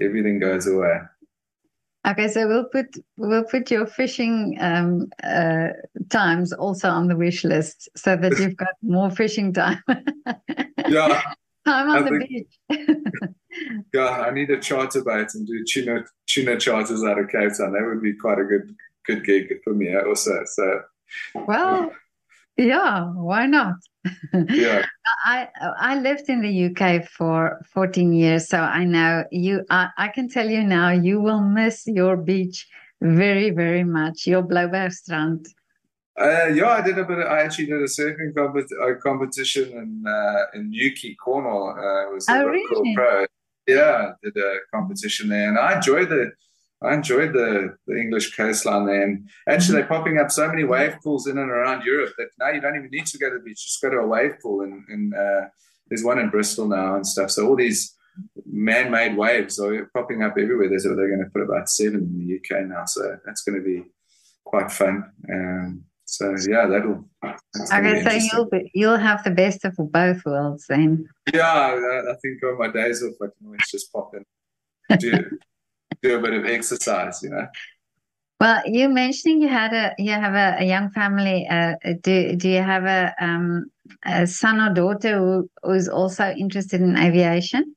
everything 0.00 0.38
goes 0.38 0.66
away. 0.66 1.00
Okay, 2.08 2.28
so 2.28 2.48
we'll 2.48 2.64
put 2.64 2.96
we'll 3.18 3.44
put 3.44 3.70
your 3.70 3.86
fishing 3.86 4.56
um, 4.60 5.10
uh, 5.22 5.68
times 6.08 6.54
also 6.54 6.88
on 6.88 7.06
the 7.06 7.16
wish 7.16 7.44
list 7.44 7.88
so 7.96 8.16
that 8.16 8.38
you've 8.38 8.56
got 8.56 8.74
more 8.82 9.10
fishing 9.10 9.52
time. 9.52 9.82
yeah, 10.88 11.20
time 11.66 11.90
on 11.90 11.98
I 11.98 12.02
the 12.02 12.18
think, 12.18 12.28
beach. 12.28 13.34
yeah, 13.94 14.08
I 14.08 14.30
need 14.30 14.48
a 14.48 14.58
charter 14.58 15.02
boat 15.02 15.28
and 15.34 15.46
do 15.46 15.62
tuna 15.64 16.04
tuna 16.26 16.58
charters 16.58 17.04
out 17.04 17.18
of 17.18 17.28
Cape 17.28 17.52
Town. 17.58 17.72
That 17.72 17.84
would 17.86 18.02
be 18.02 18.14
quite 18.14 18.38
a 18.38 18.44
good 18.44 18.74
good 19.04 19.24
gig 19.26 19.52
for 19.62 19.74
me 19.74 19.94
also. 19.94 20.44
So, 20.46 20.80
well, 21.34 21.82
yeah, 21.82 21.88
why 22.58 23.46
not? 23.46 23.74
Yeah. 24.48 24.84
I 25.24 25.48
I 25.78 26.00
lived 26.00 26.28
in 26.28 26.40
the 26.42 26.66
UK 26.66 27.08
for 27.08 27.64
14 27.72 28.12
years, 28.12 28.48
so 28.48 28.58
I 28.58 28.84
know 28.84 29.24
you 29.30 29.64
I, 29.70 29.88
I 29.96 30.08
can 30.08 30.28
tell 30.28 30.48
you 30.48 30.64
now 30.64 30.90
you 30.90 31.20
will 31.20 31.42
miss 31.42 31.86
your 31.86 32.16
beach 32.16 32.66
very, 33.00 33.50
very 33.50 33.84
much. 33.84 34.26
Your 34.26 34.42
Bloubergstrand. 34.42 35.46
Uh, 36.20 36.46
yeah, 36.46 36.70
I 36.70 36.80
did 36.80 36.98
a 36.98 37.04
bit. 37.04 37.18
Of, 37.18 37.26
I 37.26 37.42
actually 37.42 37.66
did 37.66 37.80
a 37.80 37.84
surfing 37.84 38.34
compet- 38.34 39.00
competition 39.00 39.70
in 39.70 40.04
uh, 40.06 40.46
in 40.54 40.70
Newquay, 40.70 41.14
Cornwall. 41.14 41.76
Uh, 41.78 42.10
it 42.10 42.14
was 42.14 42.28
a 42.28 42.32
oh, 42.32 42.44
really? 42.46 42.94
pro. 42.96 43.24
Yeah, 43.68 44.12
did 44.22 44.36
a 44.36 44.58
competition 44.74 45.28
there, 45.28 45.48
and 45.48 45.58
I 45.58 45.76
enjoyed 45.76 46.08
the 46.08 46.32
I 46.82 46.94
enjoyed 46.94 47.32
the, 47.32 47.76
the 47.86 47.96
English 47.96 48.36
coastline 48.36 48.86
there. 48.86 49.02
And 49.02 49.28
actually, 49.48 49.78
they're 49.78 49.88
popping 49.88 50.18
up 50.18 50.30
so 50.30 50.48
many 50.48 50.64
wave 50.64 50.96
pools 51.02 51.26
in 51.26 51.38
and 51.38 51.50
around 51.50 51.84
Europe 51.84 52.14
that 52.18 52.28
now 52.38 52.50
you 52.50 52.60
don't 52.60 52.76
even 52.76 52.90
need 52.90 53.06
to 53.06 53.18
go 53.18 53.30
to 53.30 53.38
the 53.38 53.44
beach. 53.44 53.64
Just 53.64 53.82
go 53.82 53.90
to 53.90 53.96
a 53.96 54.06
wave 54.06 54.34
pool. 54.40 54.62
And, 54.62 54.84
and 54.88 55.14
uh, 55.14 55.48
there's 55.88 56.04
one 56.04 56.18
in 56.18 56.30
Bristol 56.30 56.68
now 56.68 56.94
and 56.94 57.06
stuff. 57.06 57.30
So 57.30 57.48
all 57.48 57.56
these 57.56 57.96
man 58.46 58.90
made 58.90 59.16
waves 59.16 59.58
are 59.58 59.90
popping 59.92 60.22
up 60.22 60.36
everywhere. 60.38 60.68
There's, 60.68 60.84
they're 60.84 60.94
going 60.94 61.24
to 61.24 61.30
put 61.30 61.42
about 61.42 61.68
seven 61.68 62.00
in 62.00 62.18
the 62.18 62.36
UK 62.36 62.66
now. 62.66 62.84
So 62.84 63.18
that's 63.26 63.42
going 63.42 63.58
to 63.58 63.64
be 63.64 63.84
quite 64.44 64.70
fun. 64.70 65.10
Um, 65.32 65.84
so 66.04 66.34
yeah, 66.48 66.66
that'll. 66.66 67.04
Okay, 67.24 68.02
so 68.02 68.36
you'll 68.36 68.48
be, 68.48 68.70
you'll 68.72 68.96
have 68.96 69.22
the 69.24 69.30
best 69.30 69.64
of 69.64 69.76
both 69.76 70.24
worlds 70.24 70.64
then. 70.68 71.06
Yeah, 71.34 71.42
I, 71.44 72.12
I 72.12 72.14
think 72.22 72.42
on 72.44 72.56
my 72.56 72.68
days 72.68 73.02
off, 73.02 73.14
I 73.20 73.26
can 73.26 73.46
always 73.46 73.68
just 73.68 73.92
pop 73.92 74.14
in, 74.14 74.24
do 74.98 75.38
do 76.02 76.18
a 76.18 76.20
bit 76.20 76.34
of 76.34 76.46
exercise, 76.46 77.20
you 77.22 77.30
know. 77.30 77.46
Well, 78.40 78.62
you 78.66 78.88
mentioning 78.88 79.42
you 79.42 79.48
had 79.48 79.72
a 79.72 79.94
you 79.98 80.12
have 80.12 80.34
a, 80.34 80.62
a 80.62 80.64
young 80.64 80.90
family. 80.90 81.46
Uh, 81.48 81.74
do 82.02 82.36
do 82.36 82.48
you 82.48 82.62
have 82.62 82.84
a 82.84 83.12
um, 83.20 83.66
a 84.04 84.26
son 84.26 84.60
or 84.60 84.72
daughter 84.72 85.18
who 85.18 85.50
who's 85.62 85.88
also 85.88 86.30
interested 86.30 86.80
in 86.80 86.96
aviation? 86.96 87.74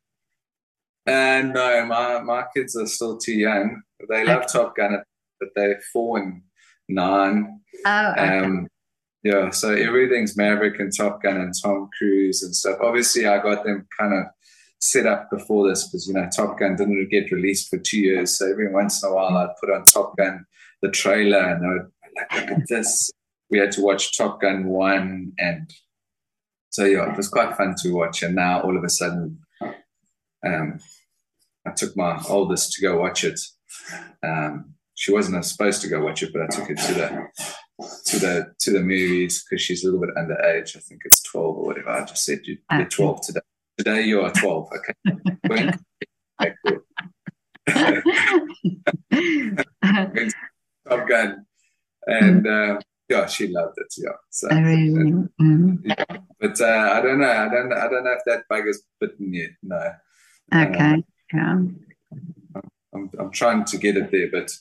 Uh, 1.08 1.42
no, 1.42 1.86
my 1.86 2.20
my 2.20 2.46
kids 2.56 2.76
are 2.76 2.86
still 2.86 3.18
too 3.18 3.34
young. 3.34 3.82
They 4.08 4.24
love 4.24 4.44
okay. 4.44 4.48
Top 4.54 4.76
Gun, 4.76 5.02
but 5.40 5.50
they're 5.56 5.82
four 5.92 6.20
and 6.20 6.42
nine. 6.88 7.62
Oh, 7.86 8.12
okay. 8.12 8.38
Um, 8.40 8.68
yeah, 9.24 9.52
so 9.52 9.74
everything's 9.74 10.38
Maverick 10.38 10.80
and 10.80 10.96
Top 10.96 11.22
Gun 11.22 11.38
and 11.38 11.54
Tom 11.60 11.90
Cruise 11.98 12.44
and 12.44 12.56
stuff. 12.56 12.78
Obviously, 12.82 13.28
I 13.28 13.42
got 13.42 13.64
them 13.64 13.88
kind 14.00 14.14
of 14.14 14.26
set 14.82 15.06
up 15.06 15.30
before 15.30 15.70
this 15.70 15.88
because 15.88 16.08
you 16.08 16.14
know 16.14 16.28
Top 16.36 16.60
Gun 16.60 16.76
didn't 16.76 17.10
get 17.10 17.32
released 17.32 17.70
for 17.70 17.78
two 17.78 18.00
years. 18.00 18.38
So 18.38 18.50
every 18.50 18.72
once 18.72 19.02
in 19.02 19.10
a 19.10 19.14
while, 19.14 19.38
I'd 19.38 19.56
put 19.60 19.72
on 19.72 19.86
Top 19.86 20.18
Gun 20.18 20.46
the 20.82 20.90
trailer 20.90 21.40
and 21.40 21.66
I 21.66 21.70
would 21.70 21.92
like, 22.18 22.50
look 22.50 22.60
at 22.60 22.68
this. 22.68 23.12
We 23.50 23.60
had 23.60 23.72
to 23.74 23.82
watch 23.82 24.18
Top 24.18 24.42
Gun 24.42 24.68
one, 24.68 25.34
and 25.38 25.72
so 26.70 26.86
yeah, 26.86 27.12
it 27.12 27.18
was 27.18 27.30
quite 27.30 27.56
fun 27.56 27.76
to 27.84 27.94
watch. 27.94 28.24
And 28.24 28.36
now 28.36 28.62
all 28.62 28.78
of 28.78 28.84
a 28.84 28.90
sudden, 28.90 29.40
um, 30.46 30.80
I 31.66 31.72
took 31.72 31.96
my 31.96 32.22
oldest 32.28 32.74
to 32.74 32.82
go 32.82 33.00
watch 33.00 33.24
it. 33.24 33.40
Um, 34.24 34.74
she 34.96 35.12
wasn't 35.12 35.44
supposed 35.46 35.82
to 35.82 35.90
go 35.90 36.02
watch 36.02 36.24
it, 36.24 36.32
but 36.34 36.44
I 36.44 36.48
took 36.48 36.68
her 36.70 36.76
to 36.76 36.94
the 36.94 37.28
to 38.06 38.20
the 38.20 38.54
to 38.60 38.72
the 38.72 38.82
movies 38.82 39.44
because 39.44 39.62
she's 39.62 39.84
a 39.84 39.88
little 39.88 40.02
bit 40.02 40.16
underage. 40.16 40.76
I 40.76 40.80
think 40.80 41.02
it's 41.06 41.22
twelve 41.22 41.58
or 41.58 41.66
whatever. 41.66 41.90
I 41.90 42.06
just 42.06 42.24
said 42.24 42.40
you're 42.46 42.86
twelve 42.86 43.22
today. 43.22 43.42
Today 43.84 44.04
you 44.04 44.22
are 44.22 44.32
12. 44.32 44.70
Okay. 44.78 44.94
Top 50.88 51.10
Gun. 51.10 51.48
And 52.06 52.46
uh, 52.46 52.80
yeah, 53.10 53.26
she 53.26 53.48
loved 53.48 53.74
it. 53.78 53.92
Yeah. 53.98 54.12
So, 54.30 54.50
really? 54.50 55.12
mm-hmm. 55.14 55.78
yeah. 55.84 56.06
But 56.40 56.62
uh, 56.62 56.92
I 56.94 57.02
don't 57.02 57.22
know. 57.22 57.32
I 57.32 57.50
don't. 57.50 57.74
I 57.74 57.88
don't 57.88 58.04
know 58.04 58.12
if 58.12 58.22
that 58.28 58.44
bug 58.48 58.68
is 58.68 58.84
bitten 59.00 59.34
yet. 59.34 59.50
No. 59.64 59.94
Okay. 60.54 61.04
Um, 61.34 61.80
yeah. 62.54 62.62
I'm, 62.94 63.10
I'm 63.18 63.32
trying 63.32 63.66
to 63.66 63.78
get 63.80 63.98
it 63.98 64.12
there, 64.12 64.30
but 64.32 64.52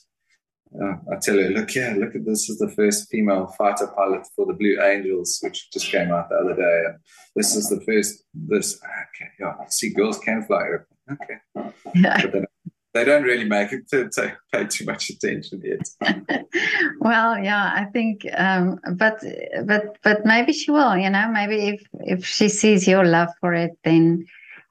uh, 0.79 0.95
I 1.11 1.17
tell 1.21 1.35
her, 1.35 1.49
look 1.49 1.71
here, 1.71 1.95
look 1.99 2.15
at 2.15 2.25
this 2.25 2.49
is 2.49 2.57
the 2.57 2.69
first 2.69 3.09
female 3.09 3.47
fighter 3.57 3.87
pilot 3.87 4.25
for 4.35 4.45
the 4.45 4.53
Blue 4.53 4.81
Angels, 4.81 5.39
which 5.41 5.69
just 5.71 5.87
came 5.87 6.11
out 6.11 6.29
the 6.29 6.35
other 6.35 6.55
day. 6.55 6.83
And 6.87 6.99
this 7.35 7.55
is 7.55 7.69
the 7.69 7.81
first, 7.81 8.23
this, 8.33 8.79
okay, 8.83 9.29
yeah, 9.39 9.53
see, 9.69 9.93
girls 9.93 10.19
can 10.19 10.43
fly 10.43 10.63
Okay. 11.11 11.65
Yeah. 11.95 12.21
But 12.21 12.31
then, 12.31 12.45
they 12.93 13.05
don't 13.05 13.23
really 13.23 13.45
make 13.45 13.71
it 13.71 13.89
to, 13.89 14.09
to 14.09 14.35
pay 14.51 14.65
too 14.65 14.85
much 14.85 15.09
attention 15.09 15.61
yet. 15.63 16.45
well, 16.99 17.37
yeah, 17.37 17.71
I 17.73 17.85
think, 17.85 18.25
um, 18.35 18.79
but 18.95 19.23
but 19.65 19.97
but 20.03 20.25
maybe 20.25 20.51
she 20.51 20.71
will. 20.71 20.97
You 20.97 21.09
know, 21.09 21.29
maybe 21.31 21.69
if 21.69 21.81
if 21.93 22.25
she 22.25 22.49
sees 22.49 22.87
your 22.87 23.05
love 23.05 23.29
for 23.39 23.53
it, 23.53 23.71
then 23.85 24.25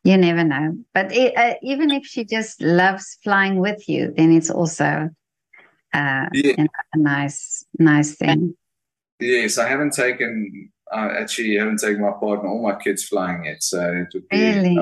you 0.04 0.18
never 0.18 0.44
know. 0.44 0.76
But 0.92 1.12
it, 1.12 1.36
uh, 1.36 1.54
even 1.62 1.90
if 1.90 2.04
she 2.04 2.24
just 2.24 2.60
loves 2.60 3.16
flying 3.22 3.58
with 3.58 3.88
you, 3.88 4.12
then 4.14 4.32
it's 4.32 4.50
also 4.50 5.08
uh, 5.92 6.26
yeah. 6.32 6.66
a 6.94 6.98
nice 6.98 7.64
nice 7.78 8.14
thing. 8.14 8.54
Yes, 9.20 9.58
I 9.58 9.68
haven't 9.68 9.92
taken. 9.92 10.70
I 10.92 11.08
actually 11.08 11.56
haven't 11.56 11.78
taken 11.78 12.00
my 12.00 12.12
partner 12.12 12.48
or 12.48 12.72
my 12.72 12.78
kids 12.80 13.04
flying 13.04 13.44
yet. 13.44 13.62
So 13.62 13.80
it 13.80 14.08
would 14.12 14.28
be, 14.28 14.38
really. 14.38 14.78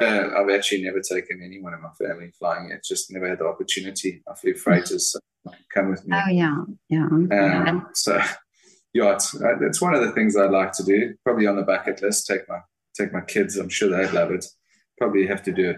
Uh, 0.00 0.28
I've 0.36 0.50
actually 0.50 0.82
never 0.82 1.00
taken 1.00 1.42
anyone 1.44 1.74
in 1.74 1.82
my 1.82 1.90
family 1.90 2.30
flying 2.38 2.70
yet. 2.70 2.84
Just 2.84 3.12
never 3.12 3.28
had 3.28 3.38
the 3.38 3.46
opportunity. 3.46 4.22
I 4.28 4.34
flew 4.34 4.54
freighters. 4.54 5.12
So 5.12 5.20
come 5.72 5.90
with 5.90 6.06
me. 6.06 6.16
Oh 6.16 6.30
yeah, 6.30 6.56
yeah. 6.88 7.06
Um, 7.06 7.28
yeah. 7.30 7.80
So 7.94 8.20
yeah, 8.94 9.14
it's, 9.14 9.34
uh, 9.34 9.56
one 9.80 9.94
of 9.94 10.02
the 10.02 10.12
things 10.12 10.36
I'd 10.36 10.50
like 10.50 10.72
to 10.72 10.84
do. 10.84 11.14
Probably 11.24 11.46
on 11.46 11.56
the 11.56 11.62
bucket 11.62 12.02
list. 12.02 12.26
Take 12.26 12.48
my 12.48 12.60
take 12.98 13.12
my 13.12 13.20
kids. 13.20 13.56
I'm 13.56 13.68
sure 13.68 13.88
they'd 13.88 14.12
love 14.12 14.30
it. 14.30 14.44
Probably 14.98 15.26
have 15.26 15.42
to 15.44 15.52
do 15.52 15.70
it 15.70 15.76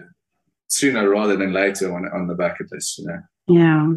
sooner 0.67 1.09
rather 1.09 1.35
than 1.35 1.53
later 1.53 1.93
on 1.93 2.07
on 2.09 2.27
the 2.27 2.35
bucket 2.35 2.71
list. 2.71 2.99
You 2.99 3.07
know. 3.07 3.19
Yeah. 3.47 3.93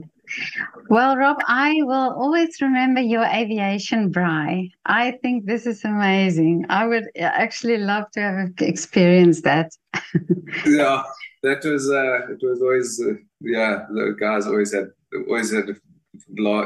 Well, 0.89 1.16
Rob, 1.16 1.39
I 1.47 1.76
will 1.83 2.14
always 2.14 2.61
remember 2.61 3.01
your 3.01 3.24
aviation 3.24 4.12
braai. 4.12 4.70
I 4.87 5.12
think 5.22 5.47
this 5.47 5.66
is 5.66 5.85
amazing. 5.85 6.66
I 6.68 6.87
would 6.87 7.07
actually 7.18 7.78
love 7.78 8.11
to 8.12 8.20
have 8.20 8.51
experienced 8.61 9.45
that. 9.45 9.70
yeah, 10.66 11.03
that 11.43 11.64
was 11.64 11.91
uh, 11.91 12.33
it 12.33 12.41
was 12.43 12.61
always 12.61 13.01
uh, 13.01 13.14
yeah. 13.41 13.87
The 13.93 14.16
guys 14.18 14.47
always 14.47 14.72
had 14.72 14.89
always 15.28 15.53
had 15.53 15.66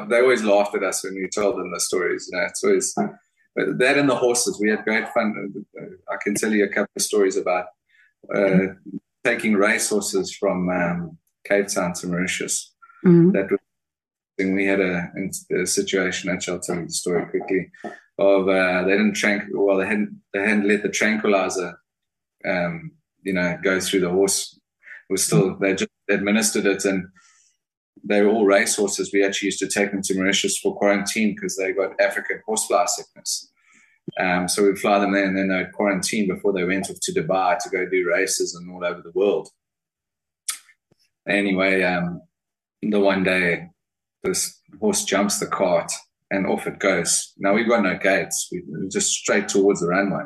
they 0.08 0.20
always 0.20 0.42
laughed 0.42 0.74
at 0.74 0.82
us 0.82 1.04
when 1.04 1.14
we 1.14 1.28
told 1.28 1.58
them 1.58 1.72
the 1.72 1.80
stories. 1.80 2.28
You 2.30 2.38
know, 2.38 2.44
it's 2.46 2.64
always 2.64 2.94
that 3.56 3.98
and 3.98 4.08
the 4.08 4.16
horses. 4.16 4.58
We 4.60 4.70
had 4.70 4.84
great 4.84 5.08
fun. 5.08 5.54
I 6.10 6.16
can 6.22 6.34
tell 6.34 6.52
you 6.52 6.64
a 6.64 6.68
couple 6.68 6.92
of 6.96 7.02
stories 7.02 7.36
about 7.36 7.66
uh, 8.34 8.74
taking 9.22 9.54
race 9.54 9.88
horses 9.90 10.34
from 10.34 10.68
um, 10.70 11.18
Cape 11.46 11.68
Town 11.68 11.92
to 11.94 12.06
Mauritius 12.06 12.73
Mm-hmm. 13.04 13.32
That 13.32 13.50
was 13.50 13.60
we 14.38 14.66
had 14.66 14.80
a, 14.80 15.10
a, 15.60 15.66
situation. 15.66 16.30
Actually, 16.30 16.54
I'll 16.54 16.60
tell 16.60 16.76
you 16.76 16.86
the 16.86 16.92
story 16.92 17.24
quickly. 17.26 17.70
Of 18.18 18.48
uh, 18.48 18.84
they 18.84 18.92
didn't 18.92 19.14
trank 19.14 19.44
well, 19.52 19.78
they 19.78 19.86
hadn't 19.86 20.20
they 20.32 20.40
hadn't 20.40 20.68
let 20.68 20.82
the 20.82 20.88
tranquilizer, 20.88 21.78
um, 22.44 22.92
you 23.22 23.32
know, 23.32 23.58
go 23.62 23.80
through 23.80 24.00
the 24.00 24.10
horse. 24.10 24.58
It 25.08 25.12
was 25.12 25.24
still 25.24 25.56
they 25.58 25.74
just 25.74 25.90
administered 26.08 26.66
it, 26.66 26.84
and 26.84 27.06
they 28.04 28.22
were 28.22 28.28
all 28.28 28.46
race 28.46 28.76
horses. 28.76 29.10
We 29.12 29.24
actually 29.24 29.46
used 29.46 29.58
to 29.60 29.68
take 29.68 29.90
them 29.90 30.02
to 30.02 30.14
Mauritius 30.14 30.58
for 30.58 30.76
quarantine 30.76 31.34
because 31.34 31.56
they 31.56 31.72
got 31.72 32.00
African 32.00 32.40
horsefly 32.46 32.86
sickness. 32.86 33.50
Um, 34.18 34.48
so 34.48 34.62
we'd 34.62 34.78
fly 34.78 34.98
them 34.98 35.12
there, 35.12 35.24
and 35.24 35.36
then 35.36 35.48
they'd 35.48 35.72
quarantine 35.72 36.28
before 36.28 36.52
they 36.52 36.64
went 36.64 36.90
off 36.90 36.98
to 37.02 37.12
Dubai 37.12 37.58
to 37.58 37.68
go 37.68 37.88
do 37.88 38.08
races 38.08 38.54
and 38.54 38.70
all 38.70 38.84
over 38.84 39.02
the 39.02 39.12
world. 39.12 39.48
Anyway, 41.28 41.82
um, 41.82 42.20
the 42.90 43.00
one 43.00 43.22
day 43.22 43.68
this 44.22 44.60
horse 44.80 45.04
jumps 45.04 45.38
the 45.38 45.46
cart 45.46 45.92
and 46.30 46.46
off 46.46 46.66
it 46.66 46.78
goes. 46.78 47.32
Now 47.38 47.54
we've 47.54 47.68
got 47.68 47.82
no 47.82 47.96
gates, 47.96 48.48
we 48.50 48.58
are 48.58 48.88
just 48.88 49.12
straight 49.12 49.48
towards 49.48 49.80
the 49.80 49.88
runway. 49.88 50.24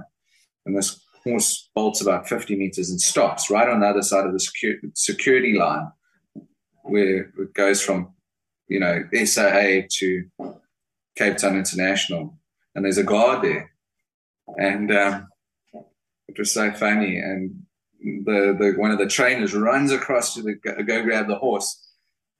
And 0.64 0.76
this 0.76 1.00
horse 1.24 1.68
bolts 1.74 2.00
about 2.00 2.28
50 2.28 2.56
meters 2.56 2.90
and 2.90 3.00
stops 3.00 3.50
right 3.50 3.68
on 3.68 3.80
the 3.80 3.86
other 3.86 4.02
side 4.02 4.26
of 4.26 4.32
the 4.32 4.90
security 4.94 5.59
line 5.59 5.90
where 6.82 7.32
it 7.38 7.54
goes 7.54 7.82
from, 7.82 8.14
you 8.68 8.80
know, 8.80 9.04
SAA 9.12 9.82
to 9.90 10.24
Cape 11.16 11.36
Town 11.36 11.56
International. 11.56 12.38
And 12.74 12.84
there's 12.84 12.98
a 12.98 13.02
guard 13.02 13.42
there. 13.42 13.72
And 14.56 14.90
um, 14.92 15.28
it 16.28 16.38
was 16.38 16.52
so 16.52 16.70
funny. 16.72 17.18
And 17.18 17.62
the, 18.00 18.56
the 18.59 18.74
one 18.78 18.90
of 18.90 18.98
the 18.98 19.06
trainers 19.06 19.54
runs 19.54 19.92
across 19.92 20.34
to 20.34 20.42
the, 20.42 20.54
go 20.54 21.02
grab 21.02 21.26
the 21.26 21.36
horse 21.36 21.88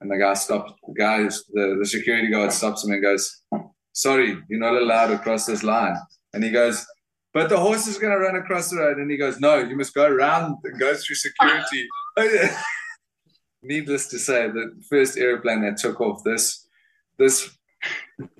and 0.01 0.11
the 0.11 0.16
guy 0.16 0.34
stops, 0.34 0.72
the 0.86 0.94
guy, 0.94 1.22
the, 1.24 1.76
the 1.80 1.86
security 1.86 2.30
guard 2.30 2.53
stops 2.53 2.84
him 2.84 2.92
and 2.92 3.03
goes, 3.03 3.42
Sorry, 3.92 4.36
you're 4.49 4.61
not 4.61 4.80
allowed 4.80 5.09
to 5.09 5.18
cross 5.18 5.46
this 5.46 5.64
line. 5.64 5.96
And 6.32 6.44
he 6.44 6.51
goes, 6.51 6.86
But 7.34 7.49
the 7.49 7.59
horse 7.59 7.88
is 7.88 7.99
going 7.99 8.12
to 8.12 8.18
run 8.18 8.36
across 8.36 8.70
the 8.70 8.76
road. 8.76 8.99
And 8.99 9.11
he 9.11 9.16
goes, 9.16 9.40
No, 9.40 9.59
you 9.59 9.76
must 9.76 9.94
go 9.94 10.07
around 10.07 10.57
and 10.62 10.78
go 10.78 10.94
through 10.94 11.16
security. 11.16 11.88
Needless 13.62 14.07
to 14.09 14.18
say, 14.18 14.49
the 14.49 14.70
first 14.88 15.18
airplane 15.18 15.62
that 15.62 15.78
took 15.78 16.01
off, 16.01 16.22
this 16.24 16.66
this 17.18 17.51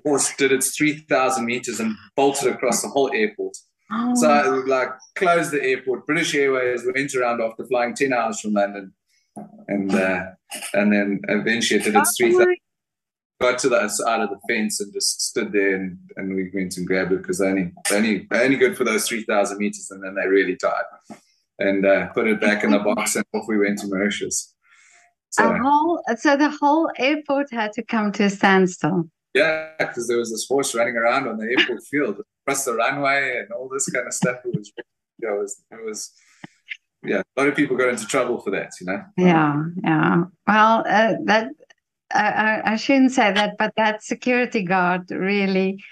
horse 0.03 0.33
did 0.37 0.53
its 0.53 0.75
3,000 0.77 1.45
meters 1.45 1.79
and 1.81 1.95
bolted 2.15 2.53
across 2.53 2.81
the 2.81 2.87
whole 2.87 3.11
airport. 3.13 3.55
Oh. 3.91 4.15
So 4.15 4.29
I 4.29 4.47
like 4.47 4.89
closed 5.15 5.51
the 5.51 5.61
airport. 5.61 6.05
British 6.05 6.35
Airways 6.35 6.85
went 6.85 7.13
around 7.15 7.41
after 7.41 7.65
flying 7.65 7.95
10 7.95 8.13
hours 8.13 8.39
from 8.39 8.53
London 8.53 8.93
and 9.67 9.93
uh, 9.93 10.25
and 10.73 10.93
then 10.93 11.21
eventually 11.27 11.79
it 11.79 11.83
did 11.83 12.03
three 12.17 12.31
thousand. 12.31 12.57
Got 13.41 13.57
to 13.59 13.69
the 13.69 13.87
side 13.87 14.19
of 14.19 14.29
the 14.31 14.39
fence 14.49 14.81
and 14.81 14.91
just 14.91 15.21
stood 15.21 15.53
there, 15.53 15.75
and, 15.75 15.97
and 16.17 16.35
we 16.35 16.51
went 16.53 16.75
and 16.75 16.85
grabbed 16.85 17.13
it 17.13 17.21
because 17.21 17.37
they 17.37 17.47
only 17.47 17.71
they 17.89 17.95
only 17.95 18.27
they 18.29 18.43
only 18.43 18.57
good 18.57 18.75
for 18.75 18.83
those 18.83 19.07
three 19.07 19.23
thousand 19.23 19.59
meters, 19.59 19.89
and 19.91 20.03
then 20.03 20.15
they 20.15 20.27
really 20.27 20.57
tired, 20.57 20.83
and 21.57 21.85
uh, 21.85 22.07
put 22.07 22.27
it 22.27 22.41
back 22.41 22.65
in 22.65 22.71
the 22.71 22.79
box, 22.79 23.15
and 23.15 23.23
off 23.33 23.45
we 23.47 23.57
went 23.57 23.79
to 23.79 23.87
Mauritius. 23.87 24.53
So, 25.29 25.53
whole, 25.61 26.01
so 26.17 26.35
the 26.35 26.49
whole 26.59 26.89
airport 26.97 27.53
had 27.53 27.71
to 27.73 27.83
come 27.83 28.11
to 28.13 28.23
a 28.23 28.29
standstill. 28.29 29.09
Yeah, 29.33 29.69
because 29.77 30.07
there 30.07 30.17
was 30.17 30.31
this 30.31 30.47
horse 30.47 30.73
running 30.73 30.97
around 30.97 31.27
on 31.27 31.37
the 31.37 31.45
airport 31.45 31.83
field 31.83 32.21
across 32.43 32.65
the 32.65 32.73
runway 32.73 33.37
and 33.37 33.51
all 33.51 33.69
this 33.69 33.87
kind 33.89 34.07
of 34.07 34.13
stuff. 34.13 34.37
It 34.43 34.57
was, 34.57 34.73
it 34.75 35.39
was, 35.39 35.63
it 35.71 35.85
was 35.85 36.11
yeah, 37.03 37.21
a 37.21 37.39
lot 37.39 37.47
of 37.47 37.55
people 37.55 37.77
got 37.77 37.89
into 37.89 38.05
trouble 38.05 38.39
for 38.39 38.51
that, 38.51 38.71
you 38.79 38.87
know. 38.87 39.03
Yeah, 39.17 39.63
yeah. 39.83 40.23
Well, 40.47 40.79
uh, 40.79 41.13
that 41.25 41.49
I, 42.13 42.61
I 42.65 42.75
shouldn't 42.75 43.11
say 43.11 43.31
that, 43.31 43.55
but 43.57 43.73
that 43.77 44.03
security 44.03 44.63
guard 44.63 45.09
really. 45.11 45.83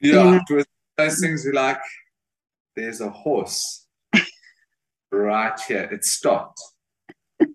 Yeah, 0.00 0.08
you 0.08 0.12
know, 0.12 0.40
it 0.48 0.54
was 0.54 0.66
those 0.96 1.20
things 1.20 1.44
you 1.44 1.52
like. 1.52 1.80
There's 2.76 3.00
a 3.00 3.10
horse 3.10 3.86
right 5.10 5.58
here. 5.66 5.88
It 5.90 6.04
stopped. 6.04 6.60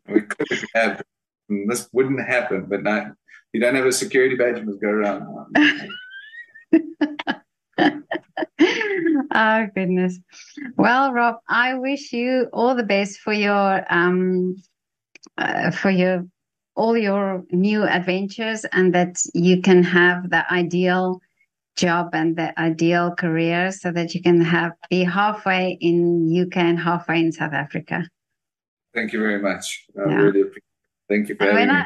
we 0.07 0.21
could 0.21 0.47
have. 0.73 1.03
This 1.47 1.87
wouldn't 1.91 2.25
happen, 2.27 2.65
but 2.67 2.83
now 2.83 3.11
you 3.53 3.61
don't 3.61 3.75
have 3.75 3.85
a 3.85 3.91
security 3.91 4.35
badge. 4.35 4.57
You 4.57 4.65
must 4.65 4.81
go 4.81 4.89
around. 4.89 5.27
oh 9.33 9.67
goodness. 9.75 10.19
Well, 10.77 11.13
Rob, 11.13 11.37
I 11.47 11.75
wish 11.75 12.13
you 12.13 12.47
all 12.53 12.75
the 12.75 12.83
best 12.83 13.19
for 13.19 13.33
your 13.33 13.85
um 13.89 14.55
uh, 15.37 15.71
for 15.71 15.89
your 15.89 16.25
all 16.75 16.97
your 16.97 17.43
new 17.51 17.83
adventures 17.83 18.65
and 18.71 18.93
that 18.95 19.17
you 19.33 19.61
can 19.61 19.83
have 19.83 20.29
the 20.29 20.51
ideal 20.51 21.19
job 21.75 22.09
and 22.13 22.35
the 22.35 22.57
ideal 22.59 23.13
career 23.15 23.71
so 23.71 23.91
that 23.91 24.13
you 24.13 24.21
can 24.21 24.41
have 24.41 24.73
be 24.89 25.03
halfway 25.03 25.77
in 25.81 26.29
UK 26.41 26.57
and 26.57 26.79
halfway 26.79 27.19
in 27.19 27.31
South 27.31 27.53
Africa. 27.53 28.07
Thank 28.93 29.13
you 29.13 29.19
very 29.19 29.41
much. 29.41 29.85
I 29.97 30.09
yeah. 30.09 30.15
really 30.15 30.41
appreciate 30.41 30.57
it. 30.57 31.09
Thank 31.09 31.29
you 31.29 31.35
for 31.35 31.45
having 31.45 31.67
me. 31.67 31.73
I, 31.73 31.85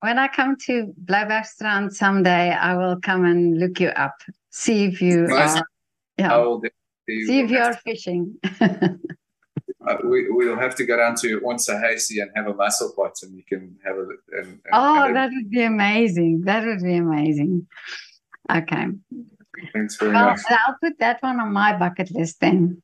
when 0.00 0.18
I 0.18 0.28
come 0.28 0.56
to 0.66 0.92
Bloubergstrand 1.04 1.92
someday, 1.92 2.50
I 2.50 2.76
will 2.76 3.00
come 3.00 3.24
and 3.24 3.58
look 3.58 3.80
you 3.80 3.88
up, 3.88 4.14
see 4.56 4.86
if 4.86 5.02
you 5.02 5.26
nice. 5.26 5.56
are 5.56 5.66
yeah. 6.18 6.34
I 6.34 6.38
will 6.38 6.62
See 7.08 7.40
if 7.40 7.50
you 7.50 7.58
are 7.58 7.74
fishing. 7.74 8.34
uh, 8.60 9.96
we, 10.02 10.26
we'll 10.30 10.58
have 10.58 10.74
to 10.74 10.84
go 10.84 10.96
down 10.96 11.14
to 11.16 11.40
Ons 11.46 11.68
Huisie 11.68 12.20
and 12.20 12.32
have 12.34 12.48
a 12.48 12.54
mussel 12.54 12.92
pot 12.96 13.12
and 13.22 13.36
you 13.36 13.44
can 13.48 13.76
have 13.84 13.96
a. 13.96 14.06
And, 14.38 14.48
and, 14.48 14.60
oh, 14.72 15.04
and 15.04 15.16
that 15.16 15.30
would 15.32 15.48
be 15.48 15.62
amazing. 15.62 16.42
That 16.46 16.64
would 16.64 16.82
be 16.82 16.96
amazing. 16.96 17.68
Okay. 18.50 18.86
Thanks 19.72 19.96
very 19.96 20.12
well, 20.12 20.30
much. 20.30 20.40
I'll 20.48 20.76
put 20.82 20.98
that 20.98 21.22
one 21.22 21.38
on 21.38 21.52
my 21.52 21.76
bucket 21.76 22.10
list 22.10 22.40
then. 22.40 22.82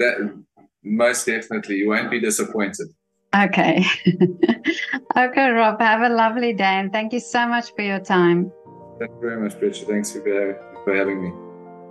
That 0.00 0.42
most 0.82 1.26
definitely. 1.26 1.76
You 1.76 1.90
won't 1.90 2.10
be 2.10 2.18
disappointed. 2.18 2.88
Okay. 3.34 3.84
okay, 5.16 5.50
Rob. 5.50 5.80
Have 5.80 6.02
a 6.02 6.12
lovely 6.12 6.52
day 6.52 6.64
and 6.64 6.90
thank 6.90 7.12
you 7.12 7.20
so 7.20 7.46
much 7.46 7.72
for 7.76 7.82
your 7.82 8.00
time. 8.00 8.50
Thank 8.98 9.12
you 9.12 9.20
very 9.20 9.40
much, 9.40 9.58
Bridget. 9.60 9.86
Thanks 9.86 10.10
for, 10.10 10.71
for 10.84 10.94
having 10.94 11.22
me. 11.22 11.32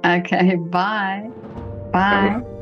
Okay, 0.06 0.56
bye. 0.56 1.30
Bye. 1.92 2.40
bye. 2.40 2.58